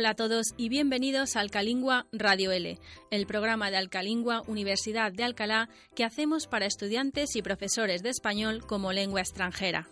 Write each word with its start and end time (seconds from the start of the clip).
Hola 0.00 0.10
a 0.10 0.14
todos 0.14 0.54
y 0.56 0.70
bienvenidos 0.70 1.36
a 1.36 1.40
Alcalingua 1.40 2.06
Radio 2.10 2.52
L, 2.52 2.78
el 3.10 3.26
programa 3.26 3.70
de 3.70 3.76
Alcalingua 3.76 4.42
Universidad 4.46 5.12
de 5.12 5.24
Alcalá 5.24 5.68
que 5.94 6.04
hacemos 6.04 6.46
para 6.46 6.64
estudiantes 6.64 7.36
y 7.36 7.42
profesores 7.42 8.02
de 8.02 8.08
español 8.08 8.64
como 8.66 8.94
lengua 8.94 9.20
extranjera. 9.20 9.90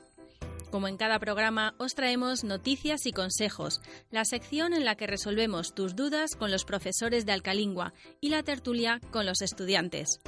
Como 0.70 0.88
en 0.88 0.96
cada 0.96 1.18
programa, 1.18 1.74
os 1.76 1.94
traemos 1.94 2.42
noticias 2.42 3.04
y 3.04 3.12
consejos, 3.12 3.82
la 4.10 4.24
sección 4.24 4.72
en 4.72 4.86
la 4.86 4.94
que 4.94 5.06
resolvemos 5.06 5.74
tus 5.74 5.94
dudas 5.94 6.36
con 6.36 6.50
los 6.50 6.64
profesores 6.64 7.26
de 7.26 7.32
Alcalingua 7.32 7.92
y 8.22 8.30
la 8.30 8.42
tertulia 8.42 9.02
con 9.10 9.26
los 9.26 9.42
estudiantes. 9.42 10.20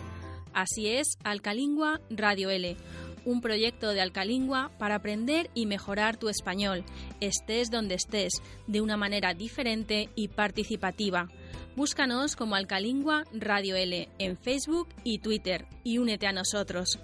Así 0.53 0.89
es, 0.89 1.17
Alcalingua 1.25 2.03
Radio 2.11 2.51
L, 2.51 2.77
un 3.25 3.41
proyecto 3.41 3.91
de 3.91 4.01
Alcalingua 4.01 4.71
para 4.79 4.97
aprender 4.97 5.51
y 5.55 5.67
mejorar 5.67 6.17
tu 6.17 6.29
español, 6.29 6.85
estés 7.21 7.71
donde 7.71 7.95
estés, 7.95 8.35
de 8.67 8.81
una 8.81 8.97
manera 8.97 9.35
diferente 9.35 10.11
y 10.15 10.29
participativa. 10.29 11.29
Búscanos 11.77 12.37
como 12.37 12.57
Alcalingua 12.57 13.25
Radio 13.33 13.77
L 13.77 14.09
en 14.19 14.37
Facebook 14.37 14.89
y 15.05 15.19
Twitter 15.19 15.67
y 15.85 15.99
únete 15.99 16.27
a 16.27 16.33
nosotros. 16.33 16.99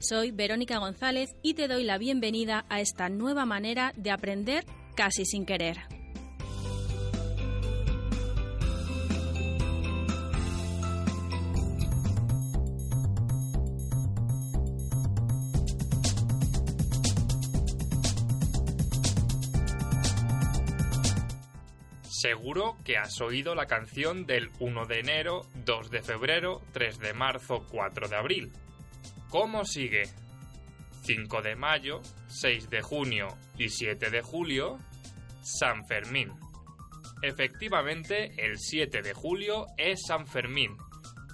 Soy 0.00 0.32
Verónica 0.32 0.78
González 0.78 1.36
y 1.42 1.54
te 1.54 1.68
doy 1.68 1.84
la 1.84 1.96
bienvenida 1.96 2.64
a 2.68 2.80
esta 2.80 3.08
nueva 3.08 3.46
manera 3.46 3.92
de 3.96 4.10
aprender 4.10 4.64
casi 4.96 5.24
sin 5.24 5.46
querer. 5.46 6.01
Seguro 22.22 22.76
que 22.84 22.98
has 22.98 23.20
oído 23.20 23.56
la 23.56 23.66
canción 23.66 24.26
del 24.26 24.48
1 24.60 24.86
de 24.86 25.00
enero, 25.00 25.44
2 25.64 25.90
de 25.90 26.02
febrero, 26.02 26.62
3 26.72 27.00
de 27.00 27.14
marzo, 27.14 27.66
4 27.68 28.06
de 28.06 28.14
abril. 28.14 28.52
¿Cómo 29.28 29.64
sigue? 29.64 30.04
5 31.02 31.42
de 31.42 31.56
mayo, 31.56 32.00
6 32.28 32.70
de 32.70 32.80
junio 32.80 33.26
y 33.58 33.70
7 33.70 34.10
de 34.10 34.22
julio, 34.22 34.78
San 35.42 35.84
Fermín. 35.88 36.30
Efectivamente, 37.22 38.30
el 38.36 38.56
7 38.56 39.02
de 39.02 39.14
julio 39.14 39.66
es 39.76 40.02
San 40.06 40.28
Fermín, 40.28 40.76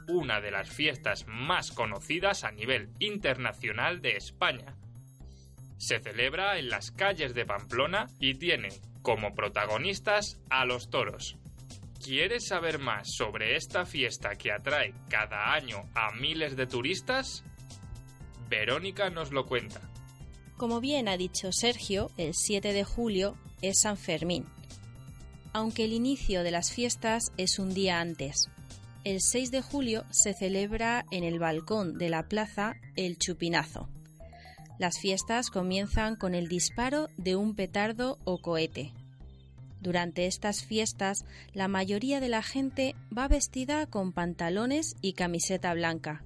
una 0.08 0.40
de 0.40 0.52
las 0.52 0.70
fiestas 0.70 1.26
más 1.26 1.70
conocidas 1.70 2.44
a 2.44 2.50
nivel 2.50 2.88
internacional 2.98 4.00
de 4.00 4.16
España. 4.16 4.74
Se 5.76 6.00
celebra 6.00 6.58
en 6.58 6.70
las 6.70 6.92
calles 6.92 7.34
de 7.34 7.44
Pamplona 7.44 8.06
y 8.18 8.38
tiene 8.38 8.70
como 9.08 9.32
protagonistas 9.34 10.38
a 10.50 10.66
los 10.66 10.90
toros. 10.90 11.38
¿Quieres 12.04 12.48
saber 12.48 12.78
más 12.78 13.08
sobre 13.16 13.56
esta 13.56 13.86
fiesta 13.86 14.36
que 14.36 14.52
atrae 14.52 14.92
cada 15.08 15.54
año 15.54 15.88
a 15.94 16.12
miles 16.12 16.56
de 16.56 16.66
turistas? 16.66 17.42
Verónica 18.50 19.08
nos 19.08 19.32
lo 19.32 19.46
cuenta. 19.46 19.80
Como 20.58 20.82
bien 20.82 21.08
ha 21.08 21.16
dicho 21.16 21.52
Sergio, 21.52 22.10
el 22.18 22.34
7 22.34 22.74
de 22.74 22.84
julio 22.84 23.38
es 23.62 23.80
San 23.80 23.96
Fermín, 23.96 24.44
aunque 25.54 25.86
el 25.86 25.94
inicio 25.94 26.42
de 26.42 26.50
las 26.50 26.70
fiestas 26.70 27.32
es 27.38 27.58
un 27.58 27.72
día 27.72 28.00
antes. 28.00 28.50
El 29.04 29.22
6 29.22 29.50
de 29.50 29.62
julio 29.62 30.04
se 30.10 30.34
celebra 30.34 31.06
en 31.10 31.24
el 31.24 31.38
balcón 31.38 31.96
de 31.96 32.10
la 32.10 32.28
plaza 32.28 32.74
el 32.94 33.16
chupinazo. 33.16 33.88
Las 34.78 34.98
fiestas 35.00 35.48
comienzan 35.48 36.14
con 36.14 36.34
el 36.34 36.46
disparo 36.46 37.08
de 37.16 37.36
un 37.36 37.56
petardo 37.56 38.18
o 38.24 38.42
cohete. 38.42 38.92
Durante 39.80 40.26
estas 40.26 40.64
fiestas, 40.64 41.24
la 41.52 41.68
mayoría 41.68 42.20
de 42.20 42.28
la 42.28 42.42
gente 42.42 42.96
va 43.16 43.28
vestida 43.28 43.86
con 43.86 44.12
pantalones 44.12 44.96
y 45.00 45.12
camiseta 45.12 45.72
blanca, 45.74 46.24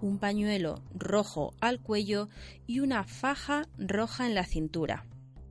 un 0.00 0.18
pañuelo 0.18 0.82
rojo 0.94 1.54
al 1.60 1.80
cuello 1.80 2.28
y 2.66 2.80
una 2.80 3.04
faja 3.04 3.66
roja 3.78 4.26
en 4.26 4.34
la 4.34 4.44
cintura. 4.44 5.04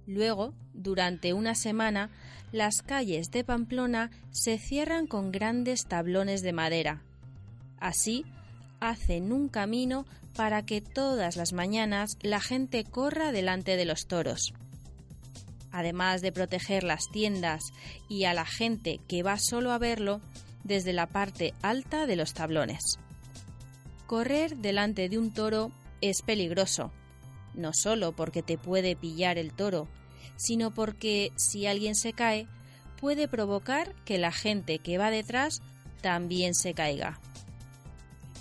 Luego, 0.05 0.53
durante 0.73 1.33
una 1.33 1.55
semana, 1.55 2.09
las 2.51 2.81
calles 2.81 3.31
de 3.31 3.43
Pamplona 3.43 4.11
se 4.31 4.57
cierran 4.57 5.07
con 5.07 5.31
grandes 5.31 5.85
tablones 5.85 6.41
de 6.43 6.53
madera. 6.53 7.01
Así, 7.79 8.25
hacen 8.79 9.31
un 9.31 9.49
camino 9.49 10.05
para 10.35 10.63
que 10.63 10.81
todas 10.81 11.35
las 11.35 11.53
mañanas 11.53 12.17
la 12.21 12.39
gente 12.39 12.83
corra 12.83 13.31
delante 13.31 13.75
de 13.75 13.85
los 13.85 14.07
toros. 14.07 14.53
Además 15.73 16.22
de 16.22 16.31
proteger 16.31 16.84
las 16.84 17.09
tiendas 17.11 17.61
y 18.07 18.23
a 18.23 18.34
la 18.34 18.45
gente 18.45 19.01
que 19.09 19.23
va 19.23 19.38
solo 19.38 19.73
a 19.73 19.78
verlo 19.78 20.22
desde 20.63 20.94
la 20.94 21.07
parte 21.07 21.53
alta 21.61 22.06
de 22.06 22.16
los 22.16 22.34
tablones. 22.34 23.00
Correr 24.07 24.56
delante 24.57 25.09
de 25.09 25.17
un 25.17 25.34
toro 25.34 25.72
es 26.00 26.22
peligroso, 26.22 26.91
no 27.56 27.72
solo 27.73 28.13
porque 28.13 28.44
te 28.44 28.57
puede 28.57 28.95
pillar 28.95 29.38
el 29.38 29.51
toro, 29.51 29.88
sino 30.38 30.72
porque 30.72 31.31
si 31.35 31.66
alguien 31.66 31.95
se 31.95 32.13
cae, 32.13 32.47
puede 33.00 33.28
provocar 33.28 33.94
que 34.05 34.17
la 34.17 34.31
gente 34.31 34.79
que 34.79 34.97
va 34.97 35.09
detrás 35.09 35.61
también 36.01 36.53
se 36.53 36.73
caiga. 36.73 37.19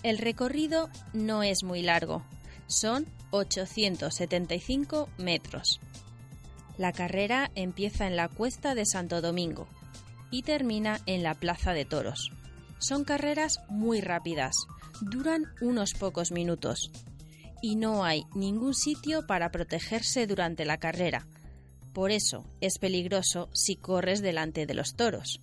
El 0.02 0.18
recorrido 0.18 0.90
no 1.12 1.42
es 1.42 1.62
muy 1.62 1.82
largo, 1.82 2.22
son 2.66 3.06
875 3.30 5.08
metros. 5.18 5.80
La 6.78 6.92
carrera 6.92 7.50
empieza 7.54 8.06
en 8.06 8.16
la 8.16 8.28
cuesta 8.28 8.74
de 8.74 8.86
Santo 8.86 9.20
Domingo 9.20 9.68
y 10.30 10.42
termina 10.42 11.00
en 11.06 11.22
la 11.22 11.34
Plaza 11.34 11.72
de 11.72 11.84
Toros. 11.84 12.32
Son 12.78 13.04
carreras 13.04 13.60
muy 13.68 14.00
rápidas, 14.00 14.56
duran 15.00 15.44
unos 15.60 15.92
pocos 15.94 16.32
minutos 16.32 16.90
y 17.60 17.76
no 17.76 18.04
hay 18.04 18.24
ningún 18.34 18.74
sitio 18.74 19.26
para 19.26 19.50
protegerse 19.52 20.26
durante 20.26 20.64
la 20.64 20.78
carrera. 20.78 21.26
Por 21.92 22.10
eso 22.10 22.44
es 22.60 22.78
peligroso 22.78 23.48
si 23.52 23.76
corres 23.76 24.22
delante 24.22 24.66
de 24.66 24.74
los 24.74 24.96
toros. 24.96 25.40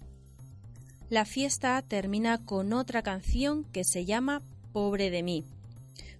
La 1.10 1.26
fiesta 1.26 1.82
termina 1.82 2.44
con 2.44 2.74
otra 2.74 3.04
canción 3.04 3.64
que 3.66 3.84
se 3.84 4.06
llama 4.06 4.42
Pobre 4.74 5.10
de 5.10 5.24
mí, 5.24 5.46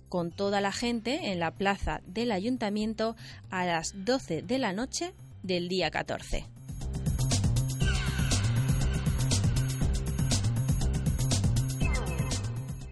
con 0.10 0.32
toda 0.32 0.60
la 0.60 0.72
gente 0.72 1.32
en 1.32 1.40
la 1.40 1.52
plaza 1.52 2.02
del 2.06 2.32
ayuntamiento 2.32 3.16
a 3.50 3.66
las 3.66 3.94
12 4.06 4.42
de 4.42 4.58
la 4.58 4.74
noche 4.74 5.14
del 5.44 5.70
día 5.70 5.92
14. 5.92 6.46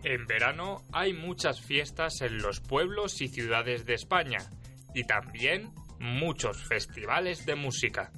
En 0.03 0.25
verano 0.25 0.83
hay 0.93 1.11
muchas 1.11 1.59
fiestas 1.59 2.21
en 2.21 2.37
los 2.37 2.61
pueblos 2.61 3.21
y 3.21 3.27
ciudades 3.27 3.85
de 3.85 3.95
España 3.95 4.37
y 4.93 5.03
también 5.03 5.73
muchos 5.99 6.63
festivales 6.63 7.45
de 7.45 7.55
música. 7.55 8.11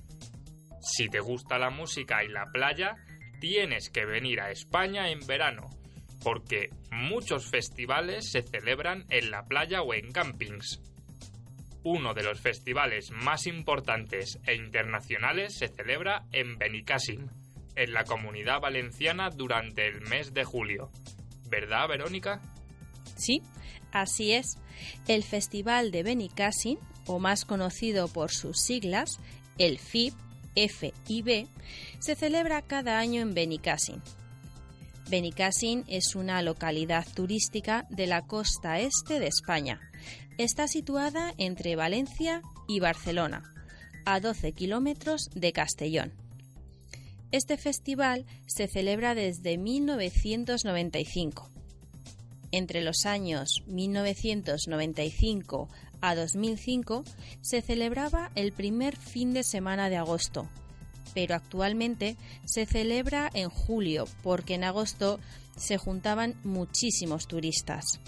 Si 0.82 1.08
te 1.10 1.20
gusta 1.20 1.58
la 1.58 1.72
música 1.72 2.24
y 2.24 2.28
la 2.28 2.46
playa, 2.52 2.96
tienes 3.40 3.90
que 3.90 4.06
venir 4.06 4.40
a 4.40 4.52
España 4.52 5.10
en 5.10 5.26
verano, 5.26 5.79
porque 6.24 6.70
muchos 6.92 7.50
festivales 7.50 8.32
se 8.32 8.42
celebran 8.42 9.06
en 9.10 9.32
la 9.32 9.44
playa 9.46 9.82
o 9.82 9.94
en 9.94 10.12
campings. 10.12 10.82
Uno 11.84 12.14
de 12.14 12.24
los 12.24 12.42
festivales 12.42 13.12
más 13.12 13.48
importantes 13.48 14.40
e 14.46 14.56
internacionales 14.56 15.58
se 15.58 15.70
celebra 15.70 16.26
en 16.34 16.58
Benicàssim, 16.58 17.30
en 17.76 17.94
la 17.94 18.04
comunidad 18.04 18.60
valenciana 18.60 19.30
durante 19.30 19.88
el 19.88 20.02
mes 20.02 20.34
de 20.34 20.44
julio. 20.44 20.92
¿Verdad, 21.48 21.88
Verónica? 21.88 22.42
Sí, 23.16 23.42
así 23.92 24.34
es. 24.34 24.58
El 25.08 25.24
Festival 25.24 25.92
de 25.92 26.04
Benicàssim, 26.04 26.78
o 27.08 27.20
más 27.20 27.46
conocido 27.46 28.08
por 28.10 28.32
sus 28.32 28.60
siglas, 28.60 29.20
el 29.58 29.80
FIB, 29.80 30.14
F 30.56 30.94
y 31.08 31.22
B, 31.22 31.48
se 32.00 32.16
celebra 32.16 32.62
cada 32.62 33.00
año 33.00 33.22
en 33.22 33.34
Benicàssim. 33.34 34.02
Benicàssim 35.10 35.84
es 35.88 36.16
una 36.16 36.42
localidad 36.44 37.08
turística 37.16 37.88
de 37.90 38.06
la 38.06 38.28
costa 38.28 38.80
este 38.80 39.20
de 39.20 39.26
España. 39.26 39.82
Está 40.38 40.68
situada 40.68 41.34
entre 41.40 41.76
Valencia 41.76 42.44
y 42.68 42.80
Barcelona, 42.80 43.52
a 44.06 44.20
12 44.20 44.52
kilómetros 44.52 45.32
de 45.34 45.52
Castellón. 45.52 46.14
Este 47.32 47.58
festival 47.58 48.28
se 48.46 48.68
celebra 48.68 49.16
desde 49.16 49.58
1995. 49.58 51.50
Entre 52.52 52.82
los 52.82 53.08
años 53.08 53.64
1995 53.66 55.70
a 56.02 56.14
2005 56.14 57.04
se 57.42 57.62
celebraba 57.62 58.30
el 58.36 58.52
primer 58.52 58.96
fin 58.96 59.34
de 59.34 59.44
semana 59.44 59.90
de 59.90 59.98
agosto, 59.98 60.48
pero 61.14 61.36
actualmente 61.36 62.18
se 62.46 62.66
celebra 62.66 63.30
en 63.34 63.50
julio 63.50 64.08
porque 64.24 64.56
en 64.56 64.64
agosto 64.64 65.20
se 65.58 65.78
juntaban 65.78 66.36
muchísimos 66.44 67.28
turistas. 67.28 68.00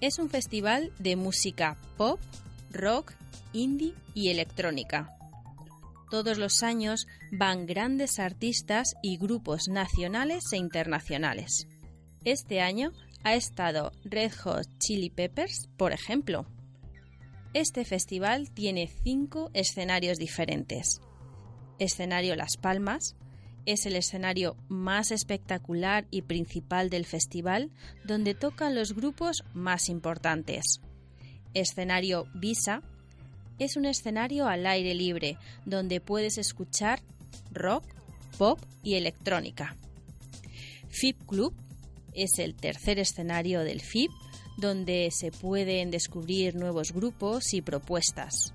Es 0.00 0.18
un 0.18 0.28
festival 0.28 0.92
de 0.98 1.16
música 1.16 1.76
pop, 1.96 2.20
rock, 2.70 3.12
indie 3.52 3.94
y 4.14 4.28
electrónica. 4.28 5.16
Todos 6.10 6.38
los 6.38 6.62
años 6.62 7.06
van 7.32 7.66
grandes 7.66 8.18
artistas 8.18 8.94
y 9.02 9.16
grupos 9.16 9.68
nacionales 9.68 10.44
e 10.52 10.56
internacionales. 10.56 11.66
Este 12.24 12.60
año 12.60 12.92
ha 13.24 13.34
estado 13.34 13.90
Red 14.04 14.32
Hot 14.44 14.68
Chili 14.78 15.10
Peppers, 15.10 15.68
por 15.76 15.92
ejemplo. 15.92 16.46
Este 17.54 17.84
festival 17.84 18.50
tiene 18.50 18.88
cinco 19.02 19.50
escenarios 19.54 20.18
diferentes. 20.18 21.00
Escenario 21.78 22.36
Las 22.36 22.56
Palmas, 22.56 23.16
es 23.66 23.84
el 23.84 23.96
escenario 23.96 24.56
más 24.68 25.10
espectacular 25.10 26.06
y 26.10 26.22
principal 26.22 26.88
del 26.88 27.04
festival, 27.04 27.70
donde 28.04 28.34
tocan 28.34 28.74
los 28.74 28.94
grupos 28.94 29.42
más 29.54 29.88
importantes. 29.88 30.80
Escenario 31.52 32.26
Visa 32.34 32.82
es 33.58 33.76
un 33.76 33.86
escenario 33.86 34.46
al 34.46 34.66
aire 34.66 34.94
libre, 34.94 35.36
donde 35.64 36.00
puedes 36.00 36.38
escuchar 36.38 37.00
rock, 37.50 37.84
pop 38.38 38.60
y 38.82 38.94
electrónica. 38.94 39.76
FIP 40.88 41.26
Club 41.26 41.54
es 42.12 42.38
el 42.38 42.54
tercer 42.54 42.98
escenario 42.98 43.60
del 43.60 43.80
FIP, 43.80 44.10
donde 44.56 45.10
se 45.10 45.32
pueden 45.32 45.90
descubrir 45.90 46.54
nuevos 46.54 46.92
grupos 46.92 47.52
y 47.52 47.62
propuestas. 47.62 48.54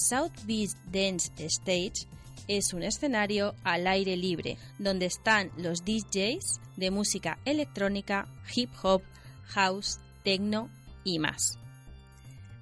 South 0.00 0.32
Beach 0.46 0.70
Dance 0.90 1.30
Stage 1.36 2.06
es 2.48 2.72
un 2.72 2.82
escenario 2.82 3.54
al 3.64 3.86
aire 3.86 4.16
libre 4.16 4.56
donde 4.78 5.06
están 5.06 5.52
los 5.58 5.84
DJs 5.84 6.60
de 6.76 6.90
música 6.90 7.38
electrónica, 7.44 8.26
hip 8.54 8.70
hop, 8.82 9.02
house, 9.44 10.00
techno 10.24 10.70
y 11.04 11.18
más. 11.18 11.58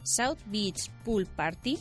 South 0.02 0.40
Beach 0.46 0.90
Pool 1.04 1.26
Party 1.26 1.78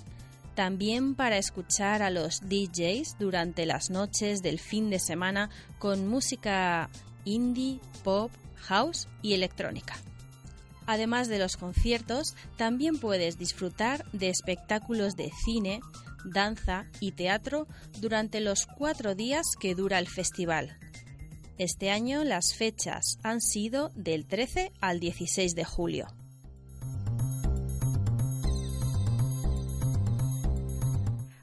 también 0.54 1.16
para 1.16 1.38
escuchar 1.38 2.04
a 2.04 2.12
los 2.12 2.42
DJs 2.42 3.18
durante 3.18 3.66
las 3.66 3.90
noches 3.90 4.44
del 4.44 4.60
fin 4.60 4.92
de 4.92 5.00
semana 5.00 5.50
con 5.80 6.08
música 6.08 6.90
indie, 7.26 7.80
pop, 8.04 8.32
house 8.56 9.08
y 9.24 9.34
electrónica. 9.34 9.96
Además 10.88 11.28
de 11.28 11.38
los 11.38 11.58
conciertos, 11.58 12.34
también 12.56 12.98
puedes 12.98 13.38
disfrutar 13.38 14.10
de 14.14 14.30
espectáculos 14.30 15.18
de 15.18 15.30
cine, 15.44 15.82
danza 16.24 16.86
y 17.02 17.12
teatro 17.12 17.68
durante 18.00 18.40
los 18.40 18.66
cuatro 18.66 19.14
días 19.14 19.46
que 19.60 19.76
dura 19.76 20.00
el 20.00 20.08
festival. 20.08 20.78
Este 21.58 21.92
año 21.92 22.24
las 22.24 22.56
fechas 22.56 23.20
han 23.22 23.42
sido 23.42 23.90
del 23.96 24.26
13 24.26 24.72
al 24.80 25.02
16 25.02 25.56
de 25.56 25.66
julio. 25.66 26.08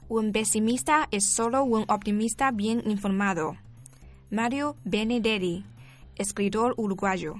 Un 0.09 0.31
pesimista 0.31 1.07
es 1.11 1.25
solo 1.25 1.63
un 1.63 1.85
optimista 1.87 2.49
bien 2.51 2.81
informado. 2.85 3.57
Mario 4.31 4.75
Benedetti, 4.85 5.65
escritor 6.15 6.73
uruguayo. 6.77 7.35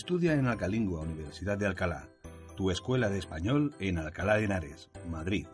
Estudia 0.00 0.32
en 0.32 0.46
Alcalingua, 0.46 1.02
Universidad 1.02 1.58
de 1.58 1.66
Alcalá, 1.66 2.08
tu 2.56 2.70
escuela 2.70 3.10
de 3.10 3.18
español 3.18 3.74
en 3.80 3.98
Alcalá 3.98 4.36
de 4.36 4.44
Henares, 4.44 4.88
Madrid. 5.10 5.46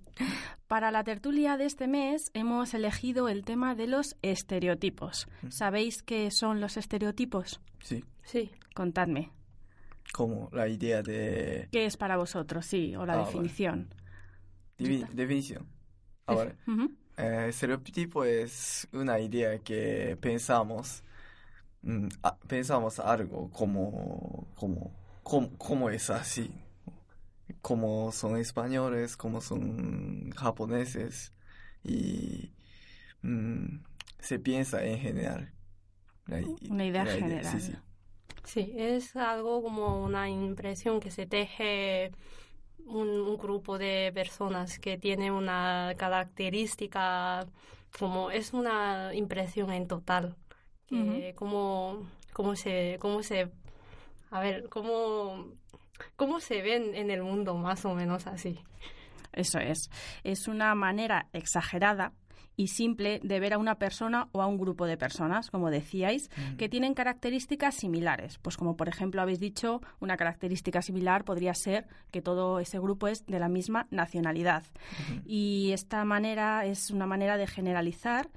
Para 0.66 0.90
la 0.90 1.02
tertulia 1.04 1.56
de 1.56 1.66
este 1.66 1.88
mes 1.88 2.30
hemos 2.34 2.74
elegido 2.74 3.28
el 3.28 3.44
tema 3.44 3.74
de 3.74 3.86
los 3.86 4.16
estereotipos. 4.22 5.28
¿Sabéis 5.48 6.02
qué 6.02 6.30
son 6.30 6.60
los 6.60 6.76
estereotipos? 6.76 7.60
Sí, 7.82 8.04
Sí. 8.24 8.50
Contadme. 8.74 9.30
como 10.12 10.48
la 10.52 10.66
idea 10.68 11.02
de 11.02 11.68
¿Qué 11.72 11.86
es 11.86 11.96
para 11.96 12.16
vosotros? 12.16 12.66
Sí, 12.66 12.94
o 12.96 13.04
la 13.06 13.14
Ah, 13.14 13.16
vale. 13.18 13.26
definición. 13.26 13.88
definición. 14.78 15.66
Ahora, 16.26 16.54
Ujú. 16.66 16.90
Eh, 17.16 17.46
estereotipo 17.50 18.24
es 18.24 18.88
una 18.92 19.18
idea 19.20 19.58
que 19.58 20.16
pensamos, 20.20 21.02
mm, 21.82 22.08
ah, 22.22 22.36
pensamos 22.46 22.98
algo 22.98 23.50
como, 23.50 24.46
como, 24.54 24.90
como, 25.22 25.50
como 25.58 25.90
es 25.90 26.08
así, 26.08 26.50
como 27.62 28.12
son 28.12 28.36
españoles, 28.36 29.16
como 29.16 29.40
son 29.40 30.30
japoneses 30.32 31.32
y 31.84 32.52
mm, 33.22 33.80
se 34.20 34.38
piensa 34.38 34.84
en 34.84 34.98
general. 34.98 35.52
La 36.26 36.40
Una 36.70 36.84
idea 36.86 37.06
general. 37.06 37.44
sí, 37.44 37.60
sí. 37.60 37.74
Sí, 38.44 38.72
es 38.76 39.16
algo 39.16 39.62
como 39.62 40.02
una 40.02 40.28
impresión 40.28 41.00
que 41.00 41.10
se 41.10 41.26
teje 41.26 42.10
un, 42.86 43.08
un 43.08 43.36
grupo 43.38 43.78
de 43.78 44.10
personas 44.14 44.78
que 44.78 44.98
tiene 44.98 45.30
una 45.30 45.94
característica, 45.96 47.46
como 47.98 48.30
es 48.30 48.52
una 48.52 49.14
impresión 49.14 49.72
en 49.72 49.86
total, 49.88 50.36
que 50.86 51.34
como, 51.36 52.06
como 52.32 52.56
se, 52.56 52.98
cómo 53.00 53.22
se, 53.22 53.50
a 54.30 54.40
ver, 54.40 54.68
cómo, 54.68 55.46
cómo 56.16 56.40
se 56.40 56.62
ven 56.62 56.94
en 56.94 57.10
el 57.10 57.22
mundo 57.22 57.54
más 57.54 57.84
o 57.84 57.94
menos 57.94 58.26
así. 58.26 58.58
Eso 59.32 59.58
es. 59.58 59.90
Es 60.24 60.48
una 60.48 60.74
manera 60.74 61.28
exagerada 61.32 62.12
y 62.56 62.68
simple 62.68 63.20
de 63.22 63.40
ver 63.40 63.54
a 63.54 63.58
una 63.58 63.76
persona 63.76 64.28
o 64.32 64.42
a 64.42 64.46
un 64.46 64.58
grupo 64.58 64.84
de 64.86 64.98
personas, 64.98 65.50
como 65.50 65.70
decíais, 65.70 66.30
que 66.58 66.68
tienen 66.68 66.92
características 66.92 67.74
similares. 67.74 68.38
Pues 68.38 68.58
como 68.58 68.76
por 68.76 68.88
ejemplo 68.88 69.22
habéis 69.22 69.40
dicho, 69.40 69.80
una 69.98 70.18
característica 70.18 70.82
similar 70.82 71.24
podría 71.24 71.54
ser 71.54 71.86
que 72.10 72.20
todo 72.20 72.58
ese 72.58 72.78
grupo 72.78 73.08
es 73.08 73.24
de 73.24 73.38
la 73.38 73.48
misma 73.48 73.86
nacionalidad. 73.90 74.64
Y 75.24 75.70
esta 75.72 76.04
manera 76.04 76.66
es 76.66 76.90
una 76.90 77.06
manera 77.06 77.38
de 77.38 77.46
generalizar 77.46 78.28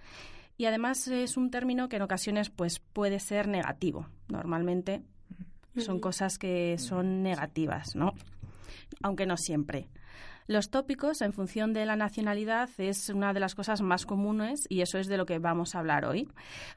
y 0.56 0.66
además 0.66 1.08
es 1.10 1.36
un 1.36 1.52
término 1.52 1.90
que 1.90 1.98
en 1.98 2.04
ocasiones 2.04 2.50
pues 2.50 2.80
puede 2.80 3.20
ser 3.20 3.50
negativo. 3.50 4.08
Normalmente 4.30 5.04
son 5.78 6.00
cosas 6.00 6.38
que 6.38 6.78
son 6.78 7.24
negativas, 7.24 7.96
¿no? 7.96 8.14
Aunque 9.02 9.26
no 9.26 9.38
siempre. 9.38 9.90
Los 10.46 10.70
tópicos, 10.70 11.22
en 11.22 11.32
función 11.32 11.74
de 11.74 11.86
la 11.86 11.96
nacionalidad, 11.96 12.70
es 12.78 13.10
una 13.10 13.34
de 13.34 13.40
las 13.40 13.56
cosas 13.56 13.82
más 13.82 14.06
comunes 14.06 14.66
y 14.70 14.82
eso 14.82 14.98
es 14.98 15.08
de 15.08 15.18
lo 15.18 15.26
que 15.26 15.40
vamos 15.40 15.74
a 15.74 15.80
hablar 15.80 16.06
hoy. 16.06 16.28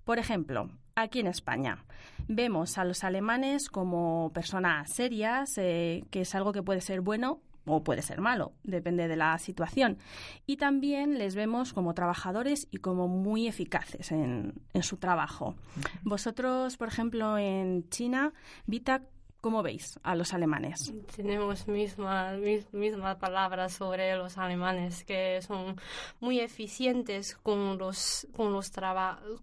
Por 0.05 0.19
ejemplo, 0.19 0.71
aquí 0.95 1.19
en 1.19 1.27
España 1.27 1.85
vemos 2.29 2.79
a 2.79 2.85
los 2.85 3.03
alemanes 3.03 3.69
como 3.69 4.31
personas 4.33 4.93
serias, 4.93 5.59
eh, 5.59 6.05
que 6.11 6.21
es 6.21 6.35
algo 6.37 6.53
que 6.53 6.63
puede 6.63 6.81
ser 6.81 7.01
bueno 7.01 7.41
o 7.67 7.83
puede 7.83 8.03
ser 8.03 8.21
malo, 8.21 8.53
depende 8.63 9.09
de 9.09 9.17
la 9.17 9.39
situación. 9.39 9.99
Y 10.47 10.57
también 10.57 11.19
les 11.19 11.35
vemos 11.35 11.73
como 11.73 11.95
trabajadores 11.95 12.69
y 12.71 12.79
como 12.79 13.09
muy 13.09 13.49
eficaces 13.49 14.13
en, 14.13 14.55
en 14.73 14.83
su 14.83 14.97
trabajo. 14.97 15.57
Vosotros, 16.03 16.77
por 16.77 16.89
ejemplo, 16.89 17.37
en 17.39 17.89
China, 17.91 18.33
Vita, 18.67 19.03
¿Cómo 19.47 19.63
veis 19.63 20.01
a 20.03 20.17
los 20.17 20.35
alemanes? 20.35 20.93
Tenemos 21.15 21.69
mismas 21.69 22.37
misma 22.73 23.17
palabras 23.17 23.75
sobre 23.75 24.17
los 24.17 24.39
alemanes, 24.39 25.05
que 25.05 25.41
son 25.41 25.77
muy 26.19 26.41
eficientes 26.41 27.37
con 27.37 27.79
los, 27.79 28.27
con, 28.35 28.53
los 28.53 28.73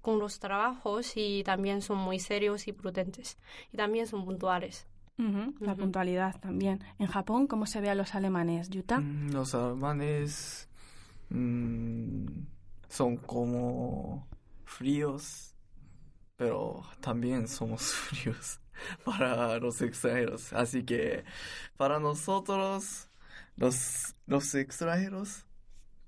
con 0.01 0.20
los 0.20 0.39
trabajos 0.39 1.13
y 1.15 1.44
también 1.46 1.82
son 1.82 2.00
muy 2.00 2.20
serios 2.20 2.68
y 2.68 2.74
prudentes. 2.74 3.38
Y 3.72 3.77
también 3.77 4.06
son 4.06 4.25
puntuales. 4.25 4.88
La 5.17 5.75
puntualidad 5.75 6.39
también. 6.39 6.84
En 7.00 7.08
Japón, 7.08 7.48
¿cómo 7.48 7.65
se 7.65 7.82
ve 7.82 7.89
a 7.89 7.96
los 7.96 8.15
alemanes, 8.15 8.70
Yuta? 8.70 9.00
Mm, 9.00 9.32
los 9.32 9.53
alemanes 9.53 10.67
mm, 11.29 12.25
son 12.89 13.17
como 13.17 14.27
fríos, 14.65 15.55
pero 16.36 16.84
también 17.00 17.48
somos 17.48 17.84
fríos 17.93 18.60
para 19.05 19.60
los 19.60 19.82
extranjeros. 19.82 20.51
Así 20.53 20.84
que 20.84 21.24
para 21.77 22.00
nosotros, 22.00 23.10
los, 23.55 24.15
los 24.25 24.55
extranjeros, 24.55 25.46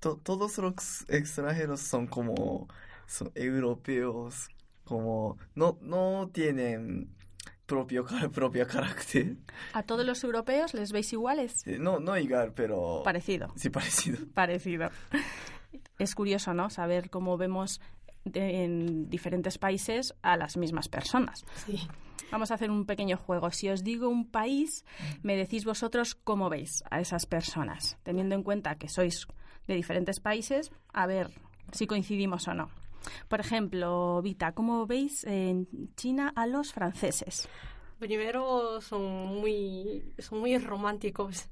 todos 0.00 0.58
los 0.58 1.08
extranjeros 1.08 1.80
son 1.80 2.06
como 2.06 2.68
son 3.06 3.30
europeos, 3.34 4.48
como 4.84 5.38
no, 5.54 5.78
no 5.80 6.28
tienen 6.32 7.14
propio, 7.66 8.06
propio 8.32 8.66
carácter. 8.66 9.36
¿A 9.72 9.82
todos 9.82 10.06
los 10.06 10.22
europeos 10.24 10.74
les 10.74 10.92
veis 10.92 11.12
iguales? 11.12 11.64
No, 11.66 12.00
no 12.00 12.16
igual, 12.16 12.52
pero... 12.54 13.02
Parecido. 13.04 13.52
Sí, 13.56 13.70
parecido. 13.70 14.18
Parecido. 14.34 14.90
Es 15.98 16.14
curioso, 16.14 16.54
¿no? 16.54 16.70
Saber 16.70 17.10
cómo 17.10 17.36
vemos 17.36 17.80
en 18.34 19.08
diferentes 19.08 19.58
países 19.58 20.14
a 20.22 20.36
las 20.36 20.56
mismas 20.56 20.88
personas. 20.88 21.44
Sí. 21.64 21.86
Vamos 22.30 22.50
a 22.50 22.54
hacer 22.54 22.70
un 22.70 22.86
pequeño 22.86 23.16
juego. 23.16 23.50
Si 23.50 23.68
os 23.68 23.84
digo 23.84 24.08
un 24.08 24.28
país, 24.28 24.84
me 25.22 25.36
decís 25.36 25.64
vosotros 25.64 26.14
cómo 26.14 26.48
veis 26.48 26.82
a 26.90 27.00
esas 27.00 27.26
personas, 27.26 27.98
teniendo 28.02 28.34
en 28.34 28.42
cuenta 28.42 28.74
que 28.76 28.88
sois 28.88 29.28
de 29.68 29.74
diferentes 29.74 30.20
países, 30.20 30.72
a 30.92 31.06
ver 31.06 31.30
si 31.72 31.86
coincidimos 31.86 32.48
o 32.48 32.54
no. 32.54 32.70
Por 33.28 33.40
ejemplo, 33.40 34.20
Vita, 34.22 34.52
¿cómo 34.52 34.86
veis 34.86 35.24
en 35.24 35.68
China 35.96 36.32
a 36.34 36.46
los 36.46 36.72
franceses? 36.72 37.48
Primero 37.98 38.80
son 38.80 39.02
muy, 39.40 40.12
son 40.18 40.40
muy 40.40 40.58
románticos 40.58 41.48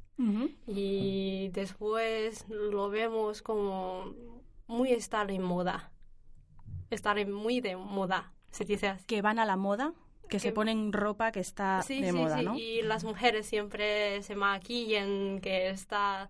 y 0.67 1.49
después 1.49 2.47
lo 2.49 2.89
vemos 2.89 3.43
como 3.43 4.15
muy 4.67 4.93
estar 4.93 5.31
en 5.31 5.43
moda, 5.43 5.91
estar 6.91 7.27
muy 7.27 7.61
de 7.61 7.77
moda, 7.77 8.33
se 8.51 8.65
dice 8.65 8.89
así. 8.89 9.07
Que 9.07 9.23
van 9.23 9.39
a 9.39 9.45
la 9.45 9.57
moda 9.57 9.93
que, 10.29 10.39
se 10.39 10.53
ponen 10.53 10.93
ropa 10.93 11.33
que 11.33 11.41
está 11.41 11.83
de 11.87 12.13
moda, 12.13 12.43
¿no? 12.43 12.57
Y 12.57 12.83
las 12.83 13.05
mujeres 13.05 13.47
siempre 13.47 14.23
se 14.23 14.35
maquillan, 14.35 15.41
que 15.41 15.71
está 15.71 16.29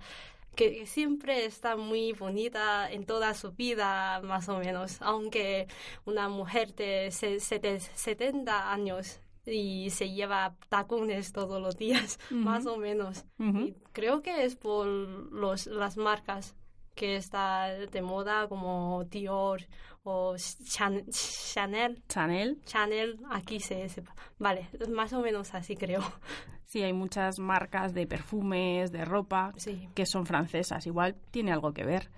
que 0.55 0.87
siempre 0.87 1.45
está 1.45 1.77
muy 1.77 2.13
bonita 2.13 2.91
en 2.91 3.05
toda 3.05 3.35
su 3.35 3.53
vida, 3.53 4.21
más 4.23 4.49
o 4.49 4.59
menos, 4.59 5.01
aunque 5.01 5.69
una 6.05 6.29
mujer 6.29 6.75
de 6.75 7.11
70 7.11 8.73
años 8.73 9.21
y 9.47 9.91
se 9.91 10.11
lleva 10.11 10.57
tacones 10.69 11.33
todos 11.33 11.61
los 11.61 11.77
días, 11.77 12.19
más 12.31 12.67
o 12.67 12.77
menos. 12.77 13.25
y 13.39 13.75
creo 13.93 14.23
que 14.23 14.45
es 14.45 14.57
por 14.57 14.87
los, 14.87 15.67
las 15.67 15.97
marcas 15.97 16.55
que 16.95 17.17
está 17.17 17.69
de 17.69 18.03
moda 18.03 18.49
como 18.49 19.05
Dior 19.05 19.63
o 20.05 20.37
Chanel. 20.37 22.03
Chanel. 22.09 22.63
Chanel, 22.65 23.21
aquí 23.31 23.59
se 23.59 23.89
sepa. 23.89 24.15
Vale, 24.39 24.69
más 24.89 25.13
o 25.13 25.21
menos 25.21 25.55
así 25.55 25.77
creo. 25.77 26.03
Sí, 26.67 26.83
hay 26.83 26.93
muchas 26.93 27.39
marcas 27.39 27.95
de 27.95 28.07
perfumes, 28.07 28.91
de 28.91 29.05
ropa, 29.05 29.53
que 29.95 30.07
son 30.07 30.27
francesas. 30.27 30.87
Igual 30.87 31.15
tiene 31.31 31.53
algo 31.53 31.73
que 31.73 31.85
ver. 31.85 32.11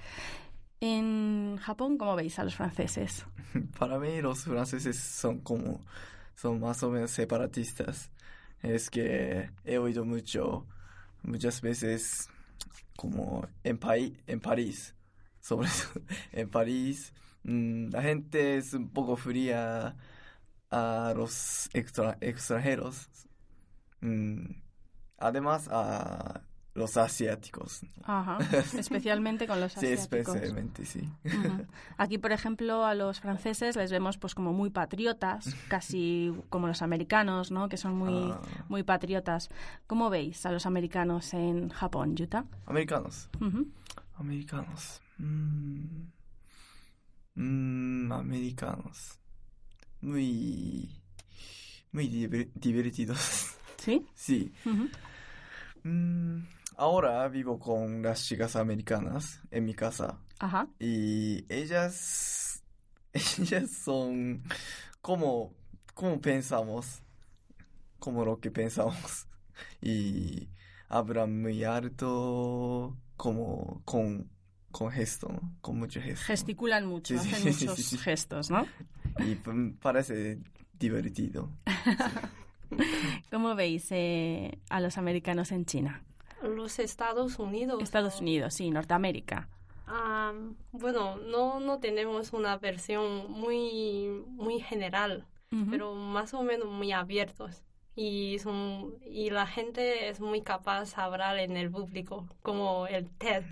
En 0.80 1.56
Japón, 1.58 1.96
¿cómo 1.96 2.16
veis 2.16 2.38
a 2.38 2.44
los 2.44 2.54
franceses? 2.54 3.26
Para 3.78 3.98
mí 3.98 4.20
los 4.20 4.44
franceses 4.44 4.98
son 4.98 5.40
como, 5.40 5.80
son 6.34 6.60
más 6.60 6.82
o 6.82 6.90
menos 6.90 7.10
separatistas. 7.10 8.10
Es 8.62 8.90
que 8.90 9.50
he 9.64 9.78
oído 9.78 10.04
mucho, 10.04 10.66
muchas 11.22 11.60
veces 11.60 12.28
como 12.96 13.46
en, 13.64 13.78
en 14.26 14.40
París, 14.40 14.94
sobre 15.40 15.68
en 16.32 16.48
París, 16.48 17.12
mm, 17.44 17.90
la 17.90 18.02
gente 18.02 18.56
es 18.56 18.72
un 18.74 18.88
poco 18.88 19.16
fría 19.16 19.96
a 20.70 21.14
los 21.16 21.70
extranjeros, 21.72 23.08
mm, 24.00 24.50
además 25.18 25.68
a 25.70 26.42
los 26.76 26.96
asiáticos. 26.96 27.80
Ajá, 28.04 28.38
especialmente 28.78 29.46
con 29.46 29.60
los 29.60 29.76
asiáticos. 29.76 30.08
Sí, 30.10 30.16
especialmente, 30.16 30.84
sí. 30.84 31.08
Aquí, 31.96 32.18
por 32.18 32.32
ejemplo, 32.32 32.84
a 32.84 32.94
los 32.94 33.20
franceses 33.20 33.76
les 33.76 33.90
vemos 33.90 34.18
pues 34.18 34.34
como 34.34 34.52
muy 34.52 34.70
patriotas, 34.70 35.54
casi 35.68 36.34
como 36.50 36.66
los 36.66 36.82
americanos, 36.82 37.50
¿no? 37.50 37.68
Que 37.68 37.78
son 37.78 37.96
muy, 37.96 38.30
ah. 38.30 38.40
muy 38.68 38.82
patriotas. 38.82 39.48
¿Cómo 39.86 40.10
veis 40.10 40.44
a 40.44 40.52
los 40.52 40.66
americanos 40.66 41.32
en 41.34 41.70
Japón, 41.70 42.14
Yuta? 42.14 42.44
Americanos. 42.66 43.30
Americanos. 44.18 45.00
Mm. 45.18 46.08
Mm, 47.36 48.12
americanos. 48.12 49.18
Muy, 50.02 50.90
muy 51.92 52.08
divertidos. 52.54 53.56
¿Sí? 53.86 54.04
Sí. 54.14 54.52
Ahora 56.76 57.28
vivo 57.28 57.60
con 57.60 58.02
las 58.02 58.24
chicas 58.26 58.56
americanas 58.56 59.40
en 59.52 59.64
mi 59.64 59.74
casa. 59.74 60.18
Ajá. 60.40 60.66
Y 60.80 61.46
ellas, 61.48 62.64
ellas 63.12 63.70
son 63.70 64.42
como, 65.00 65.54
como 65.94 66.20
pensamos, 66.20 67.00
como 68.00 68.24
lo 68.24 68.40
que 68.40 68.50
pensamos. 68.50 69.28
Y 69.80 70.48
hablan 70.88 71.40
muy 71.40 71.62
alto, 71.62 72.96
como 73.16 73.82
con, 73.84 74.28
con 74.72 74.90
gesto, 74.90 75.28
¿no? 75.28 75.56
Con 75.60 75.78
mucho 75.78 76.00
gesto. 76.00 76.26
Gesticulan 76.26 76.86
mucho, 76.86 77.14
hacen 77.14 77.44
muchos 77.44 78.02
gestos, 78.02 78.50
¿no? 78.50 78.66
Y 79.20 79.36
parece 79.80 80.40
divertido. 80.76 81.52
¿Cómo 83.30 83.54
veis 83.54 83.88
eh, 83.90 84.58
a 84.70 84.80
los 84.80 84.98
americanos 84.98 85.52
en 85.52 85.64
China? 85.64 86.02
Los 86.42 86.78
Estados 86.78 87.38
Unidos. 87.38 87.82
Estados 87.82 88.20
Unidos, 88.20 88.54
sí, 88.54 88.70
Norteamérica. 88.70 89.48
bueno, 90.72 91.16
no, 91.16 91.60
no 91.60 91.78
tenemos 91.78 92.32
una 92.32 92.56
versión 92.58 93.30
muy, 93.30 94.08
muy 94.28 94.60
general, 94.60 95.26
pero 95.70 95.94
más 95.94 96.34
o 96.34 96.42
menos 96.42 96.68
muy 96.68 96.92
abiertos. 96.92 97.62
Y, 97.98 98.38
son, 98.40 98.94
y 99.06 99.30
la 99.30 99.46
gente 99.46 100.10
es 100.10 100.20
muy 100.20 100.42
capaz 100.42 100.94
de 100.94 101.00
hablar 101.02 101.38
en 101.38 101.56
el 101.56 101.70
público, 101.70 102.26
como 102.42 102.86
el 102.86 103.08
TED. 103.08 103.44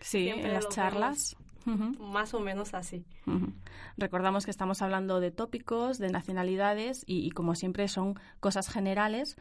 Sí, 0.00 0.28
en 0.28 0.52
las 0.52 0.68
charlas. 0.68 1.36
Más 1.66 2.34
o 2.34 2.40
menos 2.40 2.74
así. 2.74 3.04
Recordamos 3.96 4.44
que 4.44 4.50
estamos 4.50 4.82
hablando 4.82 5.20
de 5.20 5.30
tópicos, 5.30 5.98
de 5.98 6.10
nacionalidades 6.10 7.04
y, 7.06 7.26
y, 7.26 7.30
como 7.30 7.54
siempre 7.54 7.88
son 7.88 8.18
cosas 8.40 8.68
generales 8.68 9.36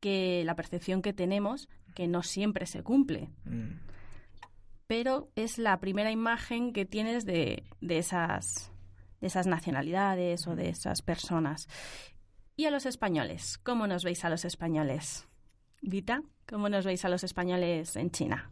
que 0.00 0.42
la 0.44 0.56
percepción 0.56 1.00
que 1.00 1.12
tenemos 1.12 1.68
que 1.94 2.08
no 2.08 2.22
siempre 2.22 2.66
se 2.66 2.82
cumple. 2.82 3.30
Mm. 3.44 3.78
Pero 4.86 5.30
es 5.36 5.58
la 5.58 5.78
primera 5.80 6.10
imagen 6.10 6.72
que 6.72 6.84
tienes 6.84 7.24
de, 7.24 7.64
de, 7.80 7.98
esas, 7.98 8.72
de 9.20 9.28
esas 9.28 9.46
nacionalidades 9.46 10.46
o 10.46 10.56
de 10.56 10.68
esas 10.68 11.02
personas. 11.02 11.68
¿Y 12.56 12.66
a 12.66 12.70
los 12.70 12.84
españoles? 12.84 13.58
¿Cómo 13.58 13.86
nos 13.86 14.04
veis 14.04 14.24
a 14.24 14.30
los 14.30 14.44
españoles? 14.44 15.26
Vita, 15.80 16.22
¿cómo 16.46 16.68
nos 16.68 16.84
veis 16.84 17.04
a 17.04 17.08
los 17.08 17.24
españoles 17.24 17.96
en 17.96 18.10
China? 18.10 18.50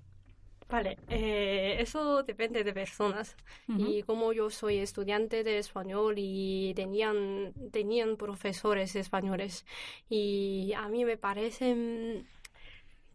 Vale, 0.70 0.98
eh, 1.08 1.76
eso 1.80 2.22
depende 2.22 2.62
de 2.62 2.72
personas. 2.72 3.36
Y 3.66 4.02
como 4.04 4.32
yo 4.32 4.50
soy 4.50 4.78
estudiante 4.78 5.42
de 5.42 5.58
español 5.58 6.14
y 6.16 6.72
tenían, 6.74 7.52
tenían 7.72 8.16
profesores 8.16 8.94
españoles, 8.94 9.66
y 10.08 10.72
a 10.76 10.88
mí 10.88 11.04
me 11.04 11.16
parecen 11.16 12.26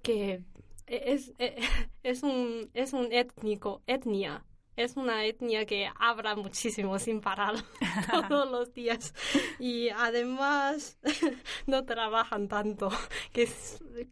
que 0.01 0.41
es, 0.87 1.33
es, 2.03 2.23
un, 2.23 2.69
es 2.73 2.93
un 2.93 3.11
étnico, 3.11 3.81
etnia 3.87 4.43
es 4.75 4.97
una 4.97 5.25
etnia 5.25 5.65
que 5.65 5.89
habla 5.97 6.35
muchísimo 6.35 6.99
sin 6.99 7.21
parar 7.21 7.55
todos 8.27 8.51
los 8.51 8.73
días 8.73 9.13
y 9.57 9.89
además 9.89 10.99
no 11.65 11.85
trabajan 11.85 12.49
tanto, 12.49 12.89
que, 13.31 13.47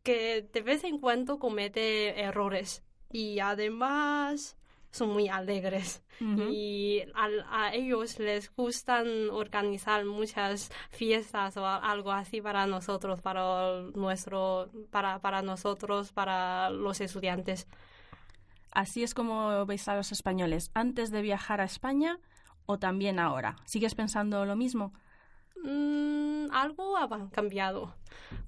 que 0.04 0.48
de 0.54 0.62
vez 0.62 0.86
en 0.86 1.00
cuando 1.00 1.38
comete 1.38 2.22
errores 2.22 2.82
y 3.13 3.39
además 3.39 4.58
son 4.91 5.12
muy 5.12 5.29
alegres 5.29 6.03
y 6.20 7.01
a, 7.15 7.74
ellos 7.74 8.20
les 8.20 8.53
gustan 8.55 9.29
organizar 9.32 10.05
muchas 10.05 10.72
fiestas 10.91 11.58
o 11.58 11.65
algo 11.65 12.12
así 12.12 12.41
para 12.41 12.67
nosotros, 12.67 13.22
para 13.22 13.82
nuestro, 13.96 14.70
para, 14.91 15.20
para 15.20 15.41
nosotros, 15.41 16.12
para 16.12 16.70
los 16.70 17.01
estudiantes. 17.01 17.67
Así 18.72 19.03
es 19.03 19.13
como 19.13 19.65
veis 19.65 19.88
a 19.88 19.96
los 19.96 20.12
españoles 20.12 20.72
antes 20.74 21.12
de 21.12 21.22
viajar 21.22 21.62
a 21.62 21.65
España 21.65 22.20
o 22.65 22.77
también 22.79 23.20
ahora. 23.20 23.55
¿Sigues 23.65 23.96
pensando 23.96 24.46
lo 24.46 24.55
mismo? 24.55 24.93
Mm, 25.63 26.51
algo 26.51 26.98
ha 26.98 27.10
cambiado. 27.32 27.93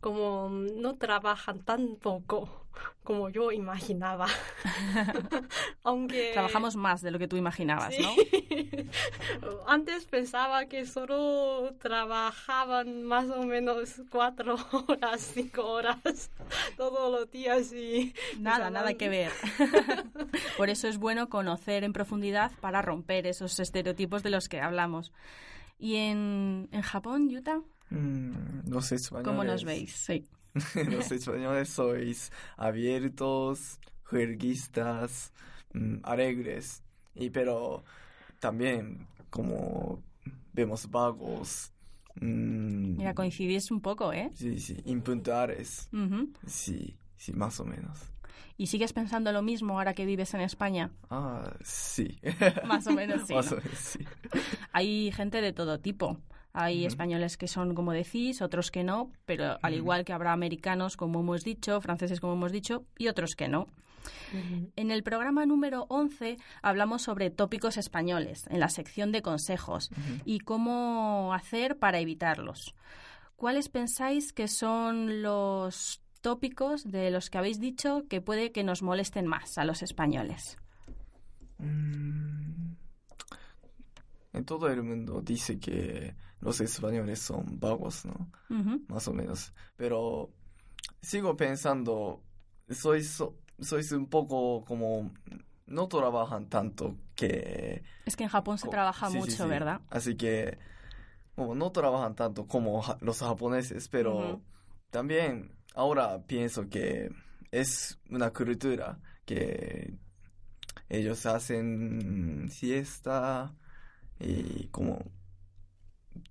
Como 0.01 0.50
no 0.50 0.95
trabajan 0.95 1.63
tan 1.63 1.95
poco 1.95 2.65
como 3.03 3.29
yo 3.29 3.51
imaginaba. 3.51 4.27
Aunque 5.84 6.31
trabajamos 6.34 6.75
más 6.75 7.01
de 7.01 7.12
lo 7.12 7.19
que 7.19 7.27
tú 7.27 7.38
imaginabas, 7.38 7.93
¿no? 8.00 8.15
Antes 9.67 10.05
pensaba 10.05 10.65
que 10.65 10.86
solo 10.86 11.74
trabajaban 11.79 13.03
más 13.03 13.29
o 13.29 13.43
menos 13.43 14.01
cuatro 14.10 14.57
horas, 14.88 15.31
cinco 15.34 15.65
horas 15.65 16.31
todos 16.77 17.12
los 17.12 17.31
días 17.31 17.72
y 17.74 18.13
nada, 18.39 18.69
nada 18.69 18.93
que 18.95 19.10
ver. 19.10 19.31
Por 20.57 20.69
eso 20.69 20.88
es 20.88 20.98
bueno 20.98 21.29
conocer 21.29 21.84
en 21.84 21.93
profundidad 21.93 22.51
para 22.60 22.81
romper 22.81 23.27
esos 23.27 23.60
estereotipos 23.60 24.24
de 24.24 24.31
los 24.31 24.50
que 24.50 24.62
hablamos. 24.62 25.13
¿Y 25.77 25.96
en, 25.96 26.70
en 26.72 26.82
Japón, 26.82 27.29
Yuta? 27.29 27.62
Mm, 27.89 28.70
los 28.70 28.91
españoles. 28.91 29.27
¿Cómo 29.27 29.44
nos 29.44 29.63
veis? 29.63 29.94
Sí. 29.96 30.25
los 30.89 31.12
españoles 31.12 31.70
sois 31.70 32.32
abiertos, 32.58 33.79
juerguistas, 34.03 35.34
mm, 35.74 35.98
alegres. 36.03 36.84
Y 37.13 37.29
pero 37.29 37.84
también 38.39 39.08
como 39.29 40.01
vemos 40.53 40.89
vagos. 40.89 41.72
Mm, 42.22 42.98
Mira, 42.98 43.13
coincidís 43.13 43.70
un 43.72 43.82
poco, 43.82 44.13
¿eh? 44.13 44.32
Sí, 44.34 44.60
sí, 44.60 44.77
impuntuales. 44.86 45.89
Sí, 46.48 46.98
sí, 47.17 47.34
más 47.34 47.60
o 47.60 47.65
menos. 47.65 48.00
¿Y 48.58 48.68
sigues 48.68 48.94
pensando 48.94 49.32
lo 49.32 49.42
mismo 49.42 49.78
ahora 49.78 49.94
que 49.94 50.06
vives 50.06 50.34
en 50.34 50.42
España? 50.42 50.92
Ah, 51.10 51.52
sí. 51.62 52.20
Más 52.66 52.88
o 52.88 52.92
menos 52.92 53.28
sí. 53.28 53.34
Más 53.36 53.52
o 53.52 53.56
menos 53.56 53.78
sí. 53.78 54.00
Hay 54.72 55.12
gente 55.12 55.42
de 55.42 55.52
todo 55.52 55.80
tipo. 55.80 56.18
Hay 56.54 56.86
españoles 56.86 57.36
que 57.36 57.50
son, 57.50 57.76
como 57.76 57.92
decís, 57.92 58.42
otros 58.42 58.72
que 58.72 58.86
no, 58.86 59.12
pero 59.26 59.58
al 59.62 59.74
igual 59.74 60.06
que 60.06 60.14
habrá 60.14 60.32
americanos, 60.32 60.96
como 60.96 61.20
hemos 61.20 61.44
dicho, 61.44 61.82
franceses, 61.82 62.22
como 62.22 62.32
hemos 62.32 62.54
dicho, 62.54 62.86
y 62.98 63.10
otros 63.10 63.36
que 63.36 63.50
no. 63.50 63.68
En 64.78 64.92
el 64.92 65.04
programa 65.04 65.46
número 65.46 65.86
11 65.90 66.38
hablamos 66.62 67.02
sobre 67.02 67.30
tópicos 67.30 67.76
españoles, 67.76 68.46
en 68.50 68.62
la 68.62 68.70
sección 68.70 69.12
de 69.12 69.22
consejos, 69.22 69.90
y 70.24 70.40
cómo 70.40 71.34
hacer 71.34 71.78
para 71.78 72.00
evitarlos. 72.00 72.74
¿Cuáles 73.36 73.68
pensáis 73.68 74.32
que 74.32 74.48
son 74.48 75.22
los 75.22 76.02
tópicos 76.25 76.89
de 76.89 77.12
los 77.12 77.29
que 77.29 77.38
habéis 77.38 77.60
dicho 77.60 78.08
que 78.10 78.20
puede 78.20 78.51
que 78.51 78.63
nos 78.63 78.82
molesten 78.82 79.27
más 79.27 79.60
a 79.60 79.63
los 79.63 79.84
españoles? 79.84 80.58
Mm. 81.60 82.74
En 84.34 84.44
todo 84.44 84.67
el 84.67 84.82
mundo 84.82 85.22
dice 85.22 85.60
que 85.60 86.15
los 86.39 86.60
españoles 86.62 87.20
son 87.20 87.60
vagos, 87.60 88.05
¿no? 88.05 88.32
Más 88.88 89.08
o 89.08 89.13
menos. 89.13 89.53
Pero 89.77 90.32
sigo 91.00 91.38
pensando, 91.38 92.24
sois, 92.72 93.24
sois 93.60 93.91
un 93.91 94.08
poco 94.08 94.65
como 94.65 95.13
no 95.67 95.88
trabajan 95.88 96.50
tanto 96.50 96.98
que... 97.13 97.84
Es 98.08 98.15
que 98.15 98.24
en 98.24 98.29
Japón 98.29 98.58
se 98.58 98.67
trabaja 98.67 99.12
mucho, 99.12 99.48
¿verdad? 99.48 99.79
Así 99.91 100.17
que 100.17 100.58
no 101.38 101.71
trabajan 101.71 102.15
tanto 102.15 102.47
como 102.47 102.82
los 103.02 103.19
japoneses, 103.19 103.89
pero 103.89 104.41
también 104.89 105.56
ahora 105.76 106.24
pienso 106.26 106.70
que 106.70 107.12
es 107.52 108.00
una 108.10 108.32
cultura 108.32 109.00
que 109.26 109.94
ellos 110.90 111.26
hacen 111.26 112.50
siesta 112.50 113.54
y 114.20 114.68
como 114.68 115.04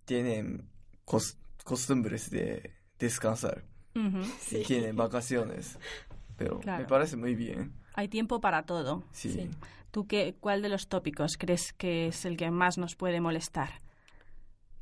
tienen 0.04 0.68
costumbres 1.64 2.30
de 2.30 2.72
descansar 2.98 3.64
y 4.50 4.62
tienen 4.64 4.96
vacaciones. 4.96 5.78
Pero 6.36 6.60
me 6.64 6.84
parece 6.84 7.16
muy 7.16 7.34
bien. 7.34 7.72
Hay 7.94 8.08
tiempo 8.08 8.40
para 8.40 8.64
todo. 8.64 9.04
Sí. 9.12 9.48
¿Tú 9.92 10.06
qué, 10.06 10.34
cuál 10.40 10.62
de 10.62 10.68
los 10.68 10.88
tópicos 10.88 11.36
crees 11.38 11.72
que 11.72 12.08
es 12.08 12.24
el 12.24 12.36
que 12.36 12.50
más 12.50 12.78
nos 12.78 12.96
puede 12.96 13.20
molestar? 13.20 13.83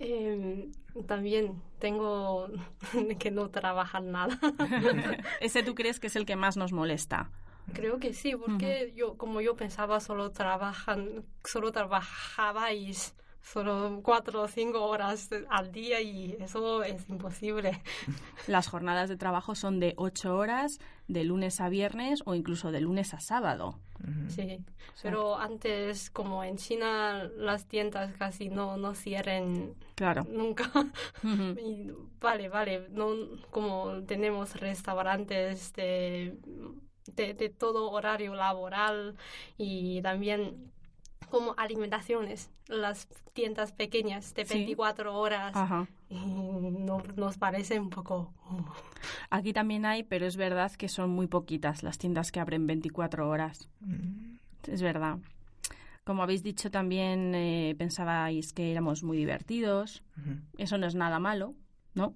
Em, 0.03 0.73
también 1.07 1.63
tengo 1.79 2.49
que 3.19 3.31
no 3.31 3.51
trabajar 3.51 4.03
nada. 4.03 4.39
¿Ese 5.41 5.63
tú 5.63 5.75
crees 5.75 6.01
que 6.01 6.09
es 6.09 6.17
el 6.17 6.27
que 6.27 6.37
más 6.37 6.57
nos 6.57 6.73
molesta? 6.73 7.31
Creo 7.73 8.01
que 8.01 8.13
sí, 8.13 8.35
porque 8.35 8.93
yo, 8.97 9.17
como 9.17 9.41
yo 9.41 9.55
pensaba, 9.55 10.01
solo 10.01 10.33
trabajan, 10.33 11.25
solo 11.45 11.71
trabajabais 11.71 13.15
solo 13.43 14.01
cuatro 14.03 14.43
o 14.43 14.49
cinco 14.49 14.85
horas 14.85 15.29
al 15.51 15.73
día 15.73 16.01
y 16.01 16.37
eso 16.41 16.83
es 16.83 17.09
imposible. 17.09 17.83
Las 18.47 18.69
jornadas 18.69 19.09
de 19.09 19.17
trabajo 19.17 19.55
son 19.55 19.81
de 19.81 19.95
ocho 19.97 20.37
horas, 20.37 20.79
de 21.09 21.25
lunes 21.25 21.61
a 21.61 21.69
viernes 21.69 22.23
o 22.25 22.35
incluso 22.35 22.73
de 22.73 22.81
lunes 22.81 23.15
a 23.15 23.21
sábado. 23.21 23.79
Sí, 24.29 24.65
pero 25.03 25.37
antes, 25.37 26.11
como 26.11 26.43
en 26.45 26.57
China, 26.57 27.31
las 27.37 27.67
tiendas 27.67 28.15
casi 28.17 28.49
no, 28.49 28.77
no 28.77 28.95
cierren 28.95 29.75
claro. 29.95 30.25
nunca. 30.31 30.71
vale, 32.21 32.49
vale, 32.49 32.89
no, 32.91 33.09
como 33.51 34.03
tenemos 34.05 34.55
restaurantes 34.59 35.73
de, 35.75 36.39
de, 37.15 37.35
de 37.35 37.49
todo 37.51 37.91
horario 37.91 38.35
laboral 38.35 39.17
y 39.59 40.01
también 40.03 40.73
como 41.31 41.55
alimentaciones, 41.57 42.51
las 42.69 43.09
tiendas 43.33 43.73
pequeñas 43.73 44.35
de 44.35 44.45
24 44.45 45.15
horas. 45.17 45.55
no, 46.11 47.03
nos 47.17 47.39
parece 47.39 47.81
un 47.81 47.91
poco... 47.91 48.33
Aquí 49.31 49.53
también 49.53 49.87
hay, 49.87 50.03
pero 50.03 50.27
es 50.27 50.37
verdad 50.37 50.73
que 50.73 50.89
son 50.89 51.11
muy 51.11 51.27
poquitas 51.27 51.83
las 51.83 51.99
tiendas 51.99 52.31
que 52.33 52.41
abren 52.41 52.67
24 52.67 53.29
horas. 53.29 53.69
Mm. 53.81 54.37
Es 54.69 54.83
verdad. 54.83 55.19
Como 56.05 56.23
habéis 56.23 56.43
dicho 56.43 56.71
también, 56.71 57.35
eh, 57.35 57.75
pensabais 57.79 58.53
que 58.53 58.73
éramos 58.73 59.03
muy 59.03 59.17
divertidos. 59.17 60.03
Eso 60.59 60.77
no 60.77 60.87
es 60.87 60.97
nada 60.97 61.21
malo, 61.21 61.55
¿no? 61.95 62.15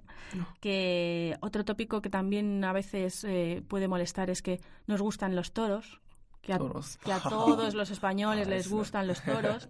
Que 0.61 1.37
otro 1.41 1.65
tópico 1.65 2.03
que 2.03 2.11
también 2.11 2.65
a 2.65 2.73
veces 2.73 3.23
eh, 3.25 3.63
puede 3.69 3.87
molestar 3.87 4.29
es 4.29 4.43
que 4.43 4.61
nos 4.89 5.01
gustan 5.01 5.37
los 5.37 5.53
toros, 5.53 6.01
que 6.47 7.13
a, 7.13 7.21
todos 7.21 7.75
los 7.75 7.91
españoles 7.91 8.47
les 8.55 8.69
gustan 8.69 9.07
los 9.07 9.23
toros 9.23 9.69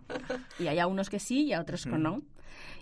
y 0.58 0.66
hay 0.66 0.78
a 0.78 0.86
unos 0.86 1.08
que 1.08 1.18
sí 1.18 1.44
y 1.44 1.52
a 1.52 1.60
otros 1.60 1.84
que 1.84 1.96
mm. 1.96 2.02
no. 2.02 2.22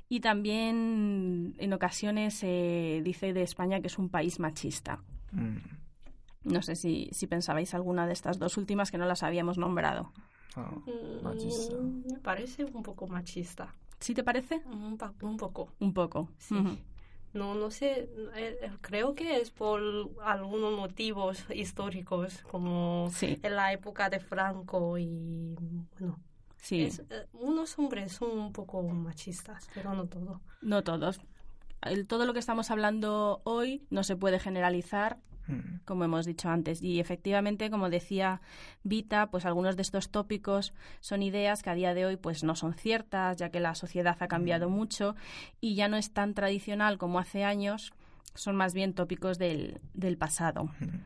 Y 0.09 0.21
también 0.21 1.55
en 1.59 1.73
ocasiones 1.73 2.35
se 2.35 3.01
dice 3.05 3.33
de 3.33 3.43
España 3.43 3.81
que 3.81 3.87
es 3.87 3.99
un 3.99 4.11
país 4.11 4.39
machista. 4.39 5.03
Mm. 5.33 5.57
No 6.45 6.61
sé 6.61 6.77
si, 6.77 7.09
si 7.13 7.27
pensabais 7.27 7.73
alguna 7.75 8.07
de 8.07 8.13
estas 8.13 8.39
dos 8.39 8.59
últimas 8.59 8.91
que 8.91 8.99
no 8.99 9.07
las 9.07 9.23
habíamos 9.23 9.57
nombrado. 9.57 10.13
Ah, 10.57 10.71
machista. 11.23 11.77
Mm, 11.77 12.13
me 12.13 12.19
parece 12.21 12.65
un 12.65 12.83
poco 12.83 13.07
machista. 13.07 13.75
¿Sí 13.99 14.13
te 14.13 14.23
parece? 14.23 14.61
Un, 14.67 14.99
un 15.23 15.37
poco. 15.39 15.73
Un 15.81 15.95
poco. 15.95 16.29
Sí. 16.37 16.55
No, 17.35 17.55
no 17.57 17.71
sé, 17.73 18.09
eh, 18.37 18.71
creo 18.81 19.17
que 19.17 19.39
es 19.39 19.51
por 19.51 19.83
algunos 20.23 20.73
motivos 20.73 21.45
históricos, 21.51 22.43
como 22.51 23.11
en 23.21 23.57
la 23.57 23.73
época 23.73 24.09
de 24.09 24.21
Franco 24.21 24.97
y, 24.99 25.57
bueno, 25.99 26.21
sí. 26.57 26.89
Eh, 27.11 27.27
unos 27.33 27.77
hombres 27.77 28.13
son 28.13 28.39
un 28.39 28.53
poco 28.53 28.83
machistas, 28.85 29.69
pero 29.75 29.93
no 29.95 30.07
todos. 30.07 30.41
No 30.63 30.85
todos. 30.85 31.21
todo 32.07 32.25
lo 32.25 32.33
que 32.33 32.39
estamos 32.39 32.71
hablando 32.71 33.43
hoy 33.43 33.85
no 33.91 34.05
se 34.05 34.15
puede 34.15 34.39
generalizar. 34.39 35.19
Como 35.85 36.05
hemos 36.05 36.27
dicho 36.27 36.49
antes. 36.49 36.83
Y 36.83 37.01
efectivamente, 37.01 37.71
como 37.71 37.91
decía 37.91 38.41
Vita, 38.83 39.31
pues 39.31 39.45
algunos 39.45 39.77
de 39.77 39.83
estos 39.83 40.11
tópicos 40.11 40.73
son 41.01 41.23
ideas 41.23 41.63
que 41.63 41.71
a 41.71 41.75
día 41.75 41.95
de 41.95 42.07
hoy 42.07 42.17
pues 42.17 42.45
no 42.45 42.57
son 42.57 42.75
ciertas, 42.75 43.37
ya 43.37 43.51
que 43.51 43.61
la 43.61 43.75
sociedad 43.75 44.17
ha 44.21 44.29
cambiado 44.29 44.69
mm. 44.69 44.73
mucho 44.73 45.17
y 45.61 45.75
ya 45.75 45.89
no 45.89 45.97
es 45.97 46.13
tan 46.13 46.35
tradicional 46.35 46.99
como 46.99 47.19
hace 47.19 47.45
años, 47.45 47.93
son 48.35 48.57
más 48.57 48.75
bien 48.75 48.95
tópicos 48.95 49.39
del, 49.39 49.81
del 49.93 50.17
pasado. 50.17 50.65
Mm. 50.81 51.01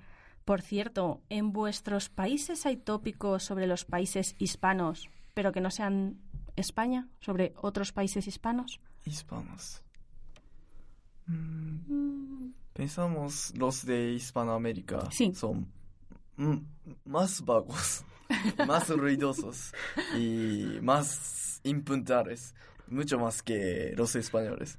Por 0.44 0.62
cierto, 0.62 1.20
¿en 1.28 1.52
vuestros 1.52 2.08
países 2.08 2.64
hay 2.64 2.76
tópicos 2.76 3.42
sobre 3.42 3.66
los 3.66 3.84
países 3.84 4.34
hispanos 4.38 5.10
pero 5.38 5.52
que 5.52 5.60
no 5.60 5.70
sean 5.70 6.18
España, 6.56 7.06
sobre 7.20 7.54
otros 7.62 7.92
países 7.92 8.26
hispanos. 8.26 8.80
Hispanos. 9.04 9.84
Mm, 11.28 12.48
Pensamos 12.78 13.52
los 13.56 13.84
de 13.84 14.12
Hispanoamérica 14.12 15.00
Sí. 15.10 15.34
son 15.34 15.66
más 17.04 17.44
vagos, 17.44 18.04
más 18.68 18.88
ruidosos 18.88 19.72
y 20.16 20.78
más 20.80 21.60
impuntuales, 21.64 22.54
mucho 22.86 23.18
más 23.18 23.42
que 23.42 23.94
los 23.96 24.14
españoles. 24.14 24.78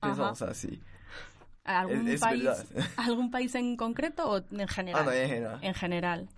Pensamos 0.00 0.42
así. 0.42 0.82
¿Algún, 1.62 2.08
Es- 2.08 2.14
es 2.14 2.20
país. 2.22 2.48
¿Algún 2.96 3.30
país 3.30 3.54
en 3.54 3.76
concreto 3.76 4.28
o 4.28 4.38
en 4.50 4.66
general? 4.66 5.02
Ah, 5.02 5.04
no, 5.04 5.12
en 5.12 5.28
general. 5.28 5.58
En 5.62 5.74
general. 5.74 6.28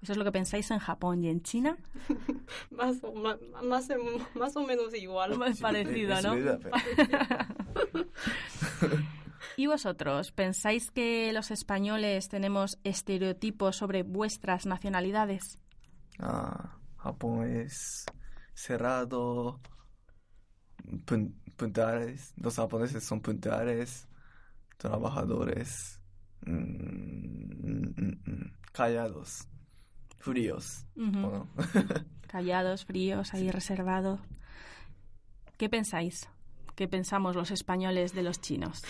Eso 0.00 0.12
es 0.12 0.18
lo 0.18 0.24
que 0.24 0.32
pensáis 0.32 0.70
en 0.70 0.78
Japón 0.78 1.22
y 1.24 1.28
en 1.28 1.42
China. 1.42 1.76
Más, 2.70 2.96
o- 3.04 3.12
más, 3.12 3.36
o- 3.90 4.38
más 4.38 4.56
o 4.56 4.66
menos 4.66 4.94
igual. 4.94 5.34
Sí, 5.54 5.60
parecido, 5.60 6.14
es 6.14 6.24
¿no? 6.24 6.34
verdad, 6.36 6.58
pero- 6.62 8.06
¿Y 9.56 9.66
vosotros 9.66 10.32
pensáis 10.32 10.90
que 10.90 11.32
los 11.32 11.50
españoles 11.50 12.28
tenemos 12.28 12.78
estereotipos 12.84 13.76
sobre 13.76 14.02
vuestras 14.02 14.66
nacionalidades? 14.66 15.58
Ah, 16.18 16.78
Japón 16.98 17.50
es 17.50 18.06
cerrado, 18.54 19.60
pun- 21.06 21.34
puntuales. 21.56 22.32
Los 22.36 22.56
japoneses 22.56 23.04
son 23.04 23.20
puntuales, 23.20 24.08
trabajadores, 24.78 26.00
mm, 26.46 26.52
mm, 26.52 28.20
mm, 28.26 28.52
callados, 28.72 29.46
fríos. 30.18 30.86
Callados, 32.28 32.86
fríos, 32.86 33.34
ahí 33.34 33.50
reservados. 33.50 34.20
¿Qué 35.58 35.68
pensáis? 35.68 36.28
¿Qué 36.74 36.88
pensamos 36.88 37.36
los 37.36 37.50
españoles 37.50 38.14
de 38.14 38.22
los 38.22 38.40
chinos? 38.40 38.82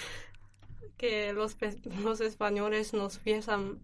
Que 0.96 1.32
los, 1.32 1.56
los 2.02 2.20
españoles 2.20 2.92
nos 2.92 3.18
piensan 3.18 3.80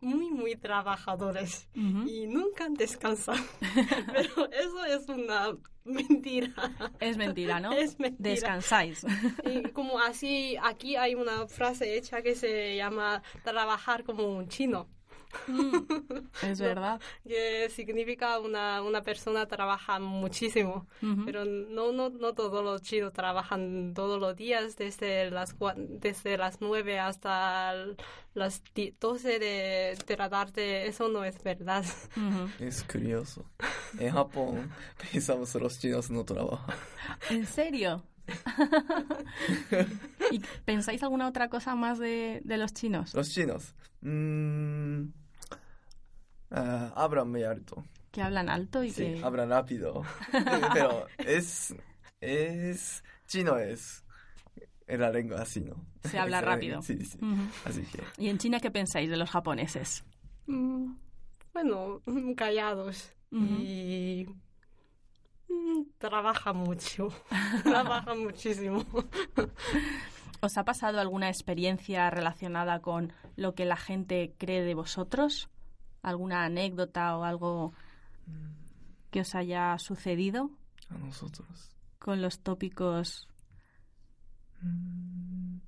muy, 0.00 0.30
muy 0.30 0.56
trabajadores 0.56 1.68
y 1.74 2.26
nunca 2.26 2.68
descansan. 2.70 3.42
Pero 4.12 4.50
eso 4.52 4.84
es 4.84 5.08
una 5.08 5.56
mentira. 5.84 6.52
Es 7.00 7.16
mentira, 7.16 7.60
¿no? 7.60 7.72
Es 7.72 7.98
mentira. 7.98 8.30
Descansáis. 8.30 9.06
Y 9.44 9.62
como 9.70 9.98
así, 9.98 10.56
aquí 10.62 10.96
hay 10.96 11.14
una 11.14 11.46
frase 11.48 11.96
hecha 11.96 12.22
que 12.22 12.34
se 12.34 12.76
llama 12.76 13.22
trabajar 13.42 14.04
como 14.04 14.28
un 14.28 14.48
chino, 14.48 14.88
es 16.42 16.60
verdad. 16.60 17.00
que 17.26 17.68
significa 17.70 18.38
una, 18.38 18.82
una 18.82 19.02
persona 19.02 19.46
trabaja 19.46 19.98
muchísimo. 19.98 20.86
Ujú. 21.02 21.24
Pero 21.24 21.44
no, 21.44 21.92
no, 21.92 22.10
no 22.10 22.34
todos 22.34 22.64
los 22.64 22.82
chinos 22.82 23.12
trabajan 23.12 23.92
todos 23.94 24.20
los 24.20 24.36
días, 24.36 24.76
desde 24.76 25.30
las, 25.30 25.54
desde 25.78 26.36
las 26.38 26.60
9 26.60 26.98
hasta 26.98 27.74
las 28.34 28.62
di- 28.74 28.94
12 29.00 29.38
de, 29.38 29.98
de 30.06 30.16
la 30.16 30.28
tarde. 30.28 30.86
Eso 30.86 31.08
no 31.08 31.24
es 31.24 31.42
verdad. 31.42 31.84
Ujú. 32.16 32.64
Es 32.64 32.82
curioso. 32.84 33.44
En 33.98 34.12
Japón 34.12 34.70
pensamos 35.12 35.54
los 35.54 35.78
chinos 35.78 36.10
no 36.10 36.24
trabajan. 36.24 36.76
¿En 37.30 37.46
serio? 37.46 38.02
¿Y 40.30 40.40
pensáis 40.64 41.02
alguna 41.02 41.28
otra 41.28 41.48
cosa 41.48 41.74
más 41.74 41.98
de, 41.98 42.40
de 42.44 42.56
los 42.58 42.72
chinos? 42.72 43.14
Los 43.14 43.30
chinos 43.30 43.74
mm, 44.02 45.02
ah, 46.50 46.92
hablan 46.96 47.30
muy 47.30 47.42
alto. 47.44 47.84
Que 48.10 48.22
hablan 48.22 48.48
alto 48.48 48.82
y 48.82 48.90
Sí, 48.90 49.14
que... 49.14 49.20
hablan 49.24 49.50
rápido. 49.50 50.02
Pero 50.72 51.06
es, 51.18 51.74
es, 52.20 53.04
chino 53.26 53.58
es 53.58 54.04
la 54.86 55.10
lengua 55.10 55.42
así, 55.42 55.60
¿no? 55.60 55.84
Se 56.04 56.18
habla 56.18 56.40
rápido. 56.40 56.80
Sí, 56.82 56.96
sí. 57.04 57.18
Así 57.64 57.82
que, 57.82 58.02
¿Y 58.18 58.28
en 58.28 58.38
China 58.38 58.60
qué 58.60 58.70
pensáis 58.70 59.10
de 59.10 59.16
los 59.16 59.30
japoneses? 59.30 60.04
Mm, 60.46 60.94
Bueno, 61.52 62.00
callados 62.36 63.12
y 63.32 64.26
trabaja 65.98 66.52
mucho. 66.52 67.08
trabaja 67.64 68.14
muchísimo. 68.14 68.84
¿Os 70.40 70.56
ha 70.58 70.64
pasado 70.64 71.00
alguna 71.00 71.28
experiencia 71.28 72.10
relacionada 72.10 72.80
con 72.80 73.12
lo 73.36 73.54
que 73.54 73.64
la 73.64 73.76
gente 73.76 74.34
cree 74.38 74.62
de 74.62 74.74
vosotros? 74.74 75.48
¿Alguna 76.02 76.44
anécdota 76.44 77.16
o 77.16 77.24
algo 77.24 77.72
que 79.10 79.20
os 79.20 79.34
haya 79.34 79.78
sucedido 79.78 80.50
a 80.90 80.98
nosotros. 80.98 81.70
con 81.98 82.20
los 82.20 82.40
tópicos? 82.40 83.28
Mm, 84.60 85.58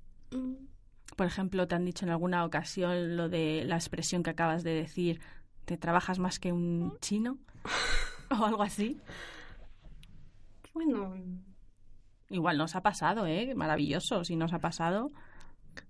Por 1.15 1.25
ejemplo, 1.25 1.67
te 1.67 1.75
han 1.75 1.85
dicho 1.85 2.05
en 2.05 2.11
alguna 2.11 2.45
ocasión 2.45 3.17
lo 3.17 3.27
de 3.27 3.63
la 3.65 3.75
expresión 3.75 4.23
que 4.23 4.29
acabas 4.29 4.63
de 4.63 4.73
decir, 4.73 5.19
¿te 5.65 5.77
trabajas 5.77 6.19
más 6.19 6.39
que 6.39 6.53
un 6.53 6.97
chino? 7.01 7.37
¿O 8.39 8.45
algo 8.45 8.63
así? 8.63 9.01
Bueno, 10.79 11.13
Igual 12.29 12.57
nos 12.57 12.73
ha 12.77 12.81
pasado, 12.81 13.25
¿eh? 13.25 13.53
Maravilloso, 13.53 14.23
si 14.23 14.37
nos 14.37 14.53
ha 14.53 14.59
pasado. 14.59 15.09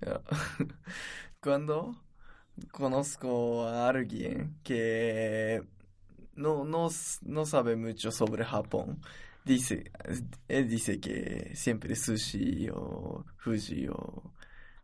Cuando 1.40 1.96
conozco 2.72 3.66
a 3.66 3.88
alguien 3.90 4.58
que 4.64 5.62
no, 6.34 6.66
no, 6.66 6.88
no 7.22 7.46
sabe 7.46 7.76
mucho 7.76 8.12
sobre 8.12 8.46
Japón, 8.46 9.00
dice, 9.46 9.92
él 10.48 10.68
dice 10.68 11.00
que 11.00 11.52
siempre 11.54 11.96
sushi 11.96 12.70
o 12.74 13.26
fuji 13.38 13.88
o 13.90 14.34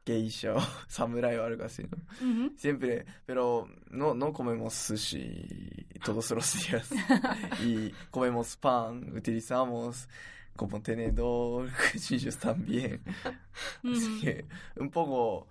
geisha 0.06 0.54
o 0.56 0.60
samurai 0.88 1.38
o 1.38 1.44
algo 1.44 1.63
así, 1.63 1.84
¿no? 1.84 2.50
Siempre, 2.58 3.06
pero 3.26 3.68
no, 3.89 4.13
no 4.13 4.32
comemos 4.32 4.74
sushi 4.74 5.88
todos 6.04 6.30
los 6.32 6.54
días. 6.54 6.89
y 7.63 7.89
comemos 8.12 8.56
pan, 8.58 9.15
utilizamos 9.15 10.08
como 10.56 10.82
tenedor, 10.82 11.70
cuchillos 11.91 12.38
también. 12.38 13.02
Así 13.84 14.12
Ujú. 14.13 14.22
que 14.22 14.46
un 14.78 14.89
poco 14.89 15.48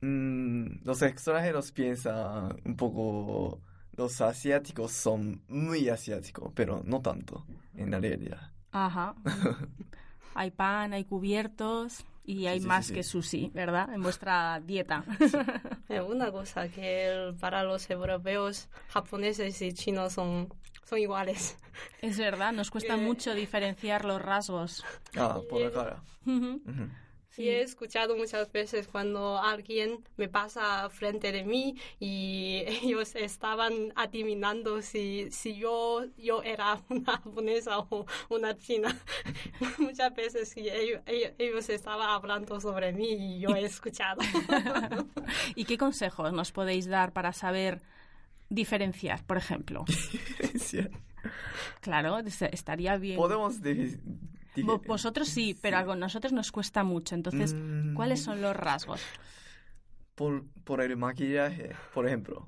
mm, 0.00 0.84
los 0.84 1.00
extranjeros 1.02 1.72
piensan 1.72 2.56
un 2.64 2.76
poco 2.76 3.60
los 3.96 4.20
asiáticos 4.22 4.90
son 4.92 5.42
muy 5.48 5.88
asiáticos, 5.88 6.50
pero 6.54 6.82
no 6.84 7.00
tanto 7.00 7.44
en 7.76 7.90
la 7.90 8.00
realidad. 8.00 8.50
Ajá. 8.72 9.14
Hay 10.34 10.50
pan, 10.50 10.94
hay 10.94 11.04
cubiertos 11.04 12.04
y 12.24 12.46
hay 12.46 12.60
sí, 12.60 12.66
más 12.66 12.86
sí, 12.86 12.94
que 12.94 13.02
sí. 13.02 13.10
sushi, 13.10 13.50
¿verdad? 13.54 13.92
En 13.94 14.02
vuestra 14.02 14.60
dieta. 14.64 15.04
una 16.08 16.30
cosa 16.32 16.68
que 16.68 17.34
para 17.40 17.62
los 17.64 17.88
europeos, 17.90 18.68
japoneses 18.88 19.60
y 19.62 19.72
chinos 19.72 20.12
son, 20.14 20.52
son 20.84 20.98
iguales. 20.98 21.56
es 22.00 22.18
verdad, 22.18 22.52
nos 22.52 22.70
cuesta 22.70 22.94
Que- 22.96 23.00
mucho 23.02 23.34
diferenciar 23.34 24.04
los 24.04 24.20
rasgos. 24.22 24.84
Ah, 25.16 25.40
por 25.48 25.60
la 25.60 25.70
cara. 25.70 26.02
Ujú. 26.26 26.60
Ujú. 27.32 27.42
Y 27.42 27.48
he 27.48 27.62
escuchado 27.62 28.14
muchas 28.16 28.52
veces 28.52 28.86
cuando 28.88 29.38
alguien 29.38 30.04
me 30.18 30.28
pasa 30.28 30.88
frente 30.90 31.32
de 31.32 31.44
mí 31.44 31.76
y 31.98 32.62
ellos 32.82 33.14
estaban 33.16 33.92
adivinando 33.96 34.82
si, 34.82 35.30
si 35.30 35.54
yo, 35.56 36.04
yo 36.18 36.42
era 36.42 36.80
una 36.90 37.12
japonesa 37.18 37.78
o 37.78 38.06
una 38.28 38.56
china. 38.58 38.94
muchas 39.78 40.14
veces 40.14 40.50
sí, 40.50 40.68
ellos, 40.68 41.00
ellos, 41.06 41.32
ellos 41.38 41.68
estaban 41.70 42.08
hablando 42.08 42.60
sobre 42.60 42.92
mí 42.92 43.08
y 43.36 43.40
yo 43.40 43.56
he 43.56 43.64
escuchado. 43.64 44.20
¿Y 45.54 45.64
qué 45.64 45.78
consejos 45.78 46.32
nos 46.32 46.52
podéis 46.52 46.86
dar 46.86 47.12
para 47.12 47.32
saber 47.32 47.80
diferenciar, 48.50 49.24
por 49.24 49.38
ejemplo? 49.38 49.84
Sí. 50.58 50.86
Claro, 51.80 52.18
es- 52.18 52.42
estaría 52.42 52.96
bien. 52.98 53.16
Podemos 53.16 53.62
Vosotros 54.86 55.28
sí, 55.28 55.56
pero 55.60 55.78
a 55.78 55.96
nosotros 55.96 56.32
nos 56.32 56.52
cuesta 56.52 56.84
mucho. 56.84 57.14
Entonces, 57.14 57.54
Mm. 57.54 57.94
¿cuáles 57.94 58.22
son 58.22 58.40
los 58.42 58.54
rasgos? 58.56 59.00
por, 60.14 60.44
por 60.64 60.80
el 60.82 60.96
maquillaje, 60.96 61.74
por 61.94 62.06
ejemplo. 62.06 62.46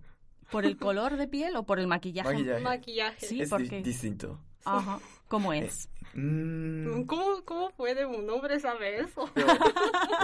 ¿Por 0.50 0.66
el 0.66 0.76
color 0.76 1.16
de 1.16 1.26
piel 1.26 1.56
o 1.56 1.64
por 1.64 1.80
el 1.80 1.86
maquillaje? 1.86 2.28
Maquillaje. 2.30 2.62
Maquillaje. 2.62 3.26
Sí, 3.26 3.40
es 3.40 3.48
¿por 3.50 3.62
di- 3.62 3.68
qué? 3.70 3.82
distinto. 3.82 4.38
Ajá. 4.66 4.98
¿Cómo 5.28 5.52
es? 5.52 5.88
Mm, 6.14 7.02
¿Cómo, 7.04 7.42
¿Cómo 7.44 7.70
puede 7.70 8.04
un 8.06 8.28
hombre 8.30 8.60
saber 8.60 8.94
eso? 9.06 9.28
pero 9.34 9.48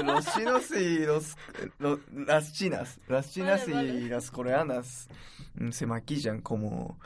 los 0.04 0.24
chinos 0.34 0.70
y 0.70 0.98
los, 1.00 1.36
lo- 1.78 2.00
las 2.12 2.52
chinas, 2.52 3.00
las 3.08 3.32
chinas 3.32 3.66
Vale, 3.66 3.88
y 3.88 3.92
vale. 4.00 4.08
las 4.08 4.30
coreanas 4.30 5.08
mm, 5.54 5.70
se 5.70 5.86
maquillan 5.86 6.42
como 6.42 6.98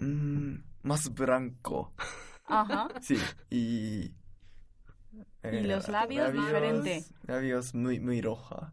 mm, 0.00 0.54
más 0.82 1.12
blanco, 1.14 1.92
Ajá. 2.48 2.88
sí, 3.00 3.18
y 3.50 4.12
Y 5.52 5.60
los 5.60 5.88
labios 5.88 6.32
diferente. 6.32 7.04
Labios 7.26 7.74
muy 7.74 8.00
muy 8.00 8.20
roja. 8.20 8.72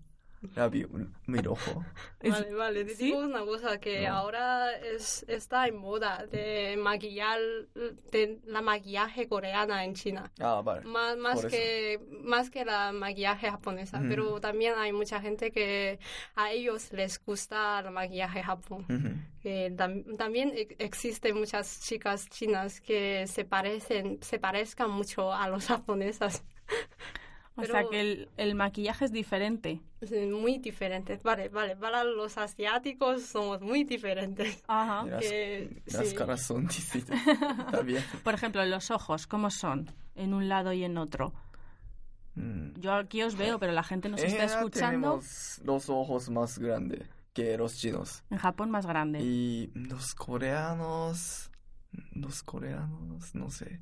Labio 0.55 0.89
muy 1.27 1.39
rojo. 1.41 1.83
Vale, 2.21 2.53
vale. 2.53 2.85
Te 2.85 2.95
digo 2.95 3.19
una 3.19 3.45
cosa 3.45 3.79
que 3.79 4.07
ahora 4.07 4.71
es, 4.77 5.23
está 5.27 5.67
en 5.67 5.77
moda 5.77 6.25
de 6.25 6.75
maquillar 6.77 7.39
de 8.11 8.39
la 8.45 8.61
maquillaje 8.61 9.27
coreana 9.27 9.83
en 9.85 9.93
China. 9.93 10.31
Ah, 10.39 10.61
vale. 10.63 10.85
Más, 10.85 11.17
más 11.17 11.45
que 11.45 11.99
más 12.23 12.49
que 12.49 12.65
la 12.65 12.91
maquillaje 12.91 13.49
japonesa, 13.49 13.99
Ujú. 13.99 14.07
pero 14.09 14.41
también 14.41 14.73
hay 14.77 14.91
mucha 14.91 15.19
gente 15.21 15.51
que 15.51 15.99
a 16.35 16.51
ellos 16.51 16.91
les 16.91 17.23
gusta 17.23 17.79
el 17.79 17.91
maquillaje 17.91 18.41
japón. 18.43 18.85
Ujú. 18.89 19.15
Que 19.41 19.71
tam- 19.75 20.17
también 20.17 20.51
ex- 20.55 20.75
existen 20.79 21.37
muchas 21.37 21.81
chicas 21.81 22.27
chinas 22.29 22.81
que 22.81 23.27
se 23.27 23.45
parecen, 23.45 24.17
se 24.23 24.39
parezcan 24.39 24.89
mucho 24.89 25.31
a 25.31 25.47
los 25.47 25.67
japonesas. 25.67 26.43
O 27.57 27.61
Pero- 27.61 27.73
sea 27.73 27.83
que 27.89 28.01
el, 28.01 28.29
el 28.37 28.53
maquillaje 28.55 29.05
es 29.05 29.11
diferente. 29.13 29.79
Muy 30.31 30.57
diferentes. 30.59 31.23
Vale, 31.23 31.47
vale. 31.49 31.75
Para 31.77 32.03
los 32.03 32.37
asiáticos 32.37 33.23
somos 33.23 33.61
muy 33.61 33.83
diferentes. 33.85 34.61
Ajá. 34.67 35.05
Las, 35.05 35.21
Que, 35.21 35.81
las 35.85 36.09
sí. 36.09 36.15
caras 36.15 36.41
son 36.41 36.67
distintas. 36.67 37.17
Por 38.23 38.33
ejemplo, 38.33 38.63
los 38.65 38.91
ojos, 38.91 39.25
¿cómo 39.25 39.49
son? 39.49 39.89
En 40.15 40.33
un 40.33 40.49
lado 40.49 40.73
y 40.73 40.83
en 40.83 40.97
otro. 40.97 41.33
Mm. 42.35 42.73
Yo 42.79 42.93
aquí 42.93 43.23
os 43.23 43.35
veo, 43.37 43.57
pero 43.57 43.71
la 43.71 43.83
gente 43.83 44.09
nos 44.09 44.19
En 44.21 44.27
está 44.31 44.43
escuchando. 44.45 44.71
tenemos 45.19 45.61
los 45.63 45.89
ojos 45.89 46.29
más 46.29 46.59
grandes 46.59 47.07
que 47.33 47.57
los 47.57 47.77
chinos. 47.77 48.23
En 48.29 48.37
Japón 48.37 48.69
más 48.71 48.85
grande. 48.85 49.19
Y 49.21 49.71
los 49.75 50.13
coreanos... 50.13 51.51
Los 52.13 52.43
coreanos, 52.43 53.33
no 53.33 53.49
sé. 53.49 53.79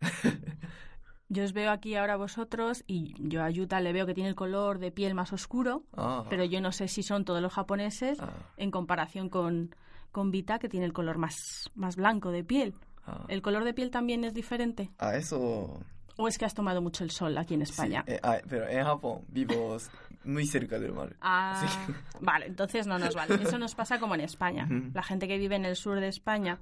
Yo 1.28 1.44
os 1.44 1.52
veo 1.52 1.70
aquí 1.70 1.94
ahora 1.94 2.16
vosotros 2.16 2.84
y 2.86 3.14
yo 3.18 3.42
a 3.42 3.48
Yuta 3.50 3.80
le 3.80 3.92
veo 3.92 4.04
que 4.06 4.12
tiene 4.14 4.28
el 4.28 4.34
color 4.34 4.78
de 4.78 4.90
piel 4.92 5.14
más 5.14 5.32
oscuro, 5.32 5.82
Ah, 5.96 6.24
pero 6.28 6.44
yo 6.44 6.60
no 6.60 6.72
sé 6.72 6.88
si 6.88 7.02
son 7.02 7.24
todos 7.24 7.40
los 7.40 7.52
japoneses 7.52 8.20
ah, 8.20 8.28
en 8.58 8.70
comparación 8.70 9.30
con, 9.30 9.74
con 10.10 10.30
Vita, 10.30 10.58
que 10.58 10.68
tiene 10.68 10.84
el 10.84 10.92
color 10.92 11.16
más, 11.18 11.70
más 11.74 11.96
blanco 11.96 12.30
de 12.30 12.44
piel. 12.44 12.74
ah. 13.06 13.24
¿El 13.28 13.40
color 13.40 13.64
de 13.64 13.72
piel 13.72 13.90
también 13.90 14.24
es 14.24 14.34
diferente? 14.34 14.90
Ah, 14.98 15.16
eso... 15.16 15.80
¿O 16.18 16.28
es 16.28 16.36
que 16.36 16.44
has 16.44 16.52
tomado 16.52 16.82
mucho 16.82 17.02
el 17.04 17.10
sol 17.10 17.38
aquí 17.38 17.54
en 17.54 17.64
sí, 17.64 17.72
España? 17.72 18.04
eh, 18.06 18.20
ah, 18.22 18.36
pero 18.46 18.68
en 18.68 18.84
Japón 18.84 19.22
vivo 19.28 19.78
muy 20.24 20.46
cerca 20.46 20.78
del 20.78 20.92
mar. 20.92 21.16
Ah, 21.22 21.64
Sí. 21.66 21.94
vale, 22.20 22.46
entonces 22.46 22.86
no 22.86 22.98
nos 22.98 23.14
vale. 23.14 23.36
Eso 23.42 23.58
nos 23.58 23.74
pasa 23.74 23.98
como 23.98 24.14
en 24.14 24.20
España. 24.20 24.68
La 24.92 25.02
gente 25.02 25.26
que 25.26 25.38
vive 25.38 25.56
en 25.56 25.64
el 25.64 25.76
sur 25.76 25.98
de 25.98 26.08
España, 26.08 26.58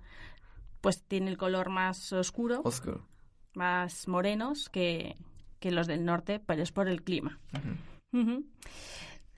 pues 0.81 1.03
tiene 1.03 1.29
el 1.29 1.37
color 1.37 1.69
más 1.71 2.13
oscuro, 2.13 2.61
Oscuro. 2.63 3.05
Más 3.55 4.09
morenos 4.09 4.69
que, 4.69 5.17
que 5.59 5.71
los 5.71 5.87
del 5.87 6.05
norte, 6.05 6.41
pero 6.41 6.63
es 6.63 6.73
por 6.73 6.89
el 6.89 7.03
clima. 7.03 7.39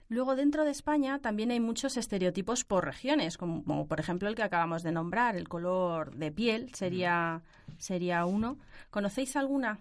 Luego, 0.09 0.35
dentro 0.35 0.63
de 0.63 0.71
España 0.71 1.19
también 1.19 1.51
hay 1.51 1.59
muchos 1.59 1.97
estereotipos 1.97 2.63
por 2.63 2.85
regiones, 2.85 3.37
como, 3.37 3.63
como 3.63 3.87
por 3.87 3.99
ejemplo 3.99 4.29
el 4.29 4.35
que 4.35 4.43
acabamos 4.43 4.83
de 4.83 4.91
nombrar, 4.91 5.35
el 5.35 5.47
color 5.47 6.15
de 6.15 6.31
piel 6.31 6.73
sería, 6.73 7.41
sería 7.77 8.25
uno. 8.25 8.57
¿Conocéis 8.91 9.35
alguna? 9.35 9.79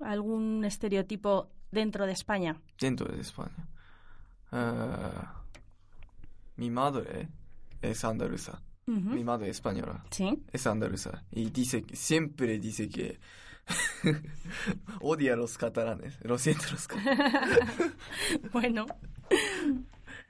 ¿Algún 0.00 0.64
estereotipo 0.64 1.48
dentro 1.70 2.06
de 2.06 2.12
España? 2.12 2.60
Dentro 2.78 3.06
de 3.14 3.20
España. 3.20 3.68
Ah, 4.52 5.42
mi 6.56 6.70
madre 6.70 7.28
es 7.82 8.04
andaluza. 8.04 8.60
Ujú. 8.86 9.00
Mi 9.10 9.24
madre 9.24 9.48
española 9.50 10.04
Sí. 10.10 10.38
es 10.52 10.66
andaluza. 10.66 11.24
Y 11.32 11.50
dice 11.50 11.84
siempre 11.92 12.58
dice 12.58 12.88
que 12.88 13.18
odia 15.00 15.32
a 15.34 15.36
los 15.36 15.58
catalanes. 15.58 16.18
Lo 16.22 16.38
siento, 16.38 16.64
los 16.70 16.86
catalanes. 16.86 17.58
Bueno. 18.52 18.86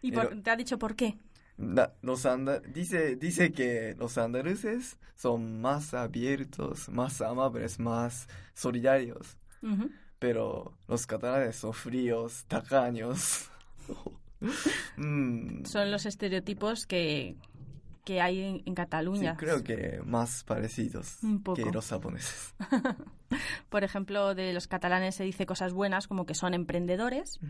¿Y 0.03 0.13
por- 0.13 0.29
Pero- 0.31 0.43
te 0.43 0.51
ha 0.51 0.57
dicho 0.57 0.79
por 0.79 0.97
qué? 0.97 1.19
Los 2.03 2.27
dice, 2.75 3.17
dice 3.17 3.51
que 3.53 3.95
los 3.99 4.19
andaluces 4.19 4.99
son 5.15 5.61
más 5.63 5.95
abiertos, 5.95 6.89
más 6.91 7.21
amables, 7.23 7.79
más 7.81 8.29
solidarios. 8.55 9.39
Pero 10.19 10.77
los 10.87 11.07
catalanes 11.07 11.57
son 11.57 11.73
fríos, 11.73 12.45
tacaños. 12.49 13.51
Mm, 14.99 15.65
Son 15.65 15.91
los 15.91 16.05
estereotipos 16.05 16.87
que, 16.87 17.37
que 18.07 18.21
hay 18.21 18.41
en, 18.41 18.55
en 18.55 18.63
sí, 18.65 18.75
Cataluña. 18.75 19.37
creo 19.37 19.65
que 19.65 20.01
más 20.07 20.45
parecidos 20.45 21.19
Un 21.25 21.43
poco. 21.43 21.57
que 21.63 21.71
los 21.73 21.89
japoneses. 21.89 22.55
Por 23.69 23.83
ejemplo, 23.83 24.35
de 24.37 24.53
los 24.53 24.69
catalanes 24.69 25.17
se 25.17 25.25
dice 25.25 25.45
cosas 25.45 25.73
buenas 25.73 26.07
como 26.07 26.25
que 26.25 26.35
son 26.35 26.55
emprendedores. 26.55 27.41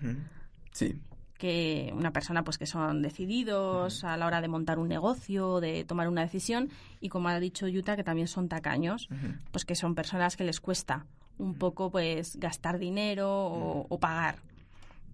Sí, 0.72 0.98
que 1.36 1.92
una 1.94 2.10
persona 2.12 2.42
pues 2.42 2.56
que 2.56 2.64
son 2.66 3.02
decididos 3.02 4.02
a 4.02 4.16
la 4.16 4.26
hora 4.26 4.40
de 4.40 4.48
montar 4.48 4.78
un 4.78 4.88
negocio, 4.88 5.60
de 5.60 5.84
tomar 5.84 6.08
una 6.08 6.22
decisión 6.22 6.70
y 7.02 7.10
como 7.10 7.28
ha 7.28 7.38
dicho 7.38 7.68
Yuta 7.68 7.94
que 7.94 8.02
también 8.04 8.26
son 8.26 8.48
tacaños, 8.48 9.08
pues 9.52 9.66
que 9.66 9.74
son 9.74 9.94
personas 9.94 10.36
que 10.36 10.44
les 10.44 10.60
cuesta 10.62 11.04
un 11.36 11.52
poco 11.54 11.90
pues 11.90 12.36
gastar 12.36 12.78
dinero 12.78 13.28
o, 13.30 13.86
o 13.90 13.98
pagar, 14.00 14.36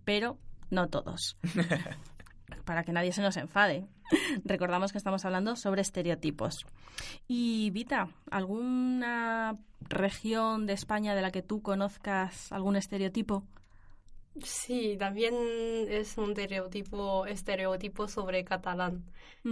pero 0.04 0.38
no 0.70 0.88
todos. 0.88 1.36
Para 2.64 2.84
que 2.84 2.92
nadie 2.92 3.12
se 3.12 3.22
nos 3.22 3.36
enfade. 3.36 3.86
Recordamos 4.44 4.92
que 4.92 4.98
estamos 4.98 5.24
hablando 5.24 5.56
sobre 5.56 5.82
estereotipos. 5.82 6.66
Y 7.28 7.70
Vita, 7.70 8.08
¿alguna 8.30 9.56
región 9.80 10.66
de 10.66 10.72
España 10.74 11.14
de 11.14 11.22
la 11.22 11.30
que 11.30 11.42
tú 11.42 11.62
conozcas 11.62 12.52
algún 12.52 12.76
estereotipo? 12.76 13.44
Sí, 14.42 14.96
también 14.98 15.34
es 15.90 16.16
un 16.16 16.30
estereotipo, 16.30 17.26
estereotipo 17.26 18.08
sobre 18.08 18.44
catalán, 18.44 19.04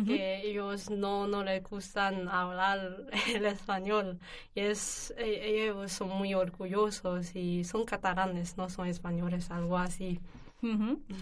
que 0.07 0.41
ellos 0.41 0.89
no, 0.89 1.27
no 1.27 1.45
les 1.45 1.63
gustan 1.63 2.29
hablar 2.29 3.05
el 3.35 3.45
español. 3.45 4.19
Y 4.55 4.61
es, 4.61 5.13
e- 5.19 5.65
ellos 5.67 5.93
son 5.93 6.09
muy 6.09 6.33
orgullosos 6.33 7.37
y 7.37 7.63
son 7.65 7.85
catalanes, 7.85 8.57
no 8.57 8.71
son 8.71 8.87
españoles, 8.87 9.51
algo 9.51 9.77
así. 9.77 10.19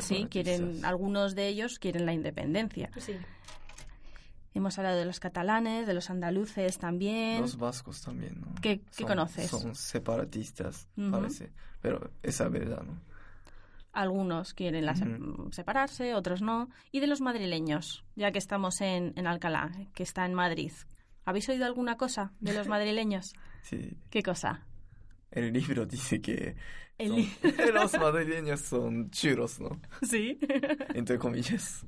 Sí, 0.00 0.26
quieren, 0.30 0.84
algunos 0.84 1.34
de 1.34 1.48
ellos 1.48 1.78
quieren 1.78 2.06
la 2.06 2.12
independencia. 2.12 2.90
Sí. 2.98 3.14
Hemos 4.54 4.76
hablado 4.78 4.98
de 4.98 5.04
los 5.04 5.20
catalanes, 5.20 5.86
de 5.86 5.94
los 5.94 6.10
andaluces 6.10 6.78
también. 6.78 7.40
los 7.40 7.58
vascos 7.58 8.02
también, 8.02 8.40
¿no? 8.40 8.54
¿Qué- 8.60 8.80
conoces? 9.06 9.48
Son 9.50 9.74
separatistas, 9.74 10.88
parece. 11.10 11.52
Pero 11.80 12.10
esa 12.22 12.48
verdad, 12.48 12.82
¿no? 12.82 12.98
Algunos 13.92 14.54
quieren 14.54 14.84
la 14.86 14.92
Ujú. 14.92 15.50
separarse, 15.52 16.14
otros 16.14 16.42
no. 16.42 16.68
Y 16.92 17.00
de 17.00 17.06
los 17.06 17.20
madrileños, 17.20 18.04
ya 18.16 18.32
que 18.32 18.38
estamos 18.38 18.80
en, 18.80 19.12
en 19.16 19.26
Alcalá, 19.26 19.70
que 19.94 20.02
está 20.02 20.24
en 20.26 20.34
Madrid. 20.34 20.72
¿Habéis 21.24 21.48
oído 21.48 21.64
alguna 21.66 21.96
cosa 21.96 22.32
de 22.40 22.52
los 22.54 22.68
madrileños? 22.68 23.34
Sí, 23.62 23.96
¿Qué 24.10 24.22
cosa? 24.22 24.66
El 25.30 25.52
libro 25.52 25.86
dice 25.86 26.20
que 26.20 26.56
El 26.98 27.14
li- 27.14 27.32
los 27.72 27.92
madrileños 28.00 28.60
son 28.60 29.10
chulos, 29.10 29.60
¿no? 29.60 29.80
Sí. 30.02 30.38
Entre 30.94 31.18
comillas. 31.18 31.84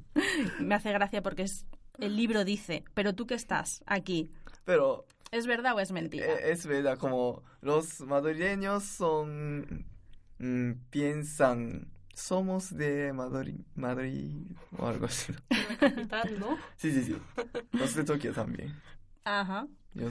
Me 0.61 0.75
hace 0.75 0.93
gracia 0.93 1.23
porque 1.23 1.43
es, 1.43 1.67
el 1.99 2.17
libro 2.17 2.45
dice, 2.45 2.85
pero 2.95 3.15
tú 3.15 3.27
que 3.27 3.35
estás 3.35 3.83
aquí, 3.87 4.31
Pero 4.65 5.07
¿es 5.33 5.47
verdad 5.47 5.75
o 5.75 5.81
es 5.81 5.93
mentira? 5.93 6.27
eh, 6.27 6.53
es 6.53 6.67
verdad, 6.67 6.99
como 6.99 7.43
los 7.61 8.01
madrileños 8.01 8.85
son... 8.85 9.87
mm, 10.39 10.73
piensan, 10.91 11.91
somos 12.15 12.77
de 12.77 13.13
Madrid, 13.13 13.61
Madrid 13.75 14.47
o 14.77 14.87
algo 14.87 15.07
así. 15.07 15.33
La 15.51 15.77
capital, 15.79 16.39
¿no? 16.39 16.57
Sí, 16.77 16.93
sí, 16.93 17.03
sí. 17.05 17.17
Los 17.73 17.95
de 17.95 18.05
Tokio 18.05 18.33
también. 18.33 18.75
Ajá. 19.25 19.67
Yo- 19.95 20.09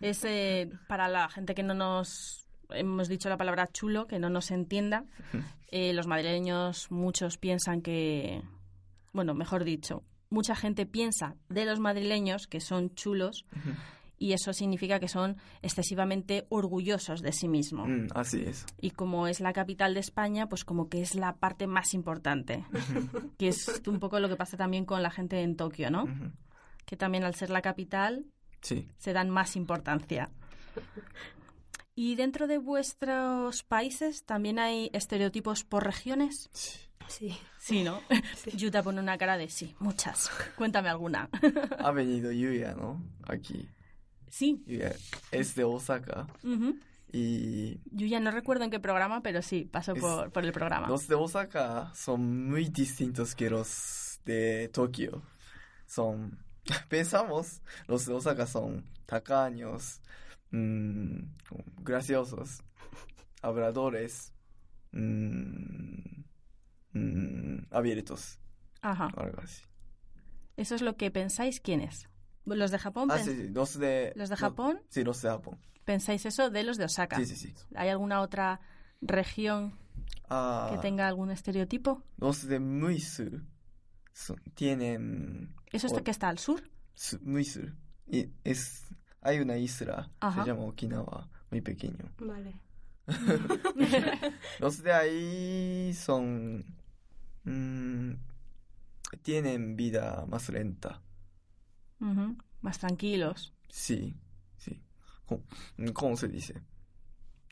Es 0.00 0.24
eh, 0.24 0.70
para 0.88 1.08
la 1.08 1.28
gente 1.28 1.54
que 1.54 1.62
no 1.62 1.74
nos 1.74 2.46
hemos 2.70 3.08
dicho 3.08 3.28
la 3.28 3.36
palabra 3.36 3.66
chulo, 3.66 4.06
que 4.06 4.18
no 4.18 4.30
nos 4.30 4.50
entienda. 4.50 5.04
eh, 5.68 5.92
los 5.92 6.06
madrileños, 6.06 6.90
muchos 6.90 7.38
piensan 7.38 7.82
que, 7.82 8.42
bueno, 9.12 9.34
mejor 9.34 9.64
dicho, 9.64 10.02
mucha 10.30 10.54
gente 10.54 10.86
piensa 10.86 11.36
de 11.48 11.64
los 11.64 11.80
madrileños 11.80 12.46
que 12.46 12.60
son 12.60 12.94
chulos 12.94 13.44
y 14.18 14.34
eso 14.34 14.52
significa 14.52 15.00
que 15.00 15.08
son 15.08 15.36
excesivamente 15.62 16.46
orgullosos 16.50 17.22
de 17.22 17.32
sí 17.32 17.48
mismos. 17.48 17.88
Mm, 17.88 18.06
así 18.14 18.42
es. 18.42 18.66
Y 18.80 18.90
como 18.90 19.26
es 19.26 19.40
la 19.40 19.52
capital 19.52 19.94
de 19.94 20.00
España, 20.00 20.48
pues 20.48 20.64
como 20.64 20.88
que 20.88 21.00
es 21.00 21.14
la 21.14 21.36
parte 21.36 21.66
más 21.66 21.94
importante, 21.94 22.64
que 23.38 23.48
es 23.48 23.82
un 23.86 23.98
poco 23.98 24.20
lo 24.20 24.28
que 24.28 24.36
pasa 24.36 24.56
también 24.56 24.84
con 24.84 25.02
la 25.02 25.10
gente 25.10 25.40
en 25.42 25.56
Tokio, 25.56 25.90
¿no? 25.90 26.04
Que 26.84 26.96
también 26.96 27.24
al 27.24 27.34
ser 27.34 27.50
la 27.50 27.62
capital 27.62 28.26
Sí. 28.62 28.88
se 28.98 29.12
dan 29.12 29.30
más 29.30 29.56
importancia. 29.56 30.30
¿Y 31.94 32.14
dentro 32.16 32.46
de 32.46 32.58
vuestros 32.58 33.62
países 33.62 34.24
también 34.24 34.58
hay 34.58 34.90
estereotipos 34.92 35.64
por 35.64 35.84
regiones? 35.84 36.48
Sí. 36.52 36.78
Sí. 37.08 37.38
Sí, 37.58 37.82
¿no? 37.82 38.00
Yuta 38.56 38.82
pone 38.82 39.00
una 39.00 39.18
cara 39.18 39.36
de 39.36 39.48
sí, 39.48 39.74
muchas. 39.80 40.30
Cuéntame 40.56 40.88
alguna. 40.88 41.28
Ha 41.78 41.90
venido 41.90 42.30
Yuya, 42.32 42.74
¿no? 42.74 43.02
Aquí. 43.28 43.68
Sí. 44.28 44.62
Yuya 44.66 44.94
es 45.32 45.54
de 45.56 45.64
Osaka. 45.64 46.26
Y 47.12 47.80
Yo 47.90 48.06
ya 48.06 48.20
no 48.20 48.30
recuerdo 48.30 48.62
en 48.64 48.70
qué 48.70 48.78
programa, 48.78 49.20
pero 49.22 49.42
sí, 49.42 49.64
pasó 49.64 49.92
Es- 49.94 50.00
por, 50.00 50.30
por 50.30 50.44
el 50.44 50.52
programa. 50.52 50.86
los 50.86 51.08
de 51.08 51.16
Osaka 51.16 51.92
son 51.94 52.48
muy 52.48 52.68
distintos 52.68 53.34
que 53.34 53.50
los 53.50 54.20
de 54.24 54.68
Tokio. 54.72 55.22
Son, 55.86 56.38
pensamos, 56.88 57.62
los 57.86 58.06
de 58.06 58.14
Osaka 58.14 58.46
son 58.46 58.84
tacaños, 59.06 60.00
mm, 60.50 61.18
graciosos, 61.82 62.62
habladores, 63.42 64.32
mm, 64.92 66.22
mm, 66.92 67.58
abiertos, 67.70 68.38
Ajá. 68.82 69.08
algo 69.16 69.40
así. 69.42 69.62
Eso 70.56 70.74
es 70.74 70.82
lo 70.82 70.96
que 70.96 71.10
pensáis 71.10 71.60
quiénes. 71.60 72.08
Los 72.44 72.70
de 72.70 72.78
Japón, 72.78 73.08
Ah, 73.10 73.18
sí, 73.18 73.30
sí, 73.36 73.48
los 73.48 73.78
de... 73.78 74.12
¿Los 74.16 74.28
de 74.28 74.36
Japón? 74.36 74.80
sí, 74.88 75.04
los 75.04 75.22
de 75.22 75.28
Japón. 75.28 75.58
pensáis 75.84 76.24
eso 76.26 76.50
de 76.50 76.62
los 76.64 76.76
de 76.78 76.84
Osaka. 76.84 77.16
Sí, 77.16 77.26
sí, 77.26 77.36
sí. 77.36 77.54
¿Hay 77.74 77.88
alguna 77.88 78.20
otra 78.20 78.60
región 79.00 79.78
Ah, 80.28 80.68
que 80.70 80.78
tenga 80.78 81.06
algún 81.08 81.30
estereotipo? 81.30 82.02
los 82.18 82.46
de 82.46 82.60
muy 82.60 83.00
sur 83.00 83.42
son- 84.12 84.40
tienen 84.54 85.54
¿Eso 85.72 85.86
está 85.86 86.00
o- 86.00 86.04
que 86.04 86.10
está 86.10 86.28
al 86.28 86.38
sur? 86.38 86.62
su- 86.94 87.20
muy 87.22 87.44
sur. 87.44 87.72
Y 88.06 88.28
es, 88.44 88.86
hay 89.22 89.38
una 89.40 89.56
isla, 89.56 90.10
Ajá. 90.20 90.42
se 90.42 90.48
llama 90.50 90.64
Okinawa, 90.64 91.28
muy 91.50 91.60
pequeño. 91.60 92.10
Vale. 92.18 92.54
Los 94.58 94.82
de 94.82 94.92
ahí 94.92 95.94
son... 95.94 96.64
mm, 97.44 98.12
tienen 99.22 99.76
vida 99.76 100.24
más 100.28 100.48
lenta. 100.48 101.00
Ujú, 102.00 102.36
Más 102.62 102.78
tranquilos. 102.78 103.52
Sí, 103.68 104.14
sí. 104.56 104.80
¿Cómo, 105.26 105.42
cómo 105.92 106.16
se 106.16 106.28
dice? 106.28 106.60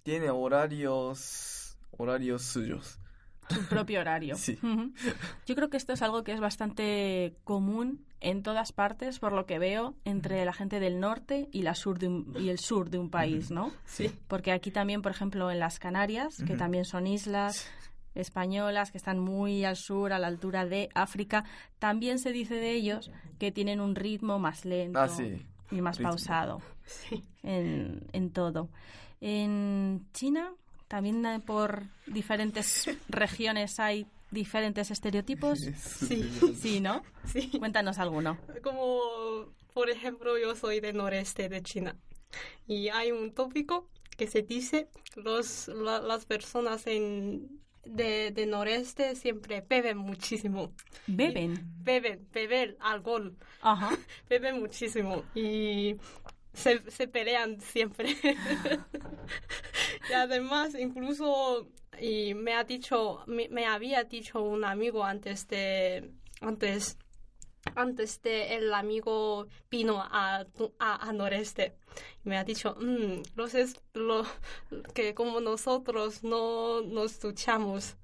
Tiene 0.02 0.30
horarios, 0.30 1.76
horarios 1.90 2.42
suyos. 2.42 2.98
Su 3.50 3.62
propio 3.66 4.00
horario. 4.00 4.36
Sí. 4.38 4.58
Yo 5.46 5.54
creo 5.54 5.70
que 5.70 5.76
esto 5.76 5.92
es 5.92 6.02
algo 6.02 6.22
que 6.24 6.32
es 6.32 6.40
bastante 6.40 7.36
común 7.44 8.04
en 8.20 8.42
todas 8.42 8.72
partes, 8.72 9.18
por 9.20 9.32
lo 9.32 9.46
que 9.46 9.58
veo, 9.58 9.94
entre 10.04 10.44
la 10.44 10.52
gente 10.52 10.80
del 10.80 10.98
norte 11.00 11.48
y, 11.52 11.62
la 11.62 11.74
sur 11.74 11.98
de 11.98 12.08
un- 12.08 12.34
y 12.38 12.48
el 12.48 12.58
sur 12.58 12.90
de 12.90 12.98
un 12.98 13.10
país, 13.10 13.50
¿no? 13.50 13.70
Sí. 13.84 14.10
Porque 14.26 14.50
aquí 14.52 14.70
también, 14.70 15.02
por 15.02 15.12
ejemplo, 15.12 15.50
en 15.50 15.58
las 15.60 15.78
Canarias, 15.78 16.42
que 16.46 16.56
también 16.56 16.84
son 16.84 17.06
islas 17.06 17.70
españolas 18.14 18.90
que 18.90 18.98
están 18.98 19.18
muy 19.20 19.64
al 19.64 19.76
sur, 19.76 20.12
a 20.12 20.18
la 20.18 20.26
altura 20.26 20.66
de 20.66 20.88
África, 20.94 21.44
también 21.78 22.18
se 22.18 22.32
dice 22.32 22.54
de 22.56 22.72
ellos 22.72 23.10
que 23.38 23.52
tienen 23.52 23.80
un 23.80 23.94
ritmo 23.94 24.38
más 24.40 24.64
lento 24.64 24.98
Ah, 24.98 25.08
sí. 25.08 25.46
y 25.70 25.80
más 25.80 25.98
ritmo. 25.98 26.10
pausado 26.10 26.60
Sí. 26.84 27.22
en, 27.44 28.02
en 28.12 28.30
todo. 28.30 28.68
En 29.20 30.06
China, 30.12 30.50
también 30.88 31.24
eh, 31.26 31.40
por 31.40 31.82
diferentes 32.06 32.88
regiones 33.08 33.78
hay 33.78 34.06
diferentes 34.30 34.90
estereotipos. 34.90 35.58
Sí. 36.08 36.30
Sí, 36.60 36.80
¿no? 36.80 37.02
Sí. 37.24 37.50
Cuéntanos 37.58 37.98
alguno. 37.98 38.38
Como, 38.62 39.52
por 39.74 39.90
ejemplo, 39.90 40.38
yo 40.38 40.54
soy 40.54 40.80
del 40.80 40.96
noreste 40.96 41.48
de 41.48 41.62
China 41.62 41.96
y 42.66 42.88
hay 42.88 43.12
un 43.12 43.32
tópico 43.32 43.88
que 44.16 44.26
se 44.26 44.42
dice 44.42 44.88
los 45.16 45.68
la- 45.68 46.00
las 46.00 46.26
personas 46.26 46.86
en 46.86 47.60
de, 47.84 48.32
de 48.32 48.44
noreste 48.46 49.14
siempre 49.16 49.64
beben 49.66 49.96
muchísimo. 49.96 50.72
Beben. 51.06 51.54
Beben, 51.82 52.28
beber 52.32 52.76
alcohol, 52.80 53.34
Ajá. 53.62 53.96
beben 54.28 54.60
muchísimo 54.60 55.22
y 55.34 55.96
se, 56.52 56.82
se 56.90 57.08
pelean 57.08 57.60
siempre. 57.62 58.14
y 60.08 60.12
además, 60.12 60.74
incluso, 60.78 61.68
y 62.00 62.34
me 62.34 62.54
ha 62.54 62.64
dicho, 62.64 63.22
me, 63.26 63.66
había 63.66 64.04
dicho 64.04 64.42
un 64.42 64.64
amigo 64.64 65.04
antes 65.04 65.46
de, 65.48 66.10
antes, 66.40 66.96
antes 67.74 68.22
de 68.22 68.54
el 68.56 68.72
amigo 68.72 69.46
vino 69.70 70.00
a, 70.00 70.46
a, 70.78 71.08
a 71.08 71.12
noreste. 71.12 71.74
Me 72.24 72.36
ha 72.38 72.44
dicho, 72.44 72.76
"Mm, 72.80 73.22
los 73.36 73.54
es, 73.54 73.80
lo, 73.94 74.24
que 74.94 75.14
como 75.14 75.40
nosotros 75.40 76.22
no 76.22 76.80
nos 76.82 77.20
duchamos, 77.20 77.96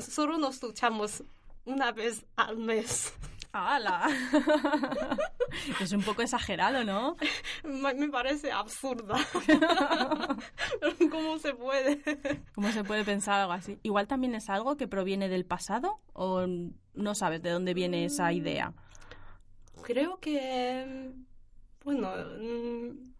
solo 0.00 0.38
nos 0.38 0.60
duchamos 0.60 1.22
una 1.64 1.92
vez 1.92 2.24
al 2.36 2.56
mes. 2.56 3.12
¡Hala! 3.52 4.08
es 5.80 5.92
un 5.92 6.02
poco 6.02 6.22
exagerado, 6.22 6.84
¿no? 6.84 7.16
Me 7.64 8.08
parece 8.08 8.52
absurda. 8.52 9.16
¿Cómo 11.10 11.38
se 11.38 11.54
puede? 11.54 12.00
¿Cómo 12.54 12.70
se 12.70 12.84
puede 12.84 13.04
pensar 13.04 13.40
algo 13.40 13.52
así? 13.52 13.78
Igual 13.82 14.06
también 14.06 14.34
es 14.36 14.48
algo 14.48 14.76
que 14.76 14.86
proviene 14.86 15.28
del 15.28 15.44
pasado 15.44 16.00
o 16.12 16.46
no 16.94 17.14
sabes 17.14 17.42
de 17.42 17.50
dónde 17.50 17.74
viene 17.74 18.04
esa 18.04 18.32
idea. 18.32 18.72
Creo 19.82 20.20
que, 20.20 21.12
bueno, 21.84 22.12
mm, 22.38 23.12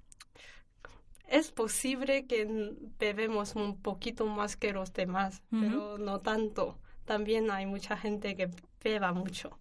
es 1.27 1.51
posible 1.51 2.27
que 2.27 2.77
bebemos 2.99 3.57
un 3.57 3.81
poquito 3.81 4.27
más 4.27 4.57
que 4.57 4.73
los 4.73 4.93
demás, 4.93 5.43
pero 5.51 5.99
no 5.99 6.21
tanto. 6.21 6.79
También 7.05 7.51
hay 7.51 7.66
mucha 7.66 7.97
gente 7.97 8.37
que 8.37 8.51
beba 8.85 9.12
mucho. 9.12 9.59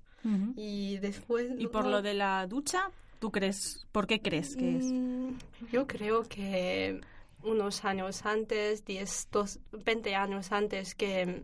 Y 0.55 0.97
después... 0.99 1.51
Y 1.57 1.67
por 1.67 1.85
no- 1.85 1.91
lo 1.91 2.01
de 2.01 2.13
la 2.13 2.45
ducha, 2.47 2.89
¿tú 3.19 3.31
crees? 3.31 3.87
¿Por 3.91 4.07
qué 4.07 4.21
crees 4.21 4.55
que 4.55 4.77
es? 4.77 4.85
Mm, 4.91 5.29
Yo 5.71 5.87
creo 5.87 6.23
que 6.23 6.99
unos 7.43 7.85
años 7.85 8.25
antes, 8.25 8.83
10, 8.85 9.27
dos- 9.31 9.59
20 9.71 10.15
años 10.15 10.51
antes 10.51 10.93
que, 10.95 11.43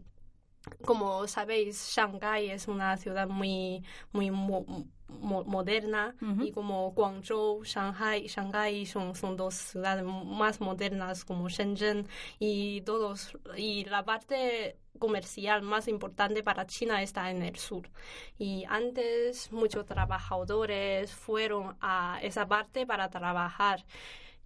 como 0.84 1.28
sabéis, 1.28 1.92
Shanghái 1.96 2.50
es 2.50 2.68
una 2.68 2.98
ciudad 2.98 3.28
muy, 3.28 3.84
muy 4.12 4.32
mo- 4.32 4.66
mo- 5.08 5.44
moderna 5.44 6.16
y 6.44 6.52
como 6.52 6.92
Guangzhou, 6.92 7.64
Shanghai, 7.64 8.28
Shanghái 8.28 8.86
son, 8.86 9.16
son 9.16 9.38
dos 9.38 9.54
ciudades 9.54 10.04
más 10.04 10.60
modernas 10.60 11.24
como 11.24 11.48
Shenzhen 11.48 12.08
y 12.40 12.82
todos 12.82 13.38
y 13.56 13.86
la 13.86 14.04
parte 14.04 14.78
comercial 15.00 15.62
más 15.62 15.88
importante 15.88 16.44
para 16.44 16.66
China 16.66 17.02
está 17.02 17.30
en 17.32 17.42
el 17.42 17.58
sur. 17.58 17.90
Y 18.38 18.66
antes 18.68 19.52
muchos 19.52 19.86
trabajadores 19.86 21.14
fueron 21.14 21.78
a 21.82 22.20
esa 22.22 22.48
parte 22.48 22.86
para 22.86 23.10
trabajar. 23.10 23.86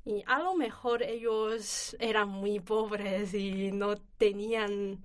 Y 0.06 0.24
a 0.28 0.40
lo 0.40 0.56
mejor 0.56 1.04
ellos 1.04 1.96
eran 2.00 2.30
muy 2.30 2.60
pobres 2.60 3.34
y 3.34 3.72
no 3.72 3.96
tenían 4.18 5.00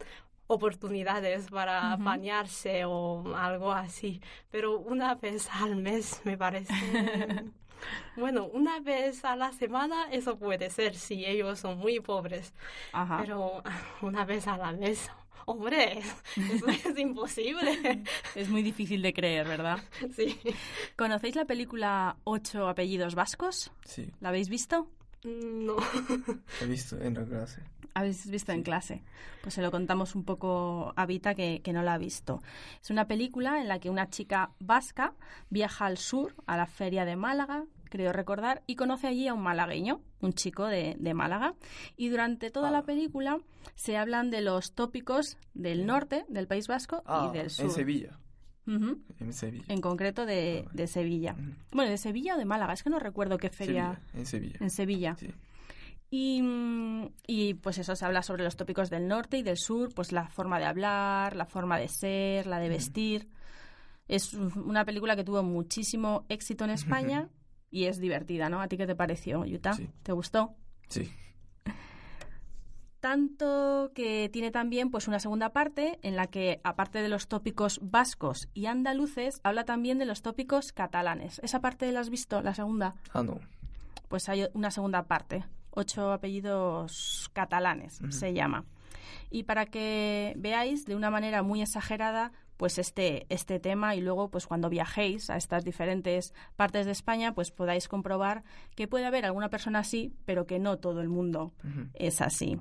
oportunidades 0.46 1.50
para 1.50 1.96
bañarse 1.96 2.84
o 2.84 3.34
algo 3.36 3.72
así. 3.72 4.20
Pero 4.50 4.78
una 4.78 5.14
vez 5.14 5.48
al 5.52 5.76
mes 5.76 6.20
me 6.24 6.36
parece... 6.36 6.72
bueno, 8.16 8.46
una 8.46 8.80
vez 8.80 9.24
a 9.24 9.36
la 9.36 9.52
semana 9.52 10.08
eso 10.10 10.38
puede 10.38 10.70
ser 10.70 10.94
si 10.94 11.24
ellos 11.24 11.58
son 11.60 11.78
muy 11.78 12.00
pobres. 12.00 12.52
Ajá. 12.92 13.18
Pero 13.20 13.62
una 14.02 14.24
vez 14.24 14.46
a 14.46 14.56
la 14.56 14.72
vez, 14.72 15.10
hombre, 15.46 16.00
eso 16.36 16.66
es 16.68 16.98
imposible. 16.98 18.02
Es 18.34 18.48
muy 18.48 18.62
difícil 18.62 19.02
de 19.02 19.12
creer, 19.12 19.46
¿verdad? 19.46 19.78
sí. 20.16 20.38
¿Conocéis 20.96 21.36
la 21.36 21.44
película 21.44 22.16
Ocho 22.24 22.68
apellidos 22.68 23.14
vascos? 23.14 23.70
Sí, 23.84 24.10
¿La 24.20 24.30
habéis 24.30 24.48
visto? 24.48 24.88
No. 25.24 25.76
he 26.60 26.66
visto 26.66 27.00
en 27.00 27.14
la 27.14 27.24
clase. 27.24 27.62
Habéis 27.94 28.28
visto 28.28 28.52
en 28.52 28.62
clase. 28.62 29.02
Pues 29.40 29.54
se 29.54 29.62
lo 29.62 29.70
contamos 29.70 30.14
un 30.14 30.24
poco 30.24 30.92
a 30.96 31.06
Vita 31.06 31.34
que, 31.34 31.60
que 31.62 31.72
no 31.72 31.82
la 31.82 31.94
ha 31.94 31.98
visto. 31.98 32.42
Es 32.82 32.90
una 32.90 33.06
película 33.06 33.60
en 33.60 33.68
la 33.68 33.78
que 33.78 33.88
una 33.88 34.10
chica 34.10 34.50
vasca 34.58 35.14
viaja 35.48 35.86
al 35.86 35.96
sur, 35.96 36.34
a 36.46 36.56
la 36.56 36.66
feria 36.66 37.04
de 37.04 37.16
Málaga, 37.16 37.64
creo 37.94 38.12
recordar, 38.12 38.62
y 38.66 38.74
conoce 38.74 39.06
allí 39.06 39.28
a 39.28 39.34
un 39.34 39.42
malagueño, 39.42 40.00
un 40.20 40.32
chico 40.32 40.66
de, 40.66 40.96
de 40.98 41.14
Málaga. 41.14 41.54
Y 41.96 42.08
durante 42.08 42.50
toda 42.50 42.70
Ah. 42.70 42.72
la 42.72 42.82
película 42.82 43.38
se 43.76 43.96
hablan 43.96 44.30
de 44.30 44.40
los 44.40 44.72
tópicos 44.74 45.38
del 45.54 45.86
norte, 45.86 46.24
del 46.28 46.48
País 46.48 46.66
Vasco 46.66 47.04
Ah, 47.06 47.28
y 47.30 47.36
del 47.38 47.50
sur. 47.50 47.66
en 47.66 47.70
Sevilla. 47.70 48.18
En 48.66 49.32
Sevilla. 49.32 49.64
En 49.68 49.80
concreto 49.80 50.26
de, 50.26 50.64
de 50.72 50.86
Sevilla. 50.88 51.36
Bueno, 51.70 51.90
de 51.92 51.98
Sevilla 51.98 52.34
o 52.34 52.38
de 52.38 52.44
Málaga, 52.46 52.72
es 52.72 52.82
que 52.82 52.90
no 52.90 52.98
recuerdo 52.98 53.38
qué 53.38 53.50
feria. 53.50 54.00
Sevilla, 54.12 54.18
En 54.18 54.26
Sevilla. 54.26 54.58
En 54.60 54.70
Sevilla. 54.70 55.16
Sí. 55.16 55.28
Y, 56.10 56.42
y, 57.26 57.54
pues 57.54 57.78
eso 57.78 57.94
se 57.96 58.04
habla 58.04 58.22
sobre 58.22 58.42
los 58.44 58.56
tópicos 58.56 58.90
del 58.90 59.06
norte 59.08 59.38
y 59.38 59.42
del 59.42 59.56
sur, 59.58 59.92
pues 59.94 60.12
la 60.12 60.28
forma 60.28 60.58
de 60.58 60.64
hablar, 60.64 61.36
la 61.36 61.46
forma 61.46 61.78
de 61.78 61.88
ser, 61.88 62.46
la 62.46 62.58
de 62.58 62.68
vestir. 62.68 63.28
Es 64.06 64.34
una 64.34 64.84
película 64.84 65.16
que 65.16 65.24
tuvo 65.24 65.42
muchísimo 65.42 66.24
éxito 66.28 66.64
en 66.64 66.70
España 67.18 67.28
y 67.74 67.86
es 67.86 67.98
divertida, 67.98 68.48
¿no? 68.48 68.60
¿A 68.60 68.68
ti 68.68 68.76
qué 68.76 68.86
te 68.86 68.94
pareció, 68.94 69.44
Yuta? 69.44 69.72
Sí. 69.72 69.90
¿Te 70.04 70.12
gustó? 70.12 70.54
Sí. 70.88 71.10
Tanto 73.00 73.90
que 73.96 74.30
tiene 74.32 74.52
también 74.52 74.92
pues 74.92 75.08
una 75.08 75.18
segunda 75.18 75.52
parte 75.52 75.98
en 76.02 76.14
la 76.14 76.28
que 76.28 76.60
aparte 76.62 77.02
de 77.02 77.08
los 77.08 77.26
tópicos 77.26 77.80
vascos 77.82 78.48
y 78.54 78.66
andaluces, 78.66 79.40
habla 79.42 79.64
también 79.64 79.98
de 79.98 80.04
los 80.04 80.22
tópicos 80.22 80.72
catalanes. 80.72 81.40
¿Esa 81.40 81.60
parte 81.60 81.90
la 81.90 81.98
has 81.98 82.10
visto, 82.10 82.42
la 82.42 82.54
segunda? 82.54 82.94
Ah, 83.12 83.24
no. 83.24 83.40
Pues 84.08 84.28
hay 84.28 84.46
una 84.54 84.70
segunda 84.70 85.02
parte. 85.02 85.44
ocho 85.72 86.12
apellidos 86.12 87.28
catalanes, 87.32 87.98
se 88.08 88.32
llama. 88.32 88.66
Y 89.30 89.42
para 89.42 89.66
que 89.66 90.32
veáis 90.36 90.86
de 90.86 90.94
una 90.94 91.10
manera 91.10 91.42
muy 91.42 91.60
exagerada 91.60 92.30
pues 92.56 92.78
este, 92.78 93.26
este 93.28 93.60
tema 93.60 93.94
y 93.94 94.00
luego 94.00 94.30
pues 94.30 94.46
cuando 94.46 94.68
viajéis 94.68 95.30
a 95.30 95.36
estas 95.36 95.64
diferentes 95.64 96.32
partes 96.56 96.86
de 96.86 96.92
España 96.92 97.34
pues 97.34 97.50
podáis 97.50 97.88
comprobar 97.88 98.44
que 98.74 98.88
puede 98.88 99.06
haber 99.06 99.24
alguna 99.24 99.50
persona 99.50 99.80
así 99.80 100.12
pero 100.24 100.46
que 100.46 100.58
no 100.58 100.78
todo 100.78 101.00
el 101.00 101.08
mundo 101.08 101.52
es 101.94 102.20
así. 102.20 102.58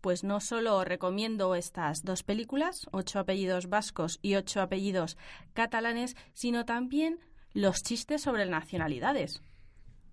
Pues 0.00 0.22
no 0.22 0.40
solo 0.40 0.84
recomiendo 0.84 1.56
estas 1.56 2.02
dos 2.04 2.22
películas, 2.22 2.86
ocho 2.92 3.18
apellidos 3.18 3.68
vascos 3.68 4.20
y 4.22 4.36
ocho 4.36 4.60
apellidos 4.60 5.16
catalanes, 5.54 6.16
sino 6.34 6.64
también 6.64 7.18
los 7.52 7.82
chistes 7.82 8.22
sobre 8.22 8.46
nacionalidades, 8.46 9.42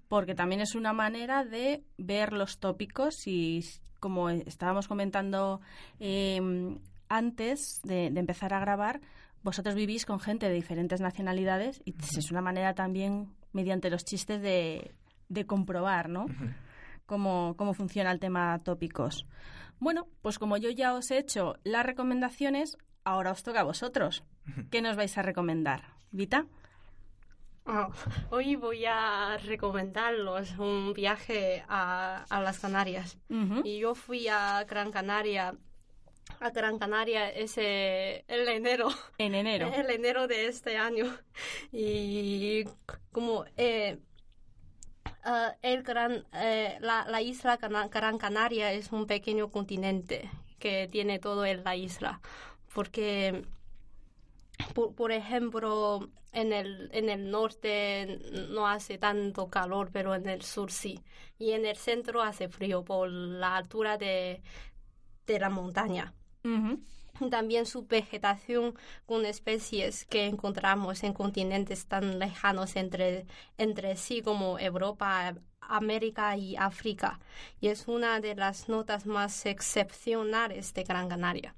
porque 0.08 0.34
también 0.34 0.62
es 0.62 0.74
una 0.74 0.94
manera 0.94 1.46
de 1.46 1.84
ver 1.98 2.34
los 2.34 2.58
tópicos 2.60 3.28
y, 3.28 3.64
como 4.00 4.30
estábamos 4.30 4.88
comentando 4.88 5.62
em, 6.00 6.80
antes 7.10 7.82
de, 7.84 8.08
empezar 8.08 8.54
a 8.54 8.60
grabar, 8.60 9.02
vosotros 9.44 9.76
vivís 9.76 10.06
con 10.06 10.20
gente 10.20 10.48
de 10.48 10.54
diferentes 10.54 11.02
nacionalidades 11.02 11.82
y 11.86 11.96
es 12.18 12.32
una 12.32 12.42
manera 12.42 12.74
también, 12.74 13.34
mediante 13.54 13.90
los 13.90 14.06
chistes, 14.06 14.42
de, 14.42 14.92
comprobar, 15.46 16.10
¿no? 16.10 16.26
cómo, 17.06 17.56
cómo 17.58 17.74
funciona 17.74 18.12
el 18.12 18.20
tema 18.20 18.60
tópicos. 18.64 19.26
Bueno, 19.80 20.08
pues 20.22 20.40
como 20.40 20.58
yo 20.58 20.70
ya 20.70 20.94
os 20.94 21.12
he 21.12 21.18
hecho 21.18 21.56
las 21.64 21.86
recomendaciones, 21.86 22.78
ahora 23.04 23.32
os 23.32 23.44
toca 23.44 23.62
a 23.62 23.64
vosotros. 23.64 24.24
¿Qué 24.72 24.82
nos 24.82 24.96
vais 24.96 25.18
a 25.18 25.22
recomendar? 25.22 25.84
Vita. 26.12 26.46
Ah, 27.68 27.90
hoy 28.30 28.56
voy 28.56 28.86
a 28.86 29.38
recomendarlos 29.38 30.58
un 30.60 30.94
viaje 30.94 31.64
a, 31.68 32.24
las 32.30 32.60
Canarias. 32.60 33.18
Y 33.64 33.80
yo 33.80 33.96
fui 33.96 34.28
a 34.28 34.64
Gran 34.66 34.92
Canaria 34.92 35.56
a 36.40 36.50
Gran 36.52 36.80
Canaria 36.80 37.30
ese 37.30 38.26
el 38.28 38.48
enero. 38.48 38.90
En 39.18 39.36
enero. 39.36 39.72
El 39.74 39.90
enero 39.90 40.28
de 40.28 40.48
este 40.48 40.78
año. 40.78 41.18
Y 41.72 42.66
como 43.12 43.46
eh, 43.58 43.98
Ah, 45.28 45.56
el 45.64 45.82
gran, 45.82 46.24
eh, 46.34 46.78
la, 46.82 47.22
isla 47.22 47.58
Gran 47.58 48.18
Canaria 48.20 48.72
es 48.74 48.92
un 48.92 49.08
pequeño 49.08 49.50
continente 49.50 50.30
que 50.60 50.88
tiene 50.88 51.18
todo 51.18 51.46
en 51.48 51.64
la 51.64 51.76
isla. 51.76 52.22
Porque, 52.76 53.44
por, 54.74 55.12
ejemplo, 55.12 56.10
en 56.32 56.54
el, 56.54 56.92
en 56.94 57.10
el 57.10 57.32
norte 57.32 58.20
no 58.52 58.68
hace 58.68 59.00
tanto 59.00 59.48
calor, 59.48 59.90
pero 59.92 60.14
en 60.14 60.30
el 60.30 60.44
sur 60.44 60.72
sí. 60.72 61.02
Y 61.40 61.54
en 61.54 61.66
el 61.66 61.78
centro 61.78 62.22
hace 62.22 62.48
frío 62.48 62.84
por 62.86 63.10
la 63.10 63.58
altura 63.58 63.98
de, 63.98 64.44
de 65.26 65.40
la 65.40 65.50
montaña. 65.50 66.14
También 67.30 67.66
su 67.66 67.88
vegetación 67.88 68.76
con 69.06 69.26
especies 69.26 70.06
que 70.06 70.26
encontramos 70.26 71.04
en 71.04 71.14
continentes 71.14 71.86
tan 71.86 72.20
lejanos 72.20 72.76
entre, 72.76 73.26
entre 73.58 73.96
sí 73.96 74.22
como 74.22 74.60
Europa, 74.60 75.34
América 75.62 76.36
y 76.38 76.56
África. 76.58 77.20
Y 77.62 77.68
es 77.70 77.88
una 77.88 78.20
de 78.20 78.36
las 78.36 78.68
notas 78.70 79.06
más 79.06 79.46
excepcionales 79.46 80.74
de 80.74 80.84
Gran 80.84 81.08
Canaria. 81.08 81.56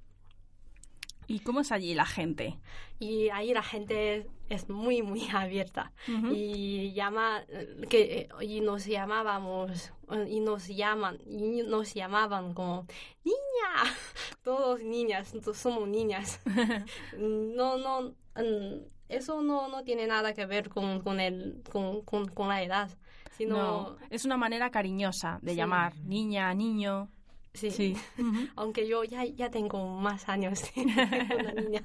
¿Y 1.30 1.40
cómo 1.40 1.60
es 1.60 1.74
allí 1.74 1.94
la 1.94 2.06
gente? 2.06 2.58
Y 3.00 3.30
ahí 3.30 3.54
la 3.54 3.62
gente 3.62 4.28
es 4.50 4.70
muy, 4.70 5.02
muy 5.02 5.28
abierta. 5.34 5.92
Y 6.32 6.94
llama, 6.94 7.44
que, 7.90 8.30
y 8.42 8.62
nos 8.62 8.86
llamábamos, 8.86 9.92
y 10.28 10.40
nos 10.40 10.68
llaman, 10.68 11.20
y 11.26 11.64
nos 11.64 11.94
llamaban 11.94 12.54
como, 12.54 12.88
niña, 13.26 13.94
todos 14.68 14.84
niñas, 14.84 15.34
somos 15.54 15.88
niñas. 15.88 16.42
no, 17.18 17.78
no, 17.78 18.12
mm, 18.36 18.84
eso 19.08 19.42
no, 19.42 19.70
no 19.70 19.84
tiene 19.84 20.08
nada 20.08 20.34
que 20.34 20.46
ver 20.46 20.68
con, 20.68 21.00
con, 21.00 21.22
el, 21.22 21.64
con, 21.72 22.02
con, 22.02 22.50
la 22.50 22.62
edad. 22.62 22.90
Sino... 23.38 23.96
es 24.10 24.26
una 24.26 24.36
manera 24.36 24.70
cariñosa 24.70 25.40
de 25.42 25.56
llamar 25.56 25.96
niña, 26.00 26.54
niño. 26.54 27.10
Sí, 27.54 27.96
aunque 28.58 28.88
yo 28.88 29.06
ya, 29.06 29.24
ya 29.24 29.50
tengo 29.50 29.98
más 30.00 30.28
años 30.28 30.62
una 30.76 31.54
niña. 31.54 31.84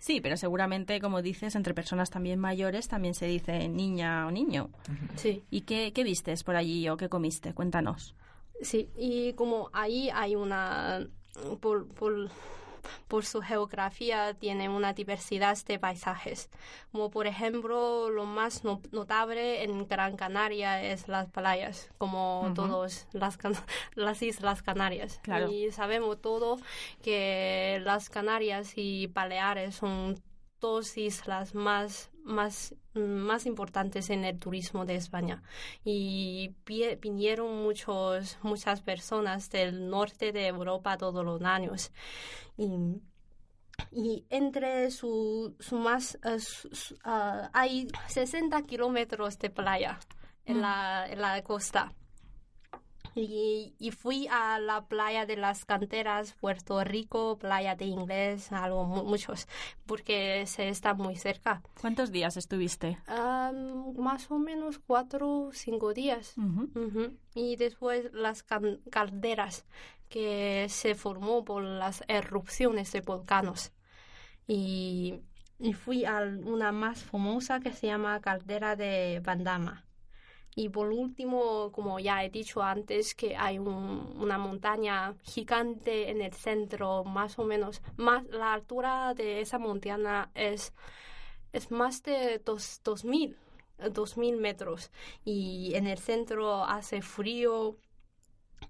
Sí, 0.00 0.20
pero 0.20 0.36
seguramente, 0.36 1.00
como 1.00 1.22
dices, 1.22 1.54
entre 1.54 1.72
personas 1.72 2.10
también 2.10 2.40
mayores 2.40 2.88
también 2.88 3.14
se 3.14 3.26
dice 3.26 3.68
niña 3.68 4.26
o 4.26 4.32
niño. 4.32 4.70
Sí. 5.14 5.44
¿Y 5.50 5.60
qué, 5.60 5.92
qué 5.92 6.02
vistes 6.02 6.42
por 6.42 6.56
allí 6.56 6.88
o 6.88 6.96
qué 6.96 7.08
comiste? 7.08 7.54
Cuéntanos. 7.54 8.16
Sí, 8.60 8.90
y 8.96 9.34
como 9.34 9.70
ahí 9.72 10.10
hay 10.12 10.34
una... 10.34 11.06
por, 11.60 11.86
por 11.88 12.30
por 13.08 13.24
su 13.24 13.40
geografía 13.40 14.34
tiene 14.34 14.68
una 14.68 14.92
diversidad 14.92 15.56
de 15.66 15.78
paisajes, 15.78 16.48
como 16.92 17.10
por 17.10 17.26
ejemplo 17.26 18.10
lo 18.10 18.24
más 18.24 18.62
notable 18.64 19.64
en 19.64 19.86
Gran 19.86 20.16
Canaria 20.16 20.82
es 20.82 21.08
las 21.08 21.28
playas, 21.30 21.90
como 21.98 22.52
todas 22.54 23.06
las, 23.12 23.38
las 23.94 24.22
Islas 24.22 24.62
Canarias. 24.62 25.20
Y 25.50 25.70
sabemos 25.72 26.20
todo 26.20 26.58
que 27.02 27.80
las 27.84 28.10
Canarias 28.10 28.72
y 28.76 29.06
Baleares 29.08 29.76
son 29.76 30.20
dos 30.60 30.98
islas 30.98 31.54
más, 31.54 32.10
más, 32.24 32.74
más 32.94 33.46
importantes 33.46 34.10
en 34.10 34.24
el 34.24 34.38
turismo 34.38 34.84
de 34.84 34.96
España. 34.96 35.42
Y 35.84 36.54
vinieron 37.00 37.62
muchos, 37.62 38.38
muchas 38.42 38.82
personas 38.82 39.50
del 39.50 39.88
norte 39.88 40.32
de 40.32 40.46
Europa 40.46 40.96
todos 40.96 41.24
los 41.24 41.42
años. 41.42 41.92
Y, 42.56 42.68
y 43.90 44.24
entre 44.30 44.90
su, 44.90 45.54
su 45.58 45.76
más, 45.76 46.18
ah, 47.04 47.50
hay 47.52 47.88
60 48.08 48.62
kilómetros 48.62 49.38
de 49.38 49.50
playa 49.50 49.98
en, 50.44 50.58
mm. 50.58 50.60
la, 50.60 51.06
en 51.08 51.20
la 51.20 51.42
costa. 51.42 51.92
Y, 53.14 53.74
y, 53.78 53.90
fui 53.90 54.28
a 54.28 54.58
la 54.58 54.86
playa 54.86 55.26
de 55.26 55.36
las 55.36 55.64
canteras, 55.64 56.34
Puerto 56.40 56.82
Rico, 56.84 57.38
playa 57.38 57.74
de 57.74 57.86
inglés, 57.86 58.52
algo 58.52 58.84
muchos, 58.84 59.48
porque 59.86 60.46
se 60.46 60.68
está 60.68 60.94
muy 60.94 61.16
cerca. 61.16 61.62
¿Cuántos 61.80 62.12
días 62.12 62.36
estuviste? 62.36 62.98
más 63.08 64.30
o 64.30 64.38
menos 64.38 64.78
cuatro 64.78 65.46
o 65.46 65.52
cinco 65.52 65.92
días. 65.92 66.34
Y 67.34 67.56
después 67.56 68.12
las 68.12 68.44
calderas 68.90 69.64
que 70.08 70.66
se 70.68 70.94
formó 70.94 71.44
por 71.44 71.62
las 71.62 72.04
erupciones 72.08 72.92
de 72.92 73.00
volcanos. 73.00 73.72
Y, 74.46 75.20
y 75.58 75.72
fui 75.72 76.04
a 76.04 76.20
una 76.20 76.72
más 76.72 77.02
famosa 77.02 77.60
que 77.60 77.72
se 77.72 77.86
llama 77.86 78.20
caldera 78.20 78.76
de 78.76 79.20
Bandama 79.24 79.84
y 80.54 80.68
por 80.68 80.90
último, 80.90 81.70
como 81.72 82.00
ya 82.00 82.24
he 82.24 82.30
dicho 82.30 82.62
antes, 82.62 83.14
que 83.14 83.36
hay 83.36 83.58
una 83.58 84.36
montaña 84.38 85.14
gigante 85.22 86.10
en 86.10 86.20
el 86.20 86.32
centro, 86.32 87.04
más 87.04 87.38
o 87.38 87.44
menos. 87.44 87.82
Más, 87.96 88.24
la 88.26 88.52
altura 88.52 89.14
de 89.14 89.40
esa 89.40 89.58
montaña 89.58 90.30
es, 90.34 90.72
es 91.52 91.70
más 91.70 92.02
de 92.02 92.40
dos, 92.44 92.80
2000, 92.82 93.36
2000 93.92 94.36
metros. 94.38 94.90
Y 95.24 95.72
en 95.74 95.86
el 95.86 95.98
centro 95.98 96.64
hace 96.64 97.00
frío 97.00 97.76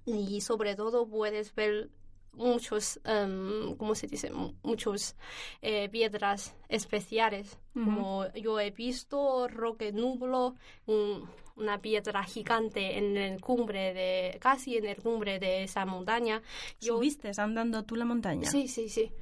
y 0.05 0.41
sobre 0.43 0.77
todo 0.77 1.09
puedes 1.09 1.55
ver 1.55 1.91
muchos, 2.33 3.01
um, 3.05 3.77
¿cómo 3.77 3.95
se 3.95 4.07
dice? 4.07 4.31
Muchos 4.63 5.17
eh, 5.63 5.89
piedras 5.89 6.55
especiales. 6.69 7.59
Como 7.73 8.27
yo 8.35 8.59
he 8.61 8.71
visto 8.71 9.49
Roque 9.49 9.93
Nublo, 9.93 10.55
un, 10.87 11.29
una 11.61 11.79
piedra 11.79 12.25
gigante 12.25 12.99
en 12.99 13.17
el 13.17 13.41
cumbre 13.41 13.93
de, 13.95 14.39
casi 14.41 14.77
en 14.77 14.87
el 14.87 14.97
cumbre 14.97 15.39
de 15.39 15.65
esa 15.65 15.85
montaña. 15.85 16.43
Yo, 16.81 16.97
¿Subiste 16.97 17.31
andando 17.37 17.85
tú 17.85 17.97
la 17.97 18.05
montaña? 18.05 18.51
Sí, 18.51 18.67
sí, 18.67 18.89
sí. 18.89 19.13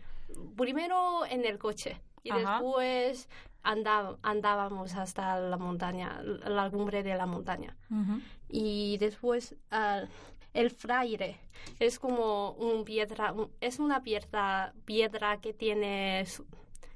Primero 0.56 1.26
en 1.26 1.44
el 1.44 1.58
coche 1.58 2.00
y 2.22 2.30
después 2.32 3.28
andábamos 3.62 4.94
hasta 4.94 5.38
la 5.40 5.56
montaña, 5.56 6.22
la 6.22 6.70
cumbre 6.70 7.02
de 7.02 7.16
la 7.16 7.26
montaña. 7.26 7.76
Y 8.48 8.96
después 8.98 9.56
uh, 9.72 10.06
el 10.54 10.70
fraile 10.70 11.36
es 11.78 11.98
como 11.98 12.52
un 12.52 12.84
piedra, 12.84 13.34
es 13.60 13.78
una 13.78 14.02
piedra, 14.02 14.72
piedra 14.84 15.40
que 15.40 15.52
tiene, 15.52 16.24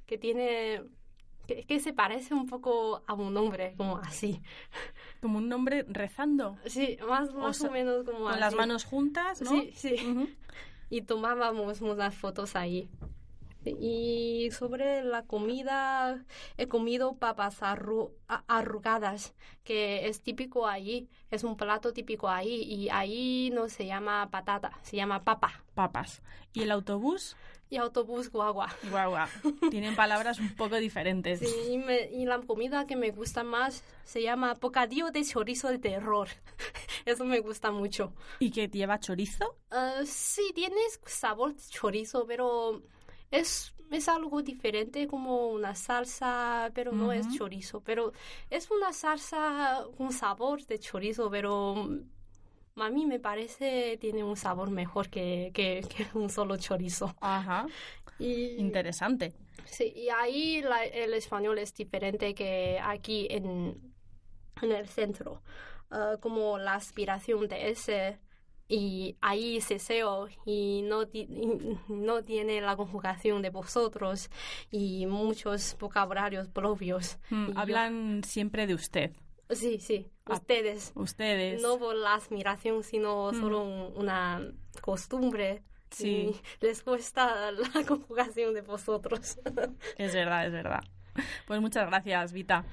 que 0.06 0.18
tiene 0.18 0.82
que, 1.46 1.80
se 1.80 1.92
parece 1.92 2.34
un 2.34 2.46
poco 2.46 3.02
a 3.06 3.14
un 3.14 3.36
hombre, 3.36 3.74
como 3.76 3.98
así. 3.98 4.40
Como 5.20 5.38
un 5.38 5.52
hombre 5.52 5.84
rezando. 5.88 6.56
Sí, 6.66 6.98
más, 7.08 7.32
más 7.34 7.60
o, 7.60 7.70
menos 7.70 8.04
como 8.04 8.24
Con 8.24 8.40
las 8.40 8.54
manos 8.54 8.84
juntas, 8.84 9.40
¿no? 9.42 9.50
Sí, 9.50 9.72
sí. 9.74 9.96
Y 10.90 11.02
tomábamos 11.02 11.80
unas 11.80 12.14
fotos 12.14 12.56
ahí. 12.56 12.88
Y 13.64 14.48
sobre 14.50 15.04
la 15.04 15.22
comida, 15.22 16.24
he 16.56 16.66
comido 16.66 17.14
papas 17.14 17.62
arru- 17.62 18.10
arrugadas, 18.26 19.34
que 19.62 20.08
es 20.08 20.20
típico 20.20 20.66
allí, 20.66 21.08
es 21.30 21.44
un 21.44 21.56
plato 21.56 21.92
típico 21.92 22.28
ahí, 22.28 22.62
y 22.64 22.88
ahí 22.88 23.50
no 23.54 23.68
se 23.68 23.86
llama 23.86 24.28
patata, 24.30 24.72
se 24.82 24.96
llama 24.96 25.22
papa. 25.22 25.62
Papas. 25.74 26.22
¿Y 26.52 26.62
el 26.62 26.72
autobús? 26.72 27.36
Y 27.72 27.78
autobús 27.78 28.30
guagua. 28.30 28.68
Guau. 28.90 29.14
Tienen 29.70 29.96
palabras 29.96 30.38
un 30.38 30.54
poco 30.54 30.76
diferentes. 30.76 31.38
Sí, 31.40 31.46
y, 31.70 31.78
me- 31.78 32.10
y 32.12 32.26
la 32.26 32.38
comida 32.42 32.86
que 32.86 32.96
me 32.96 33.12
gusta 33.12 33.44
más 33.44 33.82
se 34.04 34.20
llama 34.20 34.52
bocadillo 34.60 35.10
de 35.10 35.24
chorizo 35.24 35.68
de 35.70 35.78
terror. 35.78 36.28
Eso 37.06 37.24
me 37.24 37.40
gusta 37.40 37.70
mucho. 37.70 38.12
¿Y 38.40 38.50
que 38.50 38.68
lleva 38.68 39.00
chorizo? 39.00 39.56
Ah, 39.70 40.02
sí, 40.04 40.52
tiene 40.54 40.76
sabor 41.06 41.54
de 41.54 41.62
chorizo, 41.70 42.26
pero 42.26 42.82
es, 43.30 43.72
es 43.90 44.06
algo 44.06 44.42
diferente, 44.42 45.06
como 45.06 45.48
una 45.48 45.74
salsa, 45.74 46.70
pero 46.74 46.92
no 46.92 47.10
es 47.10 47.26
chorizo. 47.38 47.80
Pero 47.80 48.12
es 48.50 48.70
una 48.70 48.92
salsa 48.92 49.86
con 49.96 50.12
sabor 50.12 50.66
de 50.66 50.78
chorizo, 50.78 51.30
pero 51.30 51.88
a 52.76 52.90
mí 52.90 53.06
me 53.06 53.20
parece 53.20 53.96
tiene 54.00 54.24
un 54.24 54.36
sabor 54.36 54.70
mejor 54.70 55.08
que, 55.10 55.50
que, 55.54 55.82
que 55.88 56.06
un 56.18 56.28
solo 56.30 56.56
chorizo. 56.56 57.14
Ajá. 57.20 57.66
Y, 58.18 58.56
Interesante. 58.58 59.32
Sí, 59.64 59.92
y 59.96 60.08
ahí 60.08 60.60
la- 60.62 60.84
el 60.84 61.14
español 61.14 61.58
es 61.58 61.72
diferente 61.74 62.34
que 62.34 62.78
aquí 62.82 63.26
en, 63.30 63.80
en 64.62 64.72
el 64.72 64.86
centro. 64.88 65.42
Ah, 65.90 66.16
como 66.20 66.58
la 66.58 66.74
aspiración 66.74 67.48
de 67.48 67.70
ese 67.70 68.18
y 68.68 69.16
ahí 69.20 69.60
ceseo 69.60 70.28
y 70.46 70.80
no, 70.84 71.06
ti- 71.06 71.26
y 71.28 71.78
no 71.92 72.22
tiene 72.22 72.60
la 72.62 72.74
conjugación 72.76 73.42
de 73.42 73.50
vosotros 73.50 74.30
y 74.70 75.04
muchos 75.06 75.76
vocabularios 75.78 76.48
propios. 76.48 77.18
Mm, 77.28 77.50
Y 77.50 77.52
yo- 77.54 77.60
Hablan 77.60 78.22
siempre 78.24 78.66
de 78.66 78.74
usted. 78.74 79.10
Sí, 79.54 79.78
sí, 79.80 80.10
Ah, 80.26 80.34
ustedes. 80.34 80.92
Ustedes. 80.94 81.60
No 81.62 81.78
por 81.78 81.94
la 81.96 82.14
admiración, 82.14 82.82
sino 82.84 83.32
Mm. 83.32 83.40
solo 83.40 83.62
un- 83.64 83.92
una 83.96 84.40
costumbre. 84.80 85.62
Sí. 85.90 86.06
Y 86.08 86.40
les 86.64 86.82
cuesta 86.82 87.50
la 87.52 87.58
conjugación 87.86 88.54
de 88.54 88.62
vosotros. 88.62 89.38
Es 89.98 90.14
verdad, 90.14 90.46
es 90.46 90.52
verdad. 90.52 90.80
Pues 91.46 91.60
muchas 91.60 91.86
gracias, 91.88 92.32
Vita. 92.32 92.64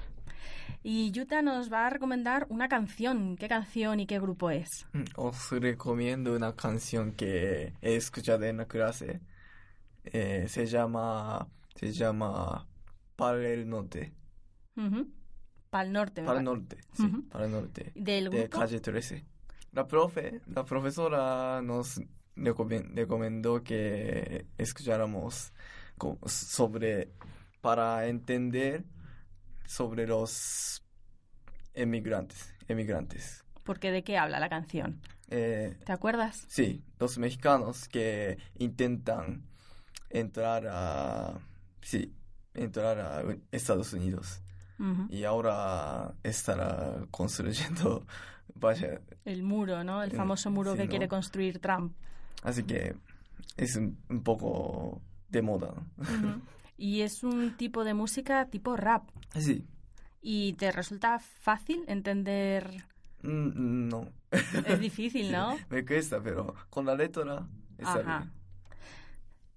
Y 0.82 1.10
Yuta 1.10 1.42
nos 1.42 1.70
va 1.70 1.86
a 1.86 1.90
recomendar 1.90 2.46
una 2.48 2.68
canción. 2.68 3.36
¿Qué 3.36 3.48
canción 3.48 4.00
y 4.00 4.06
qué 4.06 4.18
grupo 4.18 4.48
es? 4.50 4.86
Mm, 4.94 5.04
Os 5.16 5.50
recomiendo 5.50 6.34
una 6.34 6.56
canción 6.56 7.12
que 7.12 7.74
he 7.82 7.96
escuchado 7.96 8.44
en 8.44 8.56
la 8.56 8.64
clase. 8.66 9.20
Eh, 10.04 10.46
se 10.48 10.64
llama, 10.64 11.46
se 11.74 11.92
llama 11.92 12.66
Para 13.16 13.46
el 13.50 13.68
Norte. 13.68 14.14
Ujú. 15.70 15.76
Pal 15.78 15.92
Norte. 15.92 16.22
Para 16.22 16.38
el. 16.38 16.44
Norte, 16.44 16.76
sí. 16.94 17.06
Para 17.30 17.44
el 17.46 17.52
Norte. 17.52 17.92
¿Del 17.94 18.30
De 18.30 18.48
calle 18.48 18.80
13. 18.80 19.24
La 19.72 19.86
profe, 19.86 20.40
la 20.48 20.64
profesora 20.64 21.62
nos 21.62 22.00
recomen- 22.36 22.92
recomendó 22.94 23.62
que 23.62 24.46
escucháramos 24.58 25.52
sobre, 26.26 27.12
para 27.60 28.06
entender 28.08 28.84
sobre 29.66 30.06
los 30.08 30.82
emigrantes, 31.74 32.52
emigrantes. 32.66 33.44
Porque 33.62 33.92
¿de 33.92 34.02
qué 34.02 34.18
habla 34.18 34.40
la 34.40 34.48
canción? 34.48 35.00
Eh, 35.28 35.76
¿Te 35.84 35.92
acuerdas? 35.92 36.44
Sí, 36.48 36.82
los 36.98 37.16
mexicanos 37.18 37.86
que 37.88 38.38
intentan 38.58 39.44
entrar 40.08 40.66
a, 40.68 41.38
sí, 41.82 42.12
entrar 42.54 42.98
a 42.98 43.22
Estados 43.52 43.92
Unidos 43.92 44.42
Ujú. 44.80 45.08
y 45.10 45.24
ahora 45.24 46.14
estará 46.22 47.04
construyendo, 47.10 48.06
vaya, 48.54 49.00
El 49.24 49.42
muro, 49.42 49.84
¿no? 49.84 50.02
El 50.02 50.10
Eh, 50.10 50.16
famoso 50.16 50.50
muro 50.50 50.72
sí, 50.72 50.78
que 50.78 50.84
¿no? 50.84 50.90
quiere 50.90 51.08
construir 51.08 51.58
Trump. 51.60 51.92
así 52.42 52.62
que 52.64 52.96
es 53.56 53.76
un, 53.76 53.98
un 54.08 54.22
poco 54.22 55.02
de 55.28 55.42
moda. 55.42 55.74
¿no? 55.96 56.28
Ujú. 56.28 56.40
Y 56.78 57.02
es 57.02 57.22
un 57.24 57.56
tipo 57.58 57.84
de 57.84 57.92
música 57.92 58.46
tipo 58.46 58.74
rap. 58.74 59.02
Sí, 59.38 59.66
¿Y 60.22 60.54
te 60.54 60.72
resulta 60.72 61.18
fácil 61.18 61.84
entender? 61.88 62.84
Mm, 63.22 63.88
no. 63.88 64.08
Es 64.66 64.80
difícil, 64.80 65.26
Sí, 65.26 65.32
¿no? 65.32 65.58
me 65.70 65.84
cuesta, 65.84 66.22
pero 66.22 66.54
con 66.70 66.86
la 66.86 66.94
letra 66.94 67.46
está 67.78 68.00
Ajá. 68.00 68.18
bien. 68.20 68.32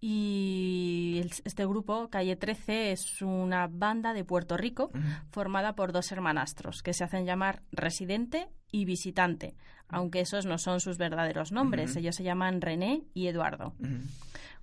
Y 0.05 1.19
el- 1.21 1.31
este 1.45 1.65
grupo, 1.65 2.09
Calle 2.09 2.35
13, 2.35 2.91
es 2.91 3.21
una 3.21 3.67
banda 3.71 4.11
de 4.13 4.25
Puerto 4.25 4.57
Rico 4.57 4.91
formada 5.31 5.75
por 5.75 5.93
dos 5.93 6.11
hermanastros 6.11 6.83
que 6.83 6.93
se 6.93 7.05
hacen 7.05 7.25
llamar 7.25 7.61
Residente 7.71 8.49
y 8.69 8.83
Visitante, 8.83 9.55
aunque 9.87 10.19
esos 10.19 10.45
no 10.45 10.57
son 10.57 10.81
sus 10.81 10.97
verdaderos 10.97 11.53
nombres. 11.53 11.95
Ellos 11.95 12.17
se 12.17 12.23
llaman 12.23 12.59
René 12.59 13.03
y 13.13 13.27
Eduardo. 13.27 13.75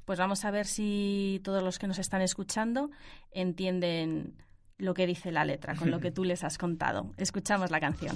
Pues 0.04 0.18
vamos 0.18 0.44
a 0.44 0.50
ver 0.50 0.66
si 0.66 1.40
todos 1.42 1.62
los 1.62 1.78
que 1.78 1.86
nos 1.86 1.98
están 1.98 2.20
escuchando 2.20 2.90
entienden 3.30 4.34
lo 4.76 4.92
que 4.92 5.06
dice 5.06 5.32
la 5.32 5.46
letra, 5.46 5.74
con 5.74 5.90
lo 5.90 6.00
que 6.00 6.10
tú 6.12 6.22
les 6.24 6.44
has 6.44 6.58
contado. 6.58 7.12
Escuchamos 7.16 7.70
la 7.70 7.80
canción. 7.80 8.14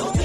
Un 0.00 0.17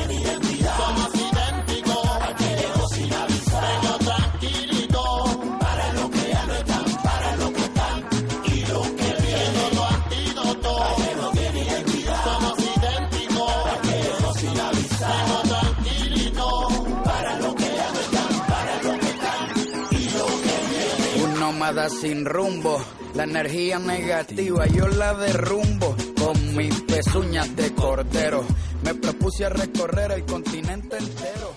sin 21.89 22.25
rumbo, 22.25 22.77
la 23.15 23.23
energía 23.23 23.79
negativa 23.79 24.65
yo 24.67 24.87
la 24.87 25.13
derrumbo 25.13 25.95
con 26.17 26.55
mis 26.55 26.81
pezuñas 26.81 27.55
de 27.55 27.73
cordero. 27.73 28.43
Me 28.83 28.93
propuse 28.95 29.45
a 29.45 29.49
recorrer 29.49 30.11
el 30.11 30.25
continente 30.25 30.97
entero. 30.97 31.53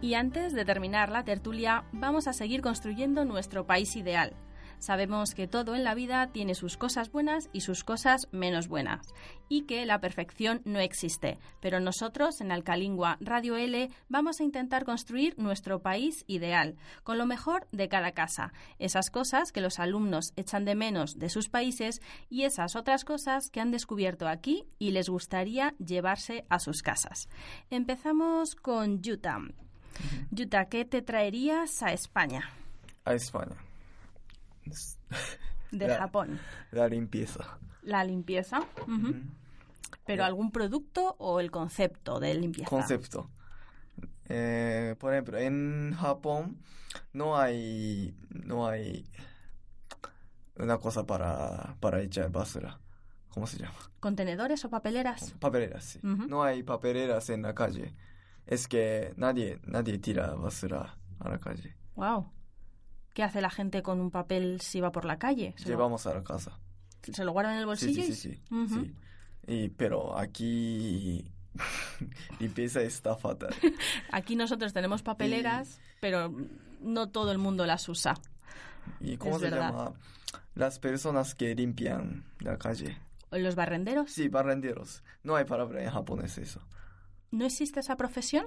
Y 0.00 0.14
antes 0.14 0.52
de 0.52 0.66
terminar 0.66 1.10
la 1.10 1.24
tertulia, 1.24 1.84
vamos 1.92 2.26
a 2.26 2.34
seguir 2.34 2.60
construyendo 2.60 3.24
nuestro 3.24 3.66
país 3.66 3.96
ideal. 3.96 4.34
Sabemos 4.84 5.34
que 5.34 5.48
todo 5.48 5.74
en 5.74 5.82
la 5.82 5.94
vida 5.94 6.26
tiene 6.26 6.54
sus 6.54 6.76
cosas 6.76 7.10
buenas 7.10 7.48
y 7.54 7.62
sus 7.62 7.84
cosas 7.84 8.28
menos 8.32 8.68
buenas, 8.68 9.14
y 9.48 9.62
que 9.62 9.86
la 9.86 9.98
perfección 9.98 10.60
no 10.66 10.78
existe, 10.78 11.38
pero 11.62 11.80
nosotros 11.80 12.42
en 12.42 12.52
Alcalingua 12.52 13.16
Radio 13.18 13.56
L 13.56 13.88
vamos 14.10 14.40
a 14.40 14.44
intentar 14.44 14.84
construir 14.84 15.38
nuestro 15.38 15.80
país 15.80 16.24
ideal, 16.26 16.76
con 17.02 17.16
lo 17.16 17.24
mejor 17.24 17.66
de 17.72 17.88
cada 17.88 18.12
casa, 18.12 18.52
esas 18.78 19.08
cosas 19.08 19.52
que 19.52 19.62
los 19.62 19.78
alumnos 19.78 20.34
echan 20.36 20.66
de 20.66 20.74
menos 20.74 21.18
de 21.18 21.30
sus 21.30 21.48
países 21.48 22.02
y 22.28 22.42
esas 22.42 22.76
otras 22.76 23.06
cosas 23.06 23.48
que 23.48 23.62
han 23.62 23.70
descubierto 23.70 24.28
aquí 24.28 24.66
y 24.78 24.90
les 24.90 25.08
gustaría 25.08 25.72
llevarse 25.78 26.44
a 26.50 26.58
sus 26.58 26.82
casas. 26.82 27.30
Empezamos 27.70 28.54
con 28.54 29.00
Utah. 29.00 29.40
Yuta, 30.30 30.66
¿qué 30.66 30.84
te 30.84 31.00
traerías 31.00 31.82
a 31.82 31.94
España? 31.94 32.50
A 33.06 33.14
España. 33.14 33.56
De 35.70 35.88
La- 35.88 35.98
Japón. 35.98 36.38
La 36.70 36.88
limpieza. 36.88 37.58
La 37.82 38.04
limpieza. 38.04 38.60
ujú. 38.86 39.14
¿Pero 40.06 40.22
Eh. 40.22 40.26
algún 40.26 40.50
producto 40.52 41.16
o 41.18 41.40
el 41.40 41.50
concepto 41.50 42.20
de 42.20 42.34
limpieza? 42.34 42.68
Concepto. 42.70 43.30
Eh, 44.28 44.96
por 44.98 45.12
ejemplo, 45.12 45.38
en 45.38 45.94
Japón 45.98 46.58
no 47.12 47.36
hay, 47.38 48.14
no 48.30 48.66
hay 48.68 49.04
una 50.56 50.78
cosa 50.78 51.04
para, 51.06 51.76
para 51.80 52.00
echar 52.00 52.30
basura. 52.30 52.78
¿Cómo 53.30 53.46
se 53.46 53.58
llama? 53.58 53.74
¿Contenedores 54.00 54.64
o 54.64 54.70
papeleras? 54.70 55.32
Papeleras, 55.40 55.84
sí. 55.84 55.98
Ujú. 56.06 56.26
No 56.28 56.42
hay 56.44 56.62
papeleras 56.62 57.30
en 57.30 57.42
la 57.42 57.54
calle. 57.54 57.94
Es 58.46 58.68
que 58.68 59.12
nadie, 59.16 59.58
nadie 59.64 59.98
tira 59.98 60.34
basura 60.34 60.96
a 61.18 61.28
la 61.28 61.38
calle. 61.38 61.74
Wow. 61.96 62.30
¿Qué 63.14 63.22
hace 63.22 63.40
la 63.40 63.48
gente 63.50 63.82
con 63.82 64.00
un 64.00 64.10
papel 64.10 64.60
si 64.60 64.80
va 64.80 64.92
por 64.92 65.04
la 65.06 65.18
calle? 65.18 65.54
¿Se, 65.56 65.64
lo, 65.64 65.70
Llevamos 65.70 66.06
a 66.06 66.14
la 66.14 66.22
casa. 66.24 66.58
se 67.02 67.24
lo 67.24 67.32
guardan 67.32 67.54
en 67.54 67.58
el 67.60 67.76
Sí, 67.78 67.86
bolsillo? 67.86 68.02
sí, 68.02 68.10
y- 68.10 68.14
sí, 68.14 68.32
sí. 68.34 68.54
Ujú. 68.54 68.84
sí. 68.84 68.94
Y, 69.46 69.68
pero 69.70 70.18
aquí 70.18 71.30
limpieza 72.40 72.80
está 72.82 73.16
fatal. 73.16 73.54
Aquí 74.12 74.36
nosotros 74.36 74.72
tenemos 74.72 75.02
papeleras, 75.02 75.80
pero 76.00 76.32
no 76.80 77.08
todo 77.08 77.30
el 77.32 77.38
mundo 77.38 77.66
las 77.66 77.88
usa. 77.88 78.14
¿Y 79.00 79.16
cómo 79.16 79.36
Es 79.36 79.42
se 79.42 79.50
verdad. 79.50 79.70
llama? 79.70 79.92
Las 80.54 80.78
personas 80.78 81.34
que 81.34 81.54
limpian 81.54 82.24
la 82.40 82.58
calle. 82.58 82.98
¿Los 83.30 83.54
barrenderos? 83.54 84.10
Sí, 84.12 84.28
barrenderos. 84.28 85.02
No 85.22 85.36
hay 85.36 85.44
palabra 85.44 85.82
en 85.82 85.90
japonés 85.90 86.38
eso. 86.38 86.60
¿No 87.30 87.44
existe 87.44 87.80
esa 87.80 87.96
profesión? 87.96 88.46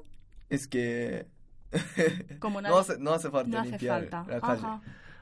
Es 0.50 0.68
que 0.68 1.28
Como 2.40 2.62
no, 2.62 2.70
nadie- 2.70 2.80
hace, 2.80 2.98
no 3.00 3.12
hace 3.14 3.30
falta 3.30 3.50
no 3.50 3.60
hace 3.60 3.70
limpiar 3.72 4.02
falta. 4.10 4.26
la 4.34 4.42
calle. 4.42 4.60
Ajá. 4.66 4.82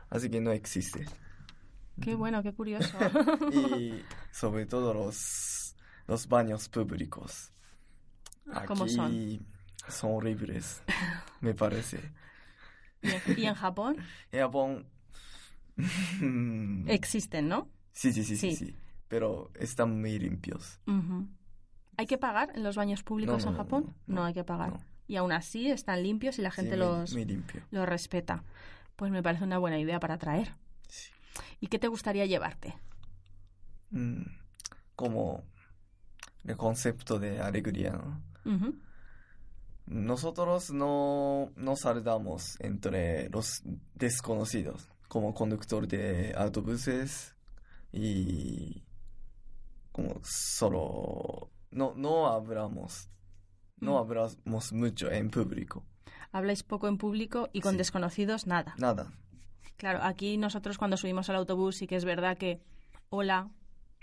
Así 0.10 0.30
que 0.30 0.40
no 0.42 0.52
existe. 0.52 1.06
Qué 2.02 2.14
bueno, 2.16 2.44
qué 2.44 2.54
curioso. 2.54 2.98
y 3.52 4.04
sobre 4.32 4.66
todo 4.66 4.94
los, 4.94 5.76
los 6.08 6.28
baños 6.28 6.70
públicos. 6.70 7.52
Aquí 8.54 8.68
¿Cómo 8.68 8.88
son? 8.88 9.46
son 9.88 10.12
horribles, 10.14 10.84
me 11.42 11.54
parece. 11.56 12.12
¿Y 13.02 13.10
en, 13.12 13.22
y 13.40 13.46
en 13.48 13.56
Japón? 13.56 13.98
En 14.32 14.40
Japón... 14.42 14.88
Existen, 16.88 17.48
¿no? 17.50 17.70
sí, 17.92 18.12
sí, 18.14 18.24
sí, 18.24 18.38
sí, 18.38 18.52
Sí. 18.56 18.66
sí. 18.68 18.76
Pero 19.08 19.52
están 19.56 20.00
muy 20.02 20.18
limpios. 20.20 20.80
Ujú. 20.88 21.28
¿Hay 21.98 22.08
que 22.08 22.18
pagar 22.18 22.52
en 22.56 22.64
los 22.64 22.76
baños 22.76 23.04
públicos 23.04 23.46
No, 23.46 23.52
no, 23.52 23.52
en 23.52 23.58
no, 23.58 23.64
Japón? 23.64 23.96
no, 24.08 24.16
no, 24.16 24.24
hay 24.26 24.34
que 24.34 24.44
pagar. 24.44 24.80
Y 25.08 25.18
aún 25.18 25.32
así 25.32 25.70
están 25.70 26.02
limpios 26.04 26.40
y 26.40 26.42
la 26.42 26.50
Sí, 26.52 26.58
gente 26.58 26.78
muy- 26.78 26.86
los, 26.86 27.14
Muy 27.14 27.44
los 27.72 27.86
respeta. 27.88 28.44
Pues 28.96 29.12
me 29.12 29.22
parece 29.22 29.44
una 29.44 29.58
buena 29.58 29.78
idea 29.80 30.00
para 30.00 30.18
traer. 30.18 30.54
Sí. 30.88 31.12
¿Y 31.60 31.68
qué 31.68 31.78
te 31.80 31.88
gustaría 31.88 32.26
llevarte? 32.26 32.76
Mm, 33.92 34.24
como 34.96 35.44
el 36.46 36.56
concepto 36.58 37.20
de 37.20 37.40
alegría. 37.42 38.00
Nosotros 39.88 40.72
no, 40.72 41.52
no 41.56 41.76
saludamos 41.76 42.60
entre 42.60 43.30
los 43.30 43.62
desconocidos, 43.94 44.90
como 45.08 45.34
conductor 45.36 45.88
de 45.88 46.34
autobuses 46.36 47.36
y 47.92 48.84
como 49.92 50.20
solo 50.24 51.52
no, 51.70 51.94
no 51.96 52.28
hablamos, 52.28 53.10
no 53.86 53.98
hablamos 54.00 54.74
mucho 54.74 55.12
en 55.12 55.30
público, 55.30 55.84
Habláis 56.32 56.64
poco 56.64 56.88
en 56.90 56.98
público 56.98 57.50
y 57.54 57.62
con 57.62 57.72
Sí. 57.74 57.78
desconocidos 57.78 58.46
nada. 58.48 58.76
nada. 58.78 59.12
Claro, 59.78 60.00
aquí 60.04 60.38
nosotros 60.38 60.78
cuando 60.78 60.98
subimos 60.98 61.30
al 61.30 61.38
autobús 61.38 61.78
sí 61.78 61.88
que 61.88 61.96
es 61.96 62.04
verdad 62.06 62.38
que 62.38 62.62
hola, 63.10 63.50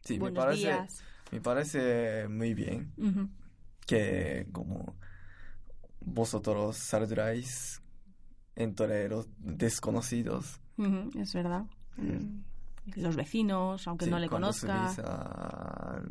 Sí, 0.04 0.14
me 0.14 0.20
buenos 0.20 0.44
parece, 0.44 0.62
días. 0.62 1.04
me 1.30 1.40
parece 1.40 2.28
muy 2.28 2.54
bien 2.54 2.92
Ujú. 2.96 3.28
que 3.86 4.46
como 4.52 4.96
vosotros 6.00 6.76
saludáis 6.76 7.80
entre 8.56 9.08
los 9.08 9.28
desconocidos. 9.38 10.60
Ujú, 10.76 11.10
es 11.18 11.32
verdad. 11.34 11.64
Mm. 11.96 12.42
Los 12.96 13.14
vecinos, 13.16 13.86
aunque 13.86 14.06
Sí, 14.06 14.10
no 14.10 14.18
le 14.18 14.28
cuando 14.28 14.48
conozca, 14.48 14.88
subís 14.88 14.98
a, 15.06 16.02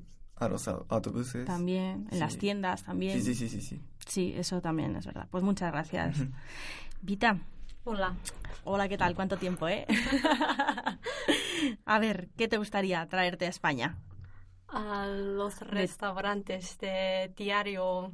a 0.41 0.49
los 0.49 0.67
au- 0.67 0.85
autobuses. 0.89 1.45
también, 1.45 2.07
en 2.11 2.19
las 2.19 2.33
Sí. 2.33 2.39
tiendas 2.39 2.83
también. 2.83 3.21
Sí, 3.21 3.33
sí, 3.33 3.35
sí, 3.35 3.49
sí, 3.49 3.61
sí. 3.61 3.81
Sí, 4.07 4.33
eso 4.35 4.61
también 4.61 4.95
es 4.95 5.05
verdad. 5.05 5.27
Pues 5.29 5.43
muchas 5.43 5.71
gracias. 5.71 6.17
Vita, 7.01 7.37
Hola. 7.83 8.15
hola, 8.63 8.87
¿qué 8.89 8.97
tal? 8.97 9.15
¿Cuánto 9.15 9.37
tiempo, 9.37 9.67
eh? 9.67 9.85
a 11.85 11.99
ver, 11.99 12.29
¿qué 12.37 12.47
te 12.47 12.57
gustaría 12.57 13.07
traerte 13.07 13.45
a 13.45 13.49
España? 13.49 13.97
A 14.67 15.05
los 15.07 15.59
restaurantes 15.61 16.77
de 16.79 17.33
diario, 17.35 18.11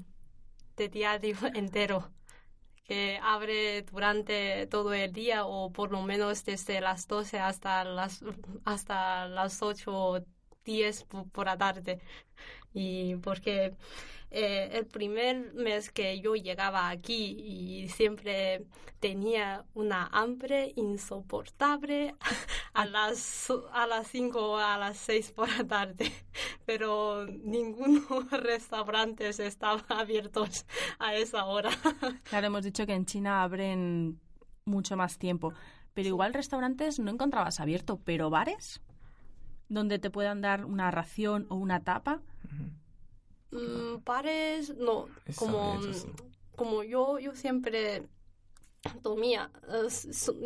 de 0.75 0.89
diario 0.89 1.38
entero, 1.53 2.09
que 2.84 3.19
abre 3.21 3.84
durante 3.84 4.65
todo 4.67 4.93
el 4.93 5.11
día 5.13 5.45
o 5.45 5.71
por 5.71 5.91
lo 5.91 6.01
menos 6.03 6.43
desde 6.45 6.82
las 6.82 7.07
12 7.07 7.39
hasta 7.39 7.84
las, 7.84 8.23
hasta 8.65 9.28
las 9.28 9.61
8 9.61 9.91
o 9.93 10.25
10 10.68 11.03
po- 11.05 11.26
por 11.32 11.45
la 11.47 11.57
tarde. 11.57 11.99
Y 12.74 13.15
porque 13.18 13.74
eh, 14.30 14.70
el 14.74 14.86
primer 14.86 15.53
mes 15.53 15.89
que 15.89 16.20
yo 16.20 16.36
llegaba 16.36 16.89
aquí 16.89 17.36
y 17.39 17.88
siempre 17.89 18.65
tenía 18.99 19.63
una 19.74 20.07
hambre 20.11 20.74
insoportable 20.76 22.13
a 22.74 22.86
las 22.86 23.47
a 23.72 23.88
las 23.88 24.07
5 24.07 24.51
o 24.51 24.57
a 24.57 24.78
las 24.78 24.97
6 24.97 25.32
por 25.32 25.49
la 25.57 25.63
tarde, 25.65 26.11
pero 26.65 27.26
ninguno 27.43 28.01
restaurantes 28.32 29.39
estaban 29.39 29.86
abiertos 29.89 30.65
a 30.99 31.15
esa 31.15 31.45
hora. 31.45 31.72
Claro, 32.24 32.47
hemos 32.47 32.63
dicho 32.63 32.86
que 32.86 32.93
en 32.93 33.05
China 33.05 33.41
abren 33.43 34.20
mucho 34.65 34.97
más 34.97 35.18
tiempo, 35.18 35.53
pero 35.93 36.09
igual 36.09 36.34
restaurantes 36.34 36.99
no 36.99 37.09
encontrabas 37.11 37.59
abierto, 37.61 38.01
pero 38.03 38.30
bares 38.30 38.82
donde 39.70 39.99
te 39.99 40.09
puedan 40.09 40.41
dar 40.41 40.65
una 40.65 40.91
ración 40.91 41.45
o 41.49 41.55
una 41.55 41.82
tapa. 41.82 42.22
Mm, 43.51 44.03
bares, 44.03 44.76
no, 44.78 45.07
como, 45.36 45.82
sí. 45.82 46.05
como 46.55 46.84
yo, 46.84 47.18
yo 47.20 47.34
siempre 47.34 48.03
dormía, 49.01 49.49
eh, 49.70 49.88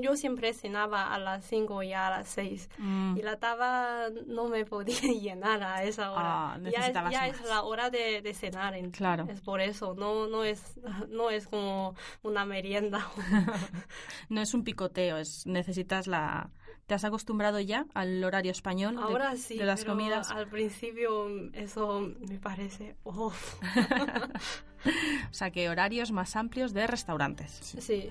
yo 0.01 0.15
siempre 0.15 0.53
cenaba 0.53 1.13
a 1.13 1.19
las 1.19 1.45
5 1.45 1.83
y 1.83 1.93
a 1.93 2.09
las 2.09 2.27
6 2.29 2.69
Mm, 2.77 3.17
y 3.17 3.21
la 3.21 3.37
taba 3.39 4.07
no 4.27 4.47
me 4.47 4.65
podía 4.65 4.99
llenar 5.21 5.63
a 5.63 5.83
esa 5.83 6.11
hora. 6.11 6.53
Ah, 6.53 6.59
ya 6.63 6.87
es, 6.87 6.93
ya 7.11 7.27
es 7.27 7.41
la 7.45 7.63
hora 7.63 7.89
de, 7.89 8.21
de 8.21 8.33
cenar, 8.33 8.75
en- 8.75 8.91
Claro. 8.91 9.25
es 9.29 9.41
por 9.41 9.61
eso, 9.61 9.95
no, 9.95 10.27
no, 10.27 10.43
es, 10.43 10.77
no 11.09 11.29
es 11.29 11.47
como 11.47 11.95
una 12.23 12.45
merienda. 12.45 13.07
no 14.29 14.41
es 14.41 14.53
un 14.53 14.63
picoteo, 14.63 15.17
es 15.17 15.45
necesitas 15.45 16.07
la... 16.07 16.49
¿Te 16.91 16.95
has 16.95 17.05
acostumbrado 17.05 17.61
ya 17.61 17.85
al 17.93 18.21
horario 18.21 18.51
español 18.51 18.97
de- 18.97 19.01
Ahora 19.01 19.37
sí, 19.37 19.57
de 19.57 19.63
las 19.63 19.79
pero 19.85 19.93
comidas? 19.93 20.29
al 20.29 20.49
principio 20.49 21.25
eso 21.53 22.11
me 22.27 22.37
parece... 22.37 22.97
oh, 23.05 23.31
O 25.31 25.33
sea, 25.33 25.51
que 25.51 25.69
horarios 25.69 26.11
más 26.11 26.35
amplios 26.35 26.73
de 26.73 26.87
restaurantes. 26.87 27.49
sí. 27.79 28.09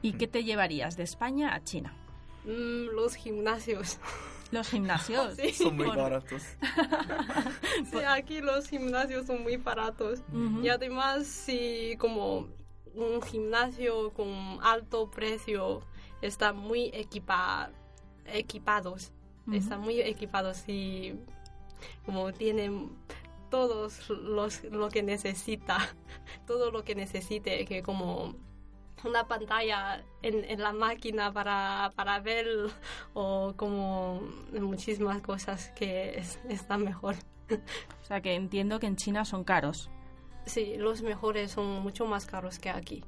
¿Y 0.00 0.12
qué 0.12 0.28
te 0.28 0.44
llevarías 0.44 0.96
de 0.96 1.02
España 1.02 1.56
a 1.56 1.64
China? 1.64 1.92
Mm, 2.44 2.94
los 2.94 3.16
gimnasios. 3.16 3.98
Los 4.52 4.68
gimnasios. 4.68 5.34
Sí. 5.36 5.52
Son 5.52 5.76
muy 5.76 5.88
baratos. 5.88 6.44
Sí, 7.90 7.98
aquí 8.06 8.40
los 8.42 8.68
gimnasios 8.68 9.26
son 9.26 9.42
muy 9.42 9.56
baratos. 9.56 10.20
Y 10.62 10.68
además, 10.68 11.26
si 11.26 11.96
como 11.98 12.46
un 12.94 13.22
gimnasio 13.22 14.12
con 14.12 14.28
alto 14.62 15.10
precio 15.10 15.80
está 16.22 16.52
muy 16.52 16.90
equipa 16.94 17.70
equipados, 18.26 19.12
están 19.52 19.80
muy 19.80 20.00
equipados 20.00 20.68
y 20.68 21.14
como 22.06 22.32
tienen 22.32 22.90
todos 23.50 24.08
los 24.10 24.62
lo 24.64 24.88
que 24.90 25.02
necesita, 25.02 25.78
todo 26.46 26.70
lo 26.70 26.84
que 26.84 26.94
necesite, 26.94 27.64
que 27.64 27.82
como 27.82 28.34
una 29.04 29.26
pantalla 29.26 30.04
en, 30.22 30.44
en 30.44 30.60
la 30.60 30.72
máquina 30.72 31.32
para, 31.32 31.90
para 31.96 32.20
ver 32.20 32.46
o 33.14 33.54
como 33.56 34.20
muchísimas 34.52 35.22
cosas 35.22 35.70
que 35.74 36.18
es- 36.18 36.38
están 36.48 36.84
mejor. 36.84 37.16
O 38.02 38.04
sea, 38.04 38.20
que 38.20 38.34
entiendo 38.34 38.78
que 38.78 38.86
en 38.86 38.96
China 38.96 39.24
son 39.24 39.42
caros. 39.44 39.88
Sí, 40.46 40.74
los 40.76 41.02
mejores 41.02 41.52
son 41.52 41.80
mucho 41.82 42.06
más 42.06 42.26
caros 42.26 42.58
que 42.58 42.70
aquí. 42.70 43.04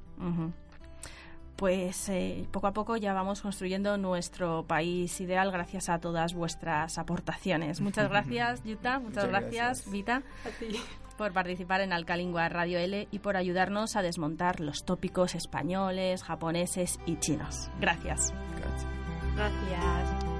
Pues 1.55 2.09
eh, 2.09 2.45
poco 2.51 2.67
a 2.67 2.73
poco 2.73 2.97
ya 2.97 3.13
vamos 3.13 3.41
construyendo 3.41 3.97
nuestro 3.97 4.63
país 4.65 5.21
ideal 5.21 5.51
gracias 5.51 5.87
a 5.89 5.99
todas 5.99 6.33
vuestras 6.33 6.97
aportaciones. 6.97 7.79
Muchas 7.79 8.09
gracias, 8.09 8.63
Yuta. 8.63 8.99
Muchas, 8.99 9.25
Muchas 9.25 9.29
gracias, 9.29 9.53
gracias. 9.53 9.91
Vita, 9.91 10.23
A 10.45 10.49
ti. 10.59 10.79
por 11.17 11.31
participar 11.31 11.81
en 11.81 11.93
Alcalingua 11.93 12.49
Radio 12.49 12.79
L 12.79 13.07
y 13.11 13.19
por 13.19 13.37
ayudarnos 13.37 13.95
a 13.95 14.01
desmontar 14.01 14.59
los 14.59 14.83
tópicos 14.83 15.35
españoles, 15.35 16.23
japoneses 16.23 16.99
y 17.05 17.17
chinos. 17.17 17.69
Gracias. 17.79 18.33
Gracias. 18.57 18.87
Gracias. 19.35 20.32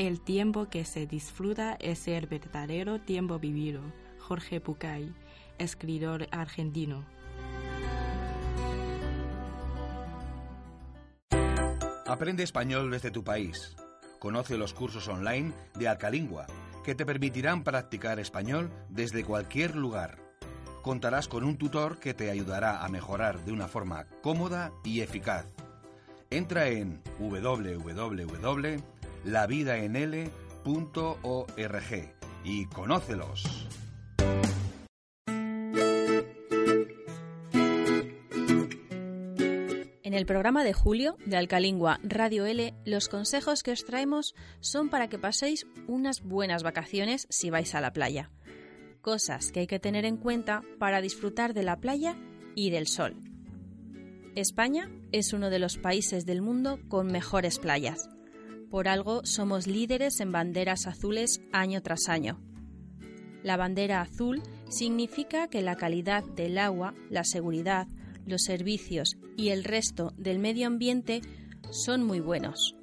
El 0.00 0.22
tiempo 0.22 0.70
que 0.70 0.86
se 0.86 1.06
disfruta 1.06 1.76
es 1.78 2.08
el 2.08 2.26
verdadero 2.26 3.02
tiempo 3.02 3.38
vivido. 3.38 3.82
Jorge 4.18 4.58
Bucay, 4.58 5.12
escritor 5.58 6.26
argentino. 6.30 7.04
Aprende 12.06 12.42
español 12.42 12.90
desde 12.90 13.10
tu 13.10 13.22
país. 13.22 13.76
Conoce 14.18 14.56
los 14.56 14.72
cursos 14.72 15.06
online 15.06 15.52
de 15.74 15.88
Alcalingua, 15.88 16.46
que 16.82 16.94
te 16.94 17.04
permitirán 17.04 17.62
practicar 17.62 18.18
español 18.20 18.70
desde 18.88 19.22
cualquier 19.22 19.76
lugar. 19.76 20.16
Contarás 20.80 21.28
con 21.28 21.44
un 21.44 21.58
tutor 21.58 21.98
que 21.98 22.14
te 22.14 22.30
ayudará 22.30 22.86
a 22.86 22.88
mejorar 22.88 23.44
de 23.44 23.52
una 23.52 23.68
forma 23.68 24.06
cómoda 24.22 24.72
y 24.82 25.02
eficaz. 25.02 25.44
Entra 26.30 26.68
en 26.68 27.02
www.lavidaenl.org 29.24 32.14
y 32.44 32.66
conócelos. 32.66 33.68
En 40.02 40.14
el 40.14 40.26
programa 40.26 40.64
de 40.64 40.72
julio 40.72 41.16
de 41.24 41.36
Alcalingua 41.36 42.00
Radio 42.02 42.44
L, 42.44 42.74
los 42.84 43.08
consejos 43.08 43.62
que 43.62 43.70
os 43.70 43.84
traemos 43.84 44.34
son 44.58 44.88
para 44.88 45.08
que 45.08 45.20
paséis 45.20 45.68
unas 45.86 46.22
buenas 46.22 46.64
vacaciones 46.64 47.28
si 47.30 47.50
vais 47.50 47.76
a 47.76 47.80
la 47.80 47.92
playa. 47.92 48.32
Cosas 49.02 49.52
que 49.52 49.60
hay 49.60 49.66
que 49.68 49.78
tener 49.78 50.04
en 50.04 50.16
cuenta 50.16 50.62
para 50.80 51.00
disfrutar 51.00 51.54
de 51.54 51.62
la 51.62 51.76
playa 51.76 52.16
y 52.56 52.70
del 52.70 52.88
sol. 52.88 53.16
España 54.34 54.90
es 55.12 55.32
uno 55.32 55.48
de 55.48 55.60
los 55.60 55.78
países 55.78 56.26
del 56.26 56.42
mundo 56.42 56.80
con 56.88 57.06
mejores 57.06 57.58
playas. 57.58 58.08
Por 58.70 58.86
algo 58.86 59.22
somos 59.24 59.66
líderes 59.66 60.20
en 60.20 60.30
banderas 60.30 60.86
azules 60.86 61.40
año 61.52 61.82
tras 61.82 62.08
año. 62.08 62.40
La 63.42 63.56
bandera 63.56 64.00
azul 64.00 64.42
significa 64.68 65.48
que 65.48 65.62
la 65.62 65.76
calidad 65.76 66.22
del 66.22 66.56
agua, 66.58 66.94
la 67.08 67.24
seguridad, 67.24 67.88
los 68.26 68.42
servicios 68.42 69.16
y 69.36 69.48
el 69.48 69.64
resto 69.64 70.12
del 70.16 70.38
medio 70.38 70.66
ambiente 70.66 71.22
son 71.70 72.04
muy 72.04 72.20
buenos. 72.20 72.76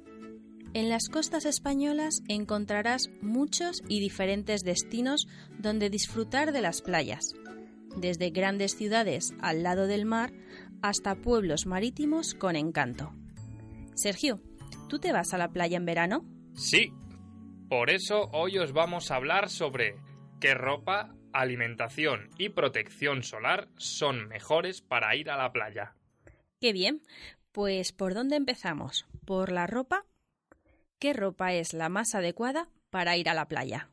En 0.74 0.90
las 0.90 1.08
costas 1.08 1.46
españolas 1.46 2.22
encontrarás 2.28 3.08
muchos 3.22 3.82
y 3.88 4.00
diferentes 4.00 4.62
destinos 4.64 5.26
donde 5.58 5.88
disfrutar 5.88 6.52
de 6.52 6.60
las 6.60 6.82
playas, 6.82 7.32
desde 7.96 8.30
grandes 8.30 8.76
ciudades 8.76 9.32
al 9.40 9.62
lado 9.62 9.86
del 9.86 10.04
mar 10.04 10.32
hasta 10.82 11.14
pueblos 11.14 11.66
marítimos 11.66 12.34
con 12.34 12.54
encanto. 12.54 13.12
Sergio, 13.94 14.40
¿tú 14.88 14.98
te 14.98 15.12
vas 15.12 15.32
a 15.34 15.38
la 15.38 15.52
playa 15.52 15.76
en 15.76 15.84
verano? 15.84 16.24
Sí. 16.54 16.92
Por 17.68 17.90
eso 17.90 18.30
hoy 18.32 18.58
os 18.58 18.72
vamos 18.72 19.10
a 19.10 19.16
hablar 19.16 19.50
sobre 19.50 19.96
qué 20.40 20.54
ropa 20.54 21.14
alimentación 21.32 22.30
y 22.38 22.48
protección 22.48 23.22
solar 23.22 23.68
son 23.76 24.26
mejores 24.28 24.80
para 24.80 25.14
ir 25.14 25.30
a 25.30 25.36
la 25.36 25.52
playa. 25.52 25.94
Qué 26.60 26.72
bien. 26.72 27.02
Pues 27.52 27.92
¿por 27.92 28.14
dónde 28.14 28.36
empezamos? 28.36 29.06
¿Por 29.24 29.52
la 29.52 29.66
ropa? 29.66 30.04
¿Qué 30.98 31.12
ropa 31.12 31.52
es 31.52 31.74
la 31.74 31.88
más 31.88 32.14
adecuada 32.14 32.68
para 32.90 33.16
ir 33.16 33.28
a 33.28 33.34
la 33.34 33.46
playa? 33.46 33.90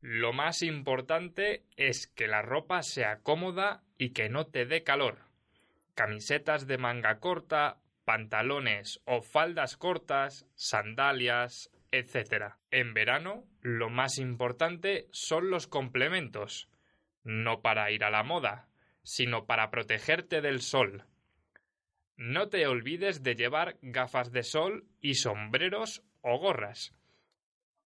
Lo 0.00 0.32
más 0.32 0.62
importante 0.62 1.64
es 1.76 2.06
que 2.06 2.28
la 2.28 2.42
ropa 2.42 2.82
sea 2.82 3.20
cómoda 3.20 3.82
y 3.96 4.10
que 4.10 4.28
no 4.28 4.46
te 4.46 4.66
dé 4.66 4.82
calor. 4.82 5.20
Camisetas 5.94 6.66
de 6.66 6.76
manga 6.76 7.20
corta, 7.20 7.78
pantalones 8.04 9.00
o 9.04 9.22
faldas 9.22 9.76
cortas, 9.76 10.46
sandalias, 10.54 11.70
etc. 11.90 12.54
En 12.70 12.94
verano, 12.94 13.44
lo 13.60 13.90
más 13.90 14.18
importante 14.18 15.08
son 15.12 15.50
los 15.50 15.66
complementos, 15.66 16.68
no 17.22 17.60
para 17.62 17.90
ir 17.90 18.04
a 18.04 18.10
la 18.10 18.22
moda, 18.22 18.68
sino 19.02 19.46
para 19.46 19.70
protegerte 19.70 20.40
del 20.40 20.60
sol. 20.60 21.04
No 22.16 22.48
te 22.48 22.66
olvides 22.66 23.22
de 23.22 23.34
llevar 23.34 23.76
gafas 23.82 24.30
de 24.32 24.42
sol 24.42 24.86
y 25.00 25.14
sombreros 25.14 26.02
o 26.20 26.38
gorras. 26.38 26.94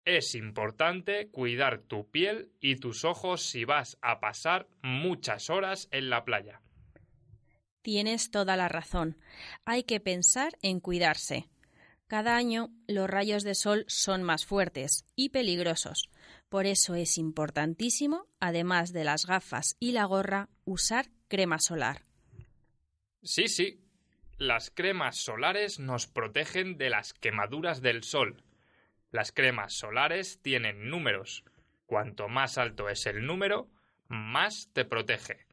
Es 0.06 0.36
importante 0.36 1.30
cuidar 1.30 1.80
tu 1.80 2.10
piel 2.10 2.52
y 2.60 2.76
tus 2.76 3.06
ojos 3.06 3.42
si 3.42 3.64
vas 3.64 3.98
a 4.02 4.20
pasar 4.20 4.68
muchas 4.82 5.50
horas 5.50 5.88
en 5.92 6.10
la 6.10 6.26
playa. 6.26 6.63
Tienes 7.84 8.32
toda 8.32 8.56
la 8.56 8.70
razón. 8.70 9.18
Hay 9.66 9.84
que 9.84 10.00
pensar 10.00 10.58
en 10.62 10.80
cuidarse. 10.80 11.50
Cada 12.08 12.38
año 12.38 12.70
los 12.88 13.10
rayos 13.10 13.44
de 13.44 13.56
sol 13.56 13.84
son 13.88 14.24
más 14.24 14.46
fuertes 14.46 15.06
y 15.16 15.30
peligrosos. 15.30 16.10
Por 16.48 16.66
eso 16.66 16.96
es 16.96 17.18
importantísimo, 17.18 18.26
además 18.40 18.94
de 18.94 19.04
las 19.04 19.26
gafas 19.26 19.76
y 19.80 19.92
la 19.92 20.06
gorra, 20.06 20.50
usar 20.64 21.10
crema 21.28 21.60
solar. 21.60 22.06
Sí, 23.22 23.48
sí. 23.48 23.82
Las 24.38 24.72
cremas 24.72 25.18
solares 25.18 25.80
nos 25.80 26.08
protegen 26.08 26.78
de 26.78 26.90
las 26.90 27.14
quemaduras 27.14 27.82
del 27.82 28.04
sol. 28.04 28.44
Las 29.12 29.34
cremas 29.34 29.74
solares 29.74 30.40
tienen 30.42 30.90
números. 30.90 31.44
Cuanto 31.86 32.30
más 32.30 32.58
alto 32.58 32.88
es 32.88 33.06
el 33.08 33.26
número, 33.26 33.70
más 34.08 34.70
te 34.72 34.86
protege. 34.86 35.46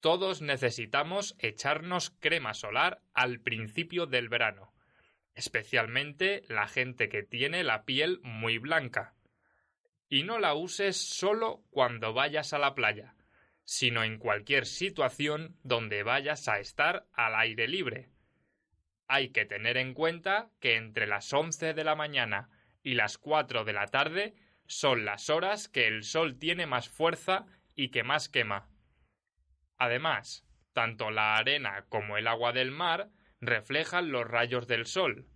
Todos 0.00 0.42
necesitamos 0.42 1.34
echarnos 1.38 2.10
crema 2.20 2.54
solar 2.54 3.02
al 3.14 3.40
principio 3.40 4.06
del 4.06 4.28
verano 4.28 4.72
especialmente 5.38 6.42
la 6.48 6.66
gente 6.66 7.08
que 7.08 7.22
tiene 7.22 7.62
la 7.62 7.84
piel 7.84 8.18
muy 8.24 8.58
blanca. 8.58 9.14
Y 10.08 10.24
no 10.24 10.40
la 10.40 10.54
uses 10.54 10.96
solo 10.96 11.62
cuando 11.70 12.12
vayas 12.12 12.52
a 12.52 12.58
la 12.58 12.74
playa, 12.74 13.14
sino 13.62 14.02
en 14.02 14.18
cualquier 14.18 14.66
situación 14.66 15.56
donde 15.62 16.02
vayas 16.02 16.48
a 16.48 16.58
estar 16.58 17.06
al 17.12 17.36
aire 17.36 17.68
libre. 17.68 18.10
Hay 19.06 19.28
que 19.28 19.44
tener 19.44 19.76
en 19.76 19.94
cuenta 19.94 20.50
que 20.58 20.74
entre 20.74 21.06
las 21.06 21.32
once 21.32 21.72
de 21.72 21.84
la 21.84 21.94
mañana 21.94 22.50
y 22.82 22.94
las 22.94 23.16
cuatro 23.16 23.64
de 23.64 23.74
la 23.74 23.86
tarde 23.86 24.34
son 24.66 25.04
las 25.04 25.30
horas 25.30 25.68
que 25.68 25.86
el 25.86 26.02
sol 26.02 26.36
tiene 26.36 26.66
más 26.66 26.88
fuerza 26.88 27.46
y 27.76 27.90
que 27.90 28.02
más 28.02 28.28
quema. 28.28 28.68
Además, 29.78 30.44
tanto 30.72 31.10
la 31.10 31.36
arena 31.36 31.86
como 31.88 32.16
el 32.16 32.26
agua 32.26 32.52
del 32.52 32.70
mar 32.70 33.10
reflejan 33.40 34.10
los 34.10 34.26
rayos 34.26 34.66
del 34.66 34.86
sol. 34.86 35.26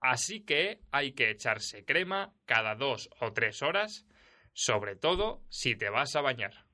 Así 0.00 0.40
que 0.40 0.80
hay 0.90 1.12
que 1.12 1.30
echarse 1.30 1.84
crema 1.84 2.34
cada 2.44 2.74
dos 2.74 3.08
o 3.20 3.32
tres 3.32 3.62
horas, 3.62 4.04
sobre 4.52 4.96
todo 4.96 5.42
si 5.48 5.76
te 5.76 5.90
vas 5.90 6.16
a 6.16 6.20
bañar. 6.20 6.66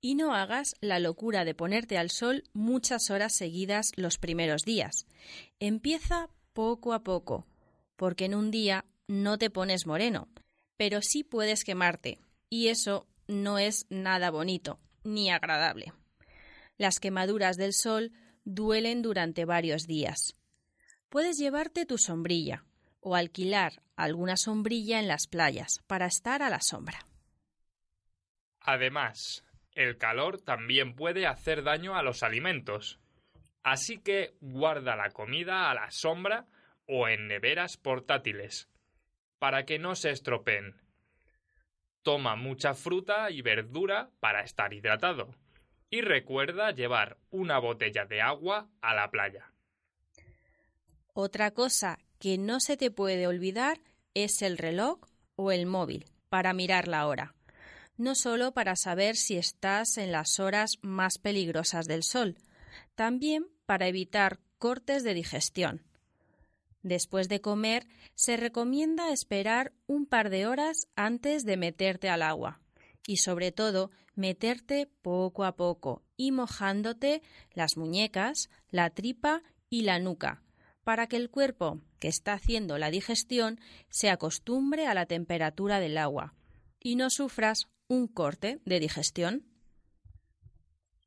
Y 0.00 0.16
no 0.16 0.34
hagas 0.34 0.74
la 0.80 0.98
locura 0.98 1.44
de 1.44 1.54
ponerte 1.54 1.96
al 1.96 2.10
sol 2.10 2.42
muchas 2.52 3.10
horas 3.10 3.36
seguidas 3.36 3.92
los 3.96 4.18
primeros 4.18 4.62
días. 4.62 5.06
Empieza 5.60 6.28
poco 6.52 6.92
a 6.92 7.04
poco, 7.04 7.46
porque 7.96 8.24
en 8.24 8.34
un 8.34 8.50
día 8.50 8.84
no 9.06 9.38
te 9.38 9.50
pones 9.50 9.86
moreno, 9.86 10.28
pero 10.76 11.02
sí 11.02 11.22
puedes 11.22 11.62
quemarte, 11.62 12.18
y 12.48 12.68
eso 12.68 13.06
no 13.28 13.58
es 13.58 13.86
nada 13.90 14.30
bonito 14.30 14.80
ni 15.04 15.30
agradable. 15.30 15.92
Las 16.82 16.98
quemaduras 16.98 17.56
del 17.56 17.74
sol 17.74 18.10
duelen 18.44 19.02
durante 19.02 19.44
varios 19.44 19.86
días. 19.86 20.34
Puedes 21.10 21.38
llevarte 21.38 21.86
tu 21.86 21.96
sombrilla 21.96 22.64
o 22.98 23.14
alquilar 23.14 23.84
alguna 23.94 24.36
sombrilla 24.36 24.98
en 24.98 25.06
las 25.06 25.28
playas 25.28 25.78
para 25.86 26.06
estar 26.06 26.42
a 26.42 26.50
la 26.50 26.60
sombra. 26.60 27.06
Además, 28.58 29.44
el 29.76 29.96
calor 29.96 30.40
también 30.40 30.96
puede 30.96 31.28
hacer 31.28 31.62
daño 31.62 31.94
a 31.94 32.02
los 32.02 32.24
alimentos. 32.24 32.98
Así 33.62 33.98
que 33.98 34.34
guarda 34.40 34.96
la 34.96 35.10
comida 35.10 35.70
a 35.70 35.74
la 35.74 35.88
sombra 35.92 36.48
o 36.88 37.06
en 37.06 37.28
neveras 37.28 37.76
portátiles, 37.76 38.68
para 39.38 39.64
que 39.66 39.78
no 39.78 39.94
se 39.94 40.10
estropeen. 40.10 40.74
Toma 42.02 42.34
mucha 42.34 42.74
fruta 42.74 43.30
y 43.30 43.40
verdura 43.40 44.10
para 44.18 44.42
estar 44.42 44.74
hidratado 44.74 45.32
y 45.92 46.00
recuerda 46.00 46.70
llevar 46.70 47.18
una 47.30 47.58
botella 47.58 48.06
de 48.06 48.22
agua 48.22 48.70
a 48.80 48.94
la 48.94 49.10
playa. 49.10 49.52
Otra 51.12 51.50
cosa 51.50 51.98
que 52.18 52.38
no 52.38 52.60
se 52.60 52.78
te 52.78 52.90
puede 52.90 53.26
olvidar 53.26 53.78
es 54.14 54.40
el 54.40 54.56
reloj 54.56 55.00
o 55.36 55.52
el 55.52 55.66
móvil 55.66 56.06
para 56.30 56.54
mirar 56.54 56.88
la 56.88 57.06
hora, 57.06 57.34
no 57.98 58.14
solo 58.14 58.52
para 58.52 58.74
saber 58.74 59.16
si 59.16 59.36
estás 59.36 59.98
en 59.98 60.12
las 60.12 60.40
horas 60.40 60.78
más 60.80 61.18
peligrosas 61.18 61.86
del 61.86 62.04
sol, 62.04 62.38
también 62.94 63.46
para 63.66 63.86
evitar 63.86 64.40
cortes 64.56 65.04
de 65.04 65.12
digestión. 65.12 65.82
Después 66.82 67.28
de 67.28 67.42
comer, 67.42 67.86
se 68.14 68.38
recomienda 68.38 69.12
esperar 69.12 69.72
un 69.86 70.06
par 70.06 70.30
de 70.30 70.46
horas 70.46 70.88
antes 70.96 71.44
de 71.44 71.58
meterte 71.58 72.08
al 72.08 72.22
agua 72.22 72.62
y 73.06 73.18
sobre 73.18 73.52
todo 73.52 73.90
meterte 74.14 74.88
poco 75.02 75.44
a 75.44 75.56
poco 75.56 76.02
y 76.16 76.32
mojándote 76.32 77.22
las 77.52 77.76
muñecas, 77.76 78.50
la 78.70 78.90
tripa 78.90 79.42
y 79.70 79.82
la 79.82 79.98
nuca, 79.98 80.42
para 80.84 81.06
que 81.06 81.16
el 81.16 81.30
cuerpo 81.30 81.80
que 81.98 82.08
está 82.08 82.34
haciendo 82.34 82.78
la 82.78 82.90
digestión 82.90 83.60
se 83.88 84.10
acostumbre 84.10 84.86
a 84.86 84.94
la 84.94 85.06
temperatura 85.06 85.80
del 85.80 85.98
agua 85.98 86.34
y 86.80 86.96
no 86.96 87.10
sufras 87.10 87.68
un 87.88 88.08
corte 88.08 88.60
de 88.64 88.80
digestión. 88.80 89.44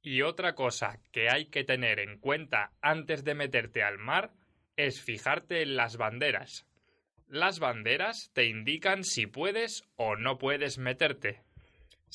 Y 0.02 0.22
otra 0.22 0.54
cosa 0.54 1.00
que 1.12 1.30
hay 1.30 1.48
que 1.48 1.64
tener 1.64 2.00
en 2.00 2.20
cuenta 2.20 2.72
antes 2.82 3.24
de 3.24 3.34
meterte 3.34 3.84
al 3.84 3.98
mar 3.98 4.34
es 4.78 5.02
fijarte 5.02 5.64
en 5.64 5.76
las 5.76 5.98
banderas. 5.98 6.68
Las 7.28 7.60
banderas 7.60 8.30
te 8.34 8.46
indican 8.46 9.04
si 9.04 9.26
puedes 9.26 9.84
o 9.96 10.16
no 10.16 10.38
puedes 10.38 10.78
meterte. 10.78 11.42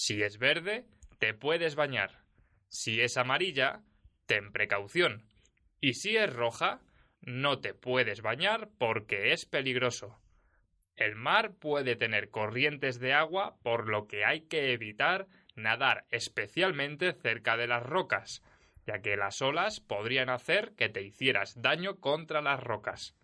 Si 0.01 0.23
es 0.23 0.39
verde, 0.39 0.87
te 1.19 1.35
puedes 1.35 1.75
bañar. 1.75 2.23
Si 2.71 3.03
es 3.03 3.19
amarilla, 3.19 3.83
ten 4.25 4.51
precaución. 4.51 5.27
Y 5.79 5.93
si 5.93 6.17
es 6.17 6.33
roja, 6.33 6.81
no 7.21 7.61
te 7.61 7.75
puedes 7.75 8.23
bañar 8.23 8.71
porque 8.79 9.35
es 9.35 9.45
peligroso. 9.45 10.19
El 10.97 11.17
mar 11.17 11.53
puede 11.53 11.97
tener 11.97 12.31
corrientes 12.31 12.99
de 12.99 13.13
agua, 13.13 13.59
por 13.63 13.91
lo 13.91 14.07
que 14.07 14.25
hay 14.25 14.41
que 14.49 14.73
evitar 14.73 15.27
nadar 15.55 16.07
especialmente 16.09 17.13
cerca 17.13 17.59
de 17.59 17.67
las 17.67 17.83
rocas, 17.83 18.43
ya 18.87 19.03
que 19.03 19.19
las 19.19 19.43
olas 19.43 19.81
podrían 19.81 20.31
hacer 20.31 20.73
que 20.77 20.89
te 20.89 21.03
hicieras 21.03 21.61
daño 21.61 22.01
contra 22.01 22.41
las 22.41 22.59
rocas. 22.59 23.20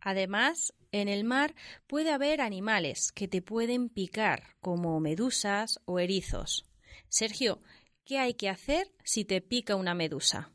Además, 0.00 0.72
en 0.92 1.08
el 1.08 1.24
mar 1.24 1.54
puede 1.86 2.12
haber 2.12 2.40
animales 2.40 3.12
que 3.12 3.28
te 3.28 3.42
pueden 3.42 3.88
picar, 3.88 4.56
como 4.60 4.98
medusas 5.00 5.80
o 5.84 5.98
erizos. 5.98 6.64
Sergio, 7.08 7.60
¿qué 8.04 8.18
hay 8.18 8.34
que 8.34 8.48
hacer 8.48 8.88
si 9.04 9.24
te 9.24 9.40
pica 9.40 9.76
una 9.76 9.94
medusa? 9.94 10.50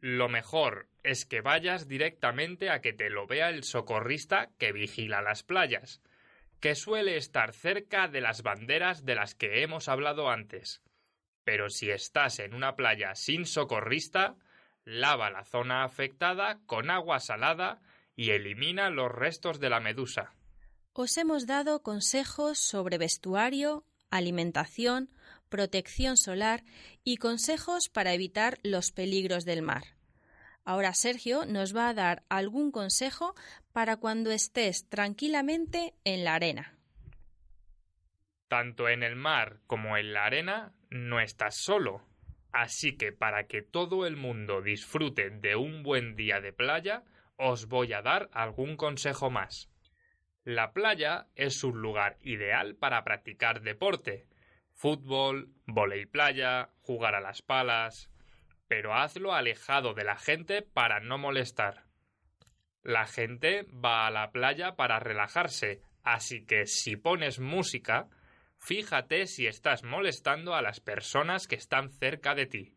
Lo 0.00 0.28
mejor 0.28 0.88
es 1.02 1.26
que 1.26 1.40
vayas 1.40 1.88
directamente 1.88 2.70
a 2.70 2.80
que 2.80 2.92
te 2.92 3.10
lo 3.10 3.26
vea 3.26 3.50
el 3.50 3.64
socorrista 3.64 4.50
que 4.58 4.72
vigila 4.72 5.22
las 5.22 5.42
playas, 5.42 6.02
que 6.60 6.74
suele 6.74 7.16
estar 7.16 7.52
cerca 7.52 8.08
de 8.08 8.20
las 8.20 8.42
banderas 8.42 9.04
de 9.04 9.14
las 9.14 9.34
que 9.34 9.62
hemos 9.62 9.88
hablado 9.88 10.30
antes. 10.30 10.82
Pero 11.44 11.70
si 11.70 11.90
estás 11.90 12.38
en 12.38 12.54
una 12.54 12.76
playa 12.76 13.14
sin 13.14 13.46
socorrista, 13.46 14.36
lava 14.84 15.30
la 15.30 15.44
zona 15.44 15.84
afectada 15.84 16.60
con 16.66 16.90
agua 16.90 17.20
salada 17.20 17.80
y 18.20 18.32
elimina 18.32 18.90
los 18.90 19.10
restos 19.10 19.60
de 19.60 19.70
la 19.70 19.80
medusa. 19.80 20.34
Os 20.92 21.16
hemos 21.16 21.46
dado 21.46 21.82
consejos 21.82 22.58
sobre 22.58 22.98
vestuario, 22.98 23.86
alimentación, 24.10 25.08
protección 25.48 26.18
solar 26.18 26.62
y 27.02 27.16
consejos 27.16 27.88
para 27.88 28.12
evitar 28.12 28.58
los 28.62 28.92
peligros 28.92 29.46
del 29.46 29.62
mar. 29.62 29.84
Ahora 30.66 30.92
Sergio 30.92 31.46
nos 31.46 31.74
va 31.74 31.88
a 31.88 31.94
dar 31.94 32.22
algún 32.28 32.72
consejo 32.72 33.34
para 33.72 33.96
cuando 33.96 34.32
estés 34.32 34.86
tranquilamente 34.90 35.94
en 36.04 36.22
la 36.22 36.34
arena. 36.34 36.76
Tanto 38.48 38.90
en 38.90 39.02
el 39.02 39.16
mar 39.16 39.60
como 39.66 39.96
en 39.96 40.12
la 40.12 40.26
arena 40.26 40.74
no 40.90 41.20
estás 41.20 41.56
solo. 41.56 42.02
Así 42.52 42.98
que 42.98 43.12
para 43.12 43.46
que 43.46 43.62
todo 43.62 44.06
el 44.06 44.16
mundo 44.16 44.60
disfrute 44.60 45.30
de 45.30 45.56
un 45.56 45.82
buen 45.82 46.16
día 46.16 46.42
de 46.42 46.52
playa, 46.52 47.02
os 47.40 47.66
voy 47.66 47.94
a 47.94 48.02
dar 48.02 48.28
algún 48.32 48.76
consejo 48.76 49.30
más. 49.30 49.70
La 50.44 50.72
playa 50.72 51.26
es 51.34 51.64
un 51.64 51.80
lugar 51.80 52.18
ideal 52.20 52.76
para 52.76 53.02
practicar 53.02 53.62
deporte. 53.62 54.26
Fútbol, 54.74 55.48
volei 55.66 56.04
playa, 56.04 56.68
jugar 56.82 57.14
a 57.14 57.20
las 57.20 57.40
palas. 57.40 58.10
Pero 58.68 58.94
hazlo 58.94 59.32
alejado 59.32 59.94
de 59.94 60.04
la 60.04 60.16
gente 60.16 60.60
para 60.60 61.00
no 61.00 61.16
molestar. 61.16 61.84
La 62.82 63.06
gente 63.06 63.66
va 63.72 64.06
a 64.06 64.10
la 64.10 64.32
playa 64.32 64.76
para 64.76 65.00
relajarse, 65.00 65.82
así 66.02 66.44
que 66.44 66.66
si 66.66 66.96
pones 66.96 67.40
música, 67.40 68.08
fíjate 68.58 69.26
si 69.26 69.46
estás 69.46 69.82
molestando 69.82 70.54
a 70.54 70.62
las 70.62 70.80
personas 70.80 71.46
que 71.46 71.56
están 71.56 71.90
cerca 71.90 72.34
de 72.34 72.46
ti. 72.46 72.74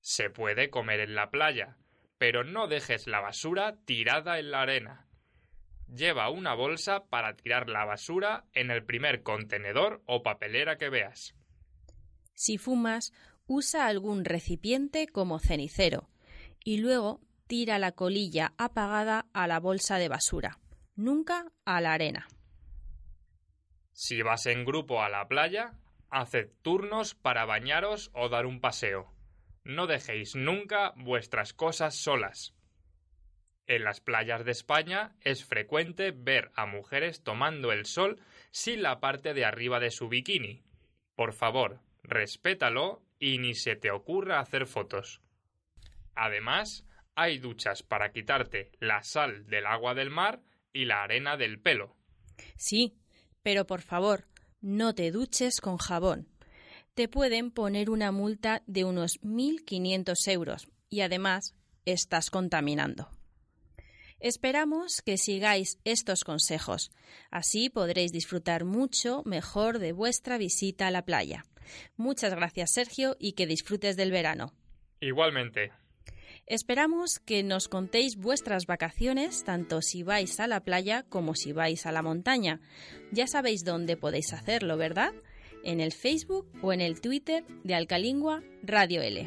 Se 0.00 0.30
puede 0.30 0.70
comer 0.70 1.00
en 1.00 1.14
la 1.14 1.30
playa, 1.30 1.76
pero 2.22 2.44
no 2.44 2.68
dejes 2.68 3.08
la 3.08 3.18
basura 3.18 3.74
tirada 3.84 4.38
en 4.38 4.52
la 4.52 4.62
arena. 4.62 5.08
Lleva 5.88 6.30
una 6.30 6.54
bolsa 6.54 7.08
para 7.08 7.34
tirar 7.34 7.68
la 7.68 7.84
basura 7.84 8.44
en 8.52 8.70
el 8.70 8.84
primer 8.84 9.24
contenedor 9.24 10.04
o 10.06 10.22
papelera 10.22 10.78
que 10.78 10.88
veas. 10.88 11.34
Si 12.32 12.58
fumas, 12.58 13.12
usa 13.48 13.88
algún 13.88 14.24
recipiente 14.24 15.08
como 15.08 15.40
cenicero 15.40 16.10
y 16.62 16.76
luego 16.76 17.20
tira 17.48 17.80
la 17.80 17.90
colilla 17.90 18.54
apagada 18.56 19.26
a 19.32 19.48
la 19.48 19.58
bolsa 19.58 19.98
de 19.98 20.08
basura, 20.08 20.60
nunca 20.94 21.50
a 21.64 21.80
la 21.80 21.92
arena. 21.92 22.28
Si 23.90 24.22
vas 24.22 24.46
en 24.46 24.64
grupo 24.64 25.02
a 25.02 25.08
la 25.08 25.26
playa, 25.26 25.72
haced 26.08 26.52
turnos 26.62 27.16
para 27.16 27.46
bañaros 27.46 28.12
o 28.14 28.28
dar 28.28 28.46
un 28.46 28.60
paseo. 28.60 29.11
No 29.64 29.86
dejéis 29.86 30.34
nunca 30.34 30.92
vuestras 30.96 31.52
cosas 31.52 31.94
solas. 31.94 32.54
En 33.66 33.84
las 33.84 34.00
playas 34.00 34.44
de 34.44 34.50
España 34.50 35.14
es 35.20 35.44
frecuente 35.44 36.10
ver 36.10 36.50
a 36.54 36.66
mujeres 36.66 37.22
tomando 37.22 37.72
el 37.72 37.86
sol 37.86 38.20
sin 38.50 38.82
la 38.82 39.00
parte 39.00 39.34
de 39.34 39.44
arriba 39.44 39.78
de 39.78 39.90
su 39.90 40.08
bikini. 40.08 40.62
Por 41.14 41.32
favor, 41.32 41.80
respétalo 42.02 43.02
y 43.18 43.38
ni 43.38 43.54
se 43.54 43.76
te 43.76 43.90
ocurra 43.90 44.40
hacer 44.40 44.66
fotos. 44.66 45.20
Además, 46.14 46.84
hay 47.14 47.38
duchas 47.38 47.82
para 47.82 48.10
quitarte 48.12 48.72
la 48.80 49.02
sal 49.02 49.46
del 49.46 49.66
agua 49.66 49.94
del 49.94 50.10
mar 50.10 50.42
y 50.72 50.86
la 50.86 51.02
arena 51.02 51.36
del 51.36 51.60
pelo. 51.60 51.96
Sí, 52.56 52.98
pero 53.42 53.66
por 53.66 53.80
favor, 53.80 54.26
no 54.60 54.94
te 54.94 55.10
duches 55.10 55.60
con 55.60 55.76
jabón. 55.76 56.31
Te 56.94 57.08
pueden 57.08 57.50
poner 57.50 57.88
una 57.88 58.12
multa 58.12 58.62
de 58.66 58.84
unos 58.84 59.18
1.500 59.22 60.30
euros 60.30 60.68
y 60.90 61.00
además 61.00 61.54
estás 61.86 62.28
contaminando. 62.28 63.08
Esperamos 64.20 65.00
que 65.00 65.16
sigáis 65.16 65.78
estos 65.84 66.22
consejos. 66.22 66.90
Así 67.30 67.70
podréis 67.70 68.12
disfrutar 68.12 68.66
mucho 68.66 69.22
mejor 69.24 69.78
de 69.78 69.92
vuestra 69.92 70.36
visita 70.36 70.86
a 70.86 70.90
la 70.90 71.06
playa. 71.06 71.46
Muchas 71.96 72.34
gracias, 72.34 72.72
Sergio, 72.72 73.16
y 73.18 73.32
que 73.32 73.46
disfrutes 73.46 73.96
del 73.96 74.10
verano. 74.10 74.52
Igualmente. 75.00 75.72
Esperamos 76.44 77.20
que 77.20 77.42
nos 77.42 77.68
contéis 77.68 78.16
vuestras 78.16 78.66
vacaciones, 78.66 79.44
tanto 79.44 79.80
si 79.80 80.02
vais 80.02 80.38
a 80.40 80.46
la 80.46 80.60
playa 80.60 81.04
como 81.08 81.34
si 81.34 81.52
vais 81.52 81.86
a 81.86 81.92
la 81.92 82.02
montaña. 82.02 82.60
Ya 83.12 83.26
sabéis 83.26 83.64
dónde 83.64 83.96
podéis 83.96 84.34
hacerlo, 84.34 84.76
¿verdad? 84.76 85.14
En 85.64 85.80
el 85.80 85.92
Facebook 85.92 86.46
o 86.60 86.72
en 86.72 86.80
el 86.80 87.00
Twitter 87.00 87.44
de 87.62 87.74
Alcalingua 87.74 88.42
Radio 88.62 89.00
L. 89.02 89.26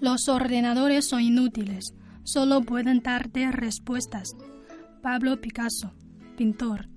Los 0.00 0.28
ordenadores 0.28 1.08
son 1.08 1.22
inútiles, 1.22 1.94
solo 2.24 2.62
pueden 2.62 3.02
darte 3.02 3.50
respuestas. 3.52 4.36
Pablo 5.02 5.40
Picasso, 5.40 5.94
pintor. 6.36 6.88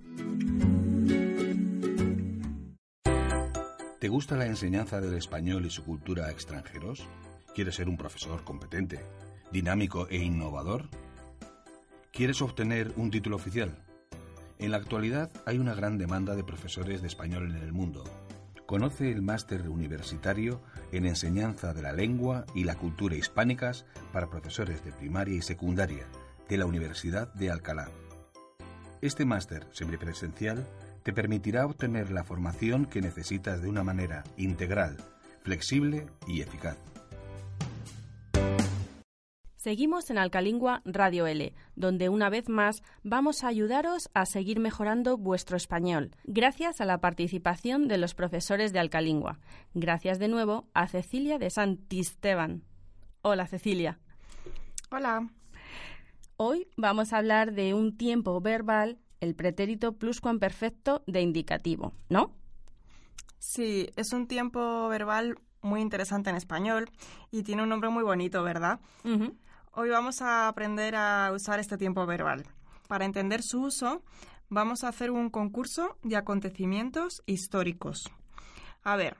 ¿Te 3.99 4.09
gusta 4.09 4.37
la 4.37 4.45
enseñanza 4.45 5.01
del 5.01 5.15
español 5.15 5.65
y 5.65 5.69
su 5.69 5.83
cultura 5.83 6.27
a 6.27 6.31
extranjeros? 6.31 7.07
¿Quieres 7.55 7.75
ser 7.75 7.89
un 7.89 7.97
profesor 7.97 8.43
competente, 8.43 8.99
dinámico 9.51 10.07
e 10.09 10.17
innovador? 10.17 10.89
¿Quieres 12.11 12.41
obtener 12.41 12.93
un 12.95 13.11
título 13.11 13.35
oficial? 13.35 13.77
En 14.59 14.71
la 14.71 14.77
actualidad 14.77 15.29
hay 15.45 15.59
una 15.59 15.75
gran 15.75 15.97
demanda 15.97 16.35
de 16.35 16.43
profesores 16.43 17.01
de 17.01 17.07
español 17.07 17.51
en 17.55 17.61
el 17.61 17.73
mundo. 17.73 18.03
Conoce 18.65 19.11
el 19.11 19.21
máster 19.21 19.69
universitario 19.69 20.61
en 20.91 21.05
enseñanza 21.05 21.73
de 21.73 21.83
la 21.83 21.93
lengua 21.93 22.45
y 22.55 22.63
la 22.63 22.75
cultura 22.75 23.15
hispánicas 23.15 23.85
para 24.11 24.29
profesores 24.29 24.83
de 24.83 24.91
primaria 24.91 25.35
y 25.35 25.41
secundaria 25.41 26.05
de 26.49 26.57
la 26.57 26.65
Universidad 26.65 27.31
de 27.33 27.51
Alcalá. 27.51 27.89
Este 29.01 29.25
máster 29.25 29.67
semipresencial 29.71 30.65
te 31.03 31.13
permitirá 31.13 31.65
obtener 31.65 32.09
la 32.09 32.23
formación 32.23 32.85
que 32.85 33.01
necesitas 33.01 33.61
de 33.61 33.69
una 33.69 33.83
manera 33.83 34.23
integral, 34.37 34.97
flexible 35.43 36.07
y 36.25 36.41
eficaz. 36.41 36.77
Seguimos 39.67 40.09
en 40.09 40.17
Alcalingua 40.17 40.81
Radio 40.85 41.27
L, 41.27 41.53
donde 41.75 42.07
una 42.07 42.29
vez 42.29 42.47
más 42.47 42.83
vamos 43.03 43.43
a 43.43 43.49
ayudaros 43.49 44.09
a 44.13 44.25
seguir 44.25 44.61
mejorando 44.61 45.17
vuestro 45.17 45.57
español, 45.57 46.15
gracias 46.23 46.79
a 46.79 46.85
la 46.85 47.01
participación 47.01 47.89
de 47.89 47.97
los 47.97 48.15
profesores 48.15 48.71
de 48.71 48.79
Alcalingua. 48.79 49.39
Gracias 49.73 50.19
de 50.19 50.29
nuevo 50.29 50.69
a 50.73 50.87
Cecilia 50.87 51.37
de 51.37 51.49
Santisteban. 51.49 52.63
Hola 53.23 53.45
Cecilia. 53.45 53.99
Hola. 54.89 55.27
Hoy 56.37 56.69
vamos 56.77 57.11
a 57.11 57.17
hablar 57.17 57.51
de 57.51 57.73
un 57.73 57.97
tiempo 57.97 58.39
verbal, 58.39 58.99
el 59.19 59.35
pretérito 59.35 59.97
pluscuamperfecto 59.97 61.03
de 61.07 61.19
indicativo, 61.19 61.91
¿no? 62.07 62.31
Sí, 63.37 63.89
es 63.97 64.13
un 64.13 64.27
tiempo 64.27 64.87
verbal 64.87 65.35
muy 65.61 65.81
interesante 65.81 66.29
en 66.29 66.37
español 66.37 66.89
y 67.31 67.43
tiene 67.43 67.63
un 67.63 67.69
nombre 67.69 67.89
muy 67.89 68.03
bonito, 68.03 68.43
¿verdad? 68.43 68.79
Hoy 69.79 69.89
vamos 69.91 70.23
a 70.23 70.47
aprender 70.47 70.95
a 70.95 71.31
usar 71.31 71.59
este 71.59 71.77
tiempo 71.77 72.03
verbal. 72.07 72.43
Para 72.87 73.05
entender 73.05 73.43
su 73.43 73.61
uso, 73.61 74.01
vamos 74.49 74.83
a 74.83 74.87
hacer 74.87 75.11
un 75.11 75.29
concurso 75.29 75.99
de 76.01 76.15
acontecimientos 76.15 77.21
históricos. 77.27 78.09
A 78.81 78.95
ver, 78.95 79.17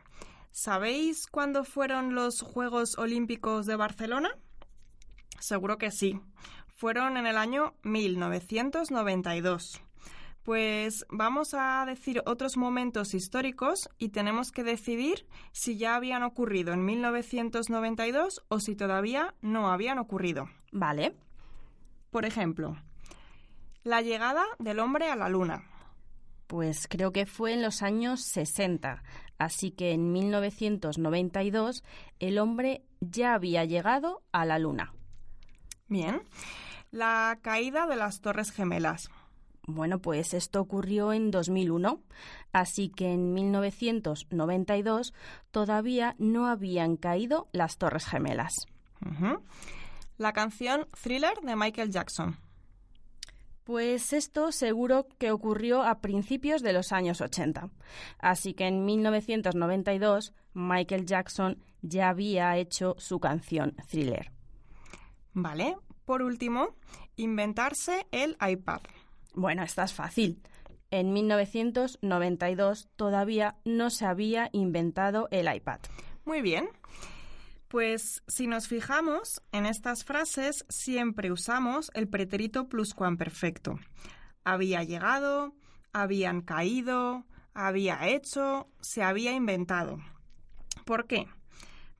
¿sabéis 0.49 1.27
cuándo 1.27 1.63
fueron 1.63 2.15
los 2.15 2.41
Juegos 2.41 2.97
Olímpicos 2.97 3.67
de 3.67 3.75
Barcelona? 3.75 4.31
Seguro 5.39 5.77
que 5.77 5.91
sí. 5.91 6.19
Fueron 6.65 7.17
en 7.17 7.27
el 7.27 7.37
año 7.37 7.75
1992. 7.83 9.79
Pues 10.47 11.05
vamos 11.09 11.53
a 11.53 11.83
decir 11.85 12.23
otros 12.25 12.55
momentos 12.55 13.13
históricos 13.13 13.89
y 13.97 14.11
tenemos 14.11 14.53
que 14.53 14.63
decidir 14.63 15.27
si 15.51 15.77
ya 15.77 15.95
habían 15.95 16.23
ocurrido 16.23 16.71
en 16.71 16.85
1992 16.85 18.45
o 18.47 18.61
si 18.61 18.73
todavía 18.73 19.35
no 19.41 19.69
habían 19.69 19.97
ocurrido. 19.99 20.47
Vale. 20.71 21.17
Por 22.11 22.23
ejemplo, 22.23 22.77
la 23.83 24.01
llegada 24.01 24.45
del 24.57 24.79
hombre 24.79 25.09
a 25.09 25.17
la 25.17 25.27
luna. 25.27 25.65
Pues 26.47 26.87
creo 26.87 27.11
que 27.11 27.25
fue 27.25 27.51
en 27.51 27.61
los 27.61 27.81
años 27.81 28.21
60. 28.21 29.03
Así 29.37 29.71
que 29.71 29.91
en 29.91 30.13
1992 30.13 31.83
el 32.19 32.39
hombre 32.39 32.85
ya 33.01 33.33
había 33.33 33.65
llegado 33.65 34.23
a 34.31 34.45
la 34.45 34.59
Luna. 34.59 34.93
Bien. 35.89 36.21
La 36.89 37.37
caída 37.41 37.85
de 37.85 37.97
las 37.97 38.21
Torres 38.21 38.53
Gemelas. 38.53 39.09
Bueno, 39.67 39.99
pues 39.99 40.33
esto 40.33 40.61
ocurrió 40.61 41.11
en 41.11 41.29
2001, 41.29 42.01
así 42.53 42.87
que 42.87 43.11
en 43.11 43.33
1992 43.33 45.13
todavía 45.51 46.15
no 46.19 46.47
habían 46.47 46.95
caído 46.95 47.49
las 47.51 47.77
Torres 47.77 48.05
Gemelas. 48.05 48.55
La 50.17 50.31
canción 50.31 50.87
Thriller 51.03 51.41
de 51.41 51.57
Michael 51.57 51.91
Jackson. 51.91 52.37
Pues 53.65 54.13
esto 54.13 54.53
seguro 54.53 55.09
que 55.17 55.31
ocurrió 55.31 55.83
a 55.83 55.99
principios 55.99 56.61
de 56.63 56.71
los 56.71 56.93
años 56.93 57.19
80. 57.19 57.69
Así 58.19 58.53
que 58.53 58.67
en 58.67 58.85
1992 58.85 60.33
Michael 60.53 61.05
Jackson 61.05 61.61
ya 61.81 62.07
había 62.07 62.55
hecho 62.55 62.95
su 62.99 63.19
canción 63.19 63.75
Thriller. 63.89 64.31
Vale. 65.33 65.75
Por 66.05 66.21
último, 66.21 66.69
inventarse 67.17 68.07
el 68.11 68.37
iPad. 68.39 68.79
Bueno, 69.37 69.61
esta 69.61 69.83
es 69.83 69.93
fácil. 69.93 70.41
En 70.89 71.13
1992 71.13 72.89
todavía 72.95 73.55
no 73.65 73.91
se 73.91 74.07
había 74.07 74.49
inventado 74.51 75.27
el 75.29 75.53
iPad. 75.53 75.79
Muy 76.25 76.41
bien. 76.41 76.67
Pues 77.67 78.23
si 78.27 78.47
nos 78.47 78.67
fijamos 78.67 79.43
en 79.51 79.67
estas 79.67 80.05
frases, 80.05 80.65
siempre 80.69 81.31
usamos 81.31 81.91
el 81.93 82.07
pretérito 82.07 82.67
pluscuamperfecto. 82.67 83.77
Había 84.43 84.83
llegado, 84.83 85.53
habían 85.93 86.41
caído, 86.41 87.23
había 87.53 88.07
hecho, 88.07 88.71
se 88.81 89.03
había 89.03 89.33
inventado. 89.33 89.99
¿Por 90.83 91.05
qué? 91.05 91.27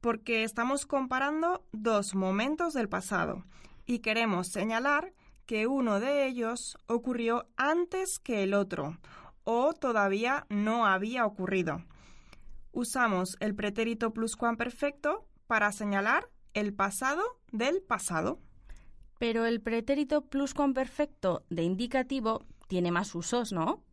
Porque 0.02 0.44
estamos 0.44 0.88
comparando 0.88 1.68
dos 1.72 2.16
momentos 2.16 2.74
del 2.74 2.90
pasado 2.90 3.46
y 3.86 4.00
queremos 4.00 4.48
señalar 4.48 5.14
que 5.48 5.66
uno 5.66 6.00
de 6.00 6.28
ellos 6.28 6.78
ocurrió 6.88 7.48
antes 7.56 8.20
que 8.20 8.44
el 8.44 8.54
otro 8.54 9.00
o 9.44 9.74
todavía 9.74 10.46
no 10.50 10.86
había 10.86 11.26
ocurrido. 11.26 11.84
Usamos 12.74 13.38
el 13.40 13.56
pretérito 13.56 14.14
pluscuamperfecto 14.14 15.26
para 15.48 15.72
señalar 15.72 16.30
el 16.54 16.74
pasado 16.74 17.24
del 17.52 17.82
pasado. 17.82 18.40
Pero 19.20 19.46
el 19.46 19.62
pretérito 19.62 20.26
pluscuamperfecto 20.26 21.46
de 21.50 21.64
indicativo 21.64 22.46
tiene 22.68 22.92
más 22.92 23.16
usos, 23.16 23.54
¿no? 23.54 23.84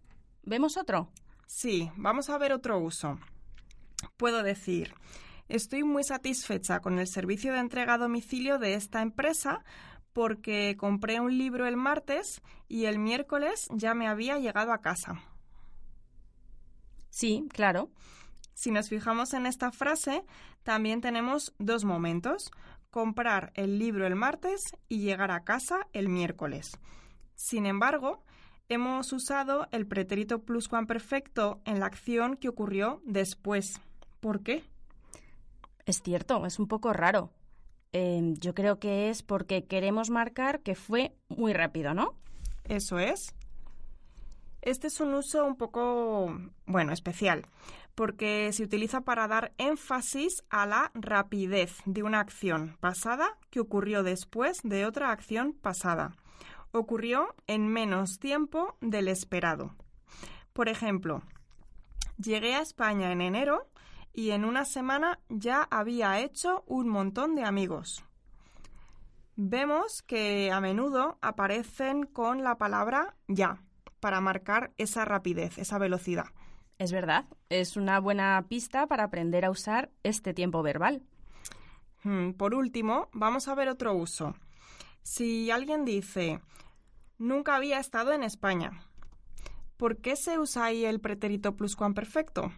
¿Vemos 0.43 0.77
otro? 0.77 1.09
Sí, 1.47 1.91
vamos 1.97 2.31
a 2.31 2.37
ver 2.37 2.53
otro 2.53 2.81
uso. 2.81 3.19
Puedo 4.17 4.43
decir, 4.43 4.93
estoy 5.49 5.85
muy 5.85 6.03
satisfecha 6.03 6.81
con 6.81 6.99
el 6.99 7.07
servicio 7.07 7.53
de 7.53 7.61
entrega 7.61 7.95
a 7.95 7.99
domicilio 7.99 8.59
de 8.59 8.75
esta 8.75 9.03
empresa 9.03 9.65
porque 10.15 10.77
compré 10.79 11.21
un 11.21 11.37
libro 11.37 11.67
el 11.67 11.77
martes 11.77 12.41
y 12.69 12.87
el 12.87 12.99
miércoles 12.99 13.67
ya 13.71 13.93
me 13.93 14.09
había 14.09 14.39
llegado 14.39 14.73
a 14.73 14.81
casa. 14.81 15.21
Sí, 17.11 17.47
claro. 17.53 17.91
Si 18.55 18.71
nos 18.71 18.89
fijamos 18.89 19.35
en 19.35 19.45
esta 19.45 19.73
frase, 19.73 20.25
también 20.63 21.01
tenemos 21.01 21.53
dos 21.59 21.85
momentos, 21.85 22.51
comprar 22.91 23.53
el 23.55 23.79
libro 23.79 24.07
el 24.07 24.15
martes 24.15 24.63
y 24.89 25.01
llegar 25.01 25.33
a 25.33 25.43
casa 25.43 25.89
el 25.93 26.09
miércoles. 26.09 26.79
Sin 27.35 27.67
embargo, 27.67 28.23
hemos 28.69 29.13
usado 29.13 29.67
el 29.73 29.87
pretérito 29.87 30.43
pluscuamperfecto 30.45 31.61
en 31.65 31.81
la 31.81 31.87
acción 31.87 32.37
que 32.37 32.49
ocurrió 32.49 33.03
después. 33.05 33.81
¿Por 34.21 34.45
qué? 34.45 34.65
Es 35.87 36.01
cierto, 36.03 36.47
es 36.47 36.61
un 36.61 36.69
poco 36.69 36.93
raro. 36.93 37.33
Em, 37.97 38.35
yo 38.41 38.55
creo 38.55 38.81
que 38.81 39.09
es 39.09 39.23
porque 39.23 39.67
queremos 39.67 40.11
marcar 40.11 40.63
que 40.63 40.75
fue 40.75 41.15
muy 41.29 41.53
rápido, 41.53 41.95
¿no? 41.95 42.17
Eso 42.65 42.99
es. 42.99 43.37
Este 44.63 44.89
es 44.89 44.99
un 44.99 45.15
uso 45.15 45.45
un 45.45 45.55
poco, 45.55 46.37
bueno, 46.67 46.93
especial, 46.93 47.47
porque 47.95 48.53
se 48.53 48.65
utiliza 48.65 49.03
para 49.03 49.29
dar 49.29 49.53
énfasis 49.59 50.43
a 50.51 50.67
la 50.67 50.91
rapidez 50.95 51.77
de 51.85 52.03
una 52.03 52.19
acción 52.19 52.77
pasada 52.81 53.39
que 53.51 53.61
ocurrió 53.61 54.03
después 54.03 54.59
de 54.65 54.87
otra 54.87 55.13
acción 55.13 55.53
pasada. 55.53 56.17
Ocurrió 56.73 57.37
en 57.47 57.69
menos 57.69 58.19
tiempo 58.19 58.77
del 58.81 59.07
esperado. 59.07 59.73
Por 60.53 60.69
ejemplo, 60.69 61.23
llegué 62.19 62.57
a 62.57 62.63
España 62.63 63.13
en 63.13 63.21
enero 63.21 63.69
y 64.15 64.31
en 64.31 64.45
una 64.45 64.65
semana 64.65 65.19
ya 65.29 65.63
había 65.71 66.21
hecho 66.21 66.63
un 66.67 66.89
montón 66.89 67.35
de 67.35 67.45
amigos. 67.45 68.05
Vemos 69.37 70.03
que 70.03 70.53
a 70.53 70.61
menudo 70.61 71.19
aparecen 71.21 72.05
con 72.07 72.45
la 72.45 72.57
palabra 72.57 73.17
ya 73.27 73.61
para 73.99 74.21
marcar 74.21 74.73
esa 74.79 75.05
rapidez, 75.05 75.59
esa 75.59 75.79
velocidad. 75.79 76.27
Es 76.79 76.93
verdad, 76.93 77.27
es 77.49 77.77
una 77.77 77.99
buena 77.99 78.47
pista 78.49 78.87
para 78.87 79.05
aprender 79.05 79.45
a 79.45 79.51
usar 79.51 79.91
este 80.05 80.33
tiempo 80.33 80.63
verbal. 80.63 81.03
Hmm, 82.05 82.33
por 82.33 82.55
último, 82.55 83.09
vamos 83.13 83.49
a 83.49 83.55
ver 83.57 83.69
otro 83.69 83.95
uso. 83.95 84.37
Si 85.03 85.51
alguien 85.51 85.85
dice, 85.85 86.41
nunca 87.19 87.57
había 87.57 87.81
estado 87.81 88.13
en 88.13 88.23
España, 88.23 88.81
¿por 89.77 89.99
qué 89.99 90.15
se 90.15 90.39
usa 90.39 90.67
ahí 90.67 90.85
el 90.85 91.01
pretérito 91.01 91.57
pluscuamperfecto? 91.57 92.53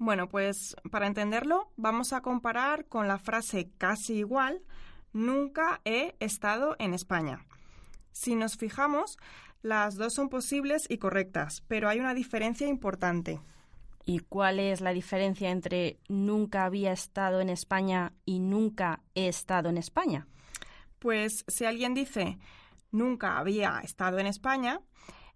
Bueno, 0.00 0.30
pues 0.30 0.76
para 0.90 1.06
entenderlo, 1.06 1.70
vamos 1.76 2.14
a 2.14 2.22
comparar 2.22 2.86
con 2.86 3.06
la 3.06 3.18
frase 3.18 3.70
casi 3.76 4.14
igual, 4.14 4.62
nunca 5.12 5.82
he 5.84 6.16
estado 6.20 6.74
en 6.78 6.94
España. 6.94 7.44
Si 8.10 8.34
nos 8.34 8.56
fijamos, 8.56 9.18
las 9.60 9.96
dos 9.96 10.14
son 10.14 10.30
posibles 10.30 10.86
y 10.88 10.96
correctas, 10.96 11.62
pero 11.68 11.90
hay 11.90 12.00
una 12.00 12.14
diferencia 12.14 12.66
importante. 12.66 13.42
¿Y 14.06 14.20
cuál 14.20 14.58
es 14.58 14.80
la 14.80 14.94
diferencia 14.94 15.50
entre 15.50 16.00
nunca 16.08 16.64
había 16.64 16.92
estado 16.92 17.42
en 17.42 17.50
España 17.50 18.14
y 18.24 18.38
nunca 18.38 19.02
he 19.14 19.28
estado 19.28 19.68
en 19.68 19.76
España? 19.76 20.26
Pues 20.98 21.44
si 21.46 21.66
alguien 21.66 21.92
dice 21.92 22.38
nunca 22.90 23.36
había 23.36 23.80
estado 23.80 24.18
en 24.18 24.28
España, 24.28 24.80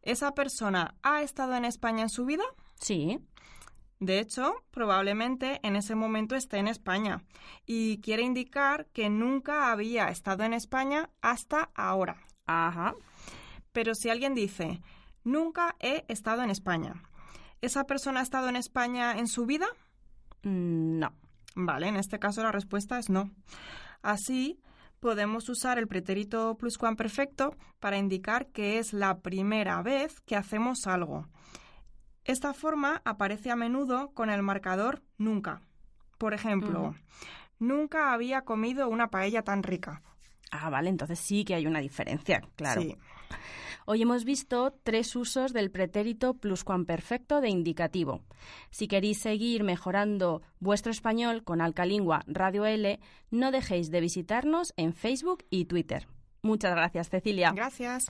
¿esa 0.00 0.32
persona 0.32 0.94
ha 1.02 1.20
estado 1.20 1.54
en 1.54 1.66
España 1.66 2.04
en 2.04 2.08
su 2.08 2.24
vida? 2.24 2.44
Sí. 2.76 3.20
De 4.04 4.18
hecho, 4.18 4.54
probablemente 4.70 5.60
en 5.62 5.76
ese 5.76 5.94
momento 5.94 6.36
esté 6.36 6.58
en 6.58 6.68
España 6.68 7.24
y 7.64 8.02
quiere 8.02 8.22
indicar 8.22 8.86
que 8.92 9.08
nunca 9.08 9.72
había 9.72 10.08
estado 10.08 10.44
en 10.44 10.52
España 10.52 11.08
hasta 11.22 11.70
ahora. 11.74 12.16
Ajá. 12.44 12.94
Pero 13.72 13.94
si 13.94 14.10
alguien 14.10 14.34
dice, 14.34 14.82
nunca 15.24 15.76
he 15.80 16.04
estado 16.08 16.42
en 16.42 16.50
España, 16.50 17.02
¿esa 17.62 17.84
persona 17.84 18.20
ha 18.20 18.22
estado 18.22 18.50
en 18.50 18.56
España 18.56 19.18
en 19.18 19.26
su 19.26 19.46
vida? 19.46 19.68
Mm, 20.42 20.98
no. 20.98 21.14
Vale, 21.54 21.88
en 21.88 21.96
este 21.96 22.18
caso 22.18 22.42
la 22.42 22.52
respuesta 22.52 22.98
es 22.98 23.08
no. 23.08 23.30
Así, 24.02 24.60
podemos 25.00 25.48
usar 25.48 25.78
el 25.78 25.88
pretérito 25.88 26.56
pluscuamperfecto 26.58 27.56
para 27.80 27.96
indicar 27.96 28.48
que 28.48 28.78
es 28.78 28.92
la 28.92 29.20
primera 29.20 29.80
vez 29.82 30.20
que 30.20 30.36
hacemos 30.36 30.86
algo. 30.86 31.26
Esta 32.24 32.54
forma 32.54 33.02
aparece 33.04 33.50
a 33.50 33.56
menudo 33.56 34.12
con 34.14 34.30
el 34.30 34.42
marcador 34.42 35.02
nunca. 35.18 35.60
Por 36.18 36.32
ejemplo, 36.32 36.94
nunca 37.58 38.12
había 38.12 38.42
comido 38.42 38.88
una 38.88 39.08
paella 39.08 39.42
tan 39.42 39.62
rica. 39.62 40.02
Ah, 40.50 40.70
vale, 40.70 40.88
entonces 40.88 41.18
sí 41.18 41.44
que 41.44 41.54
hay 41.54 41.66
una 41.66 41.80
diferencia, 41.80 42.42
claro. 42.56 42.80
Sí. 42.80 42.96
Hoy 43.86 44.00
hemos 44.00 44.24
visto 44.24 44.78
tres 44.82 45.14
usos 45.14 45.52
del 45.52 45.70
pretérito 45.70 46.34
pluscuamperfecto 46.34 47.42
de 47.42 47.50
indicativo. 47.50 48.22
Si 48.70 48.88
queréis 48.88 49.20
seguir 49.20 49.62
mejorando 49.62 50.40
vuestro 50.58 50.90
español 50.90 51.44
con 51.44 51.60
Alcalingua 51.60 52.22
Radio 52.26 52.64
L, 52.64 52.98
no 53.30 53.50
dejéis 53.50 53.90
de 53.90 54.00
visitarnos 54.00 54.72
en 54.78 54.94
Facebook 54.94 55.44
y 55.50 55.66
Twitter. 55.66 56.08
Muchas 56.40 56.74
gracias, 56.74 57.10
Cecilia. 57.10 57.52
Gracias. 57.54 58.06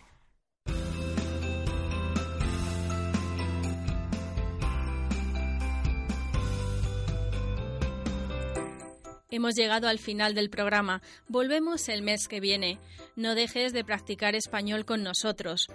Hemos 9.34 9.56
llegado 9.56 9.88
al 9.88 9.98
final 9.98 10.32
del 10.32 10.48
programa. 10.48 11.02
Volvemos 11.26 11.88
el 11.88 12.02
mes 12.02 12.28
que 12.28 12.38
viene. 12.38 12.78
No 13.16 13.34
dejes 13.34 13.72
de 13.72 13.82
practicar 13.82 14.36
español 14.36 14.84
con 14.84 15.02
nosotros. 15.02 15.66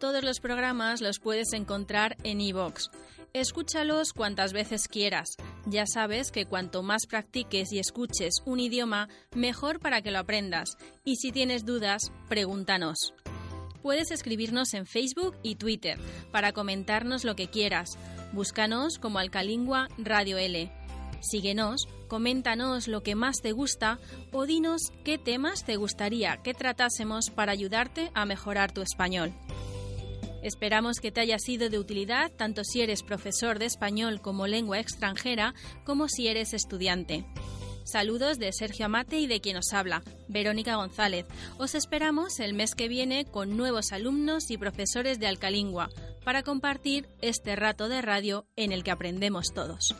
Todos 0.00 0.24
los 0.24 0.40
programas 0.40 1.00
los 1.00 1.20
puedes 1.20 1.52
encontrar 1.52 2.16
en 2.24 2.40
iVoox. 2.40 2.88
Escúchalos 3.32 4.12
cuantas 4.14 4.52
veces 4.52 4.88
quieras. 4.88 5.36
Ya 5.64 5.86
sabes 5.86 6.32
que 6.32 6.46
cuanto 6.46 6.82
más 6.82 7.06
practiques 7.06 7.72
y 7.72 7.78
escuches 7.78 8.42
un 8.46 8.58
idioma, 8.58 9.08
mejor 9.32 9.78
para 9.78 10.02
que 10.02 10.10
lo 10.10 10.18
aprendas. 10.18 10.76
Y 11.04 11.14
si 11.14 11.30
tienes 11.30 11.64
dudas, 11.64 12.10
pregúntanos. 12.28 13.14
Puedes 13.80 14.10
escribirnos 14.10 14.74
en 14.74 14.86
Facebook 14.86 15.36
y 15.44 15.54
Twitter 15.54 16.00
para 16.32 16.50
comentarnos 16.50 17.22
lo 17.22 17.36
que 17.36 17.46
quieras. 17.46 17.96
Búscanos 18.32 18.98
como 18.98 19.20
Alcalingua 19.20 19.86
Radio 19.98 20.36
L. 20.36 20.83
Síguenos, 21.30 21.88
coméntanos 22.06 22.86
lo 22.86 23.02
que 23.02 23.14
más 23.14 23.36
te 23.40 23.52
gusta 23.52 23.98
o 24.30 24.44
dinos 24.44 24.92
qué 25.04 25.16
temas 25.16 25.64
te 25.64 25.76
gustaría 25.76 26.36
que 26.42 26.52
tratásemos 26.52 27.30
para 27.30 27.52
ayudarte 27.52 28.10
a 28.14 28.26
mejorar 28.26 28.72
tu 28.72 28.82
español. 28.82 29.32
Esperamos 30.42 31.00
que 31.00 31.10
te 31.10 31.22
haya 31.22 31.38
sido 31.38 31.70
de 31.70 31.78
utilidad 31.78 32.30
tanto 32.30 32.62
si 32.64 32.82
eres 32.82 33.02
profesor 33.02 33.58
de 33.58 33.64
español 33.64 34.20
como 34.20 34.46
lengua 34.46 34.78
extranjera 34.78 35.54
como 35.84 36.08
si 36.08 36.28
eres 36.28 36.52
estudiante. 36.52 37.24
Saludos 37.84 38.38
de 38.38 38.52
Sergio 38.52 38.86
Amate 38.86 39.18
y 39.18 39.26
de 39.26 39.40
quien 39.40 39.56
os 39.56 39.72
habla, 39.72 40.02
Verónica 40.28 40.76
González. 40.76 41.26
Os 41.58 41.74
esperamos 41.74 42.40
el 42.40 42.52
mes 42.52 42.74
que 42.74 42.88
viene 42.88 43.24
con 43.24 43.56
nuevos 43.56 43.92
alumnos 43.92 44.50
y 44.50 44.58
profesores 44.58 45.18
de 45.18 45.26
Alcalingua 45.26 45.88
para 46.24 46.42
compartir 46.42 47.08
este 47.22 47.56
rato 47.56 47.88
de 47.88 48.02
radio 48.02 48.46
en 48.56 48.72
el 48.72 48.84
que 48.84 48.90
aprendemos 48.90 49.52
todos. 49.54 49.94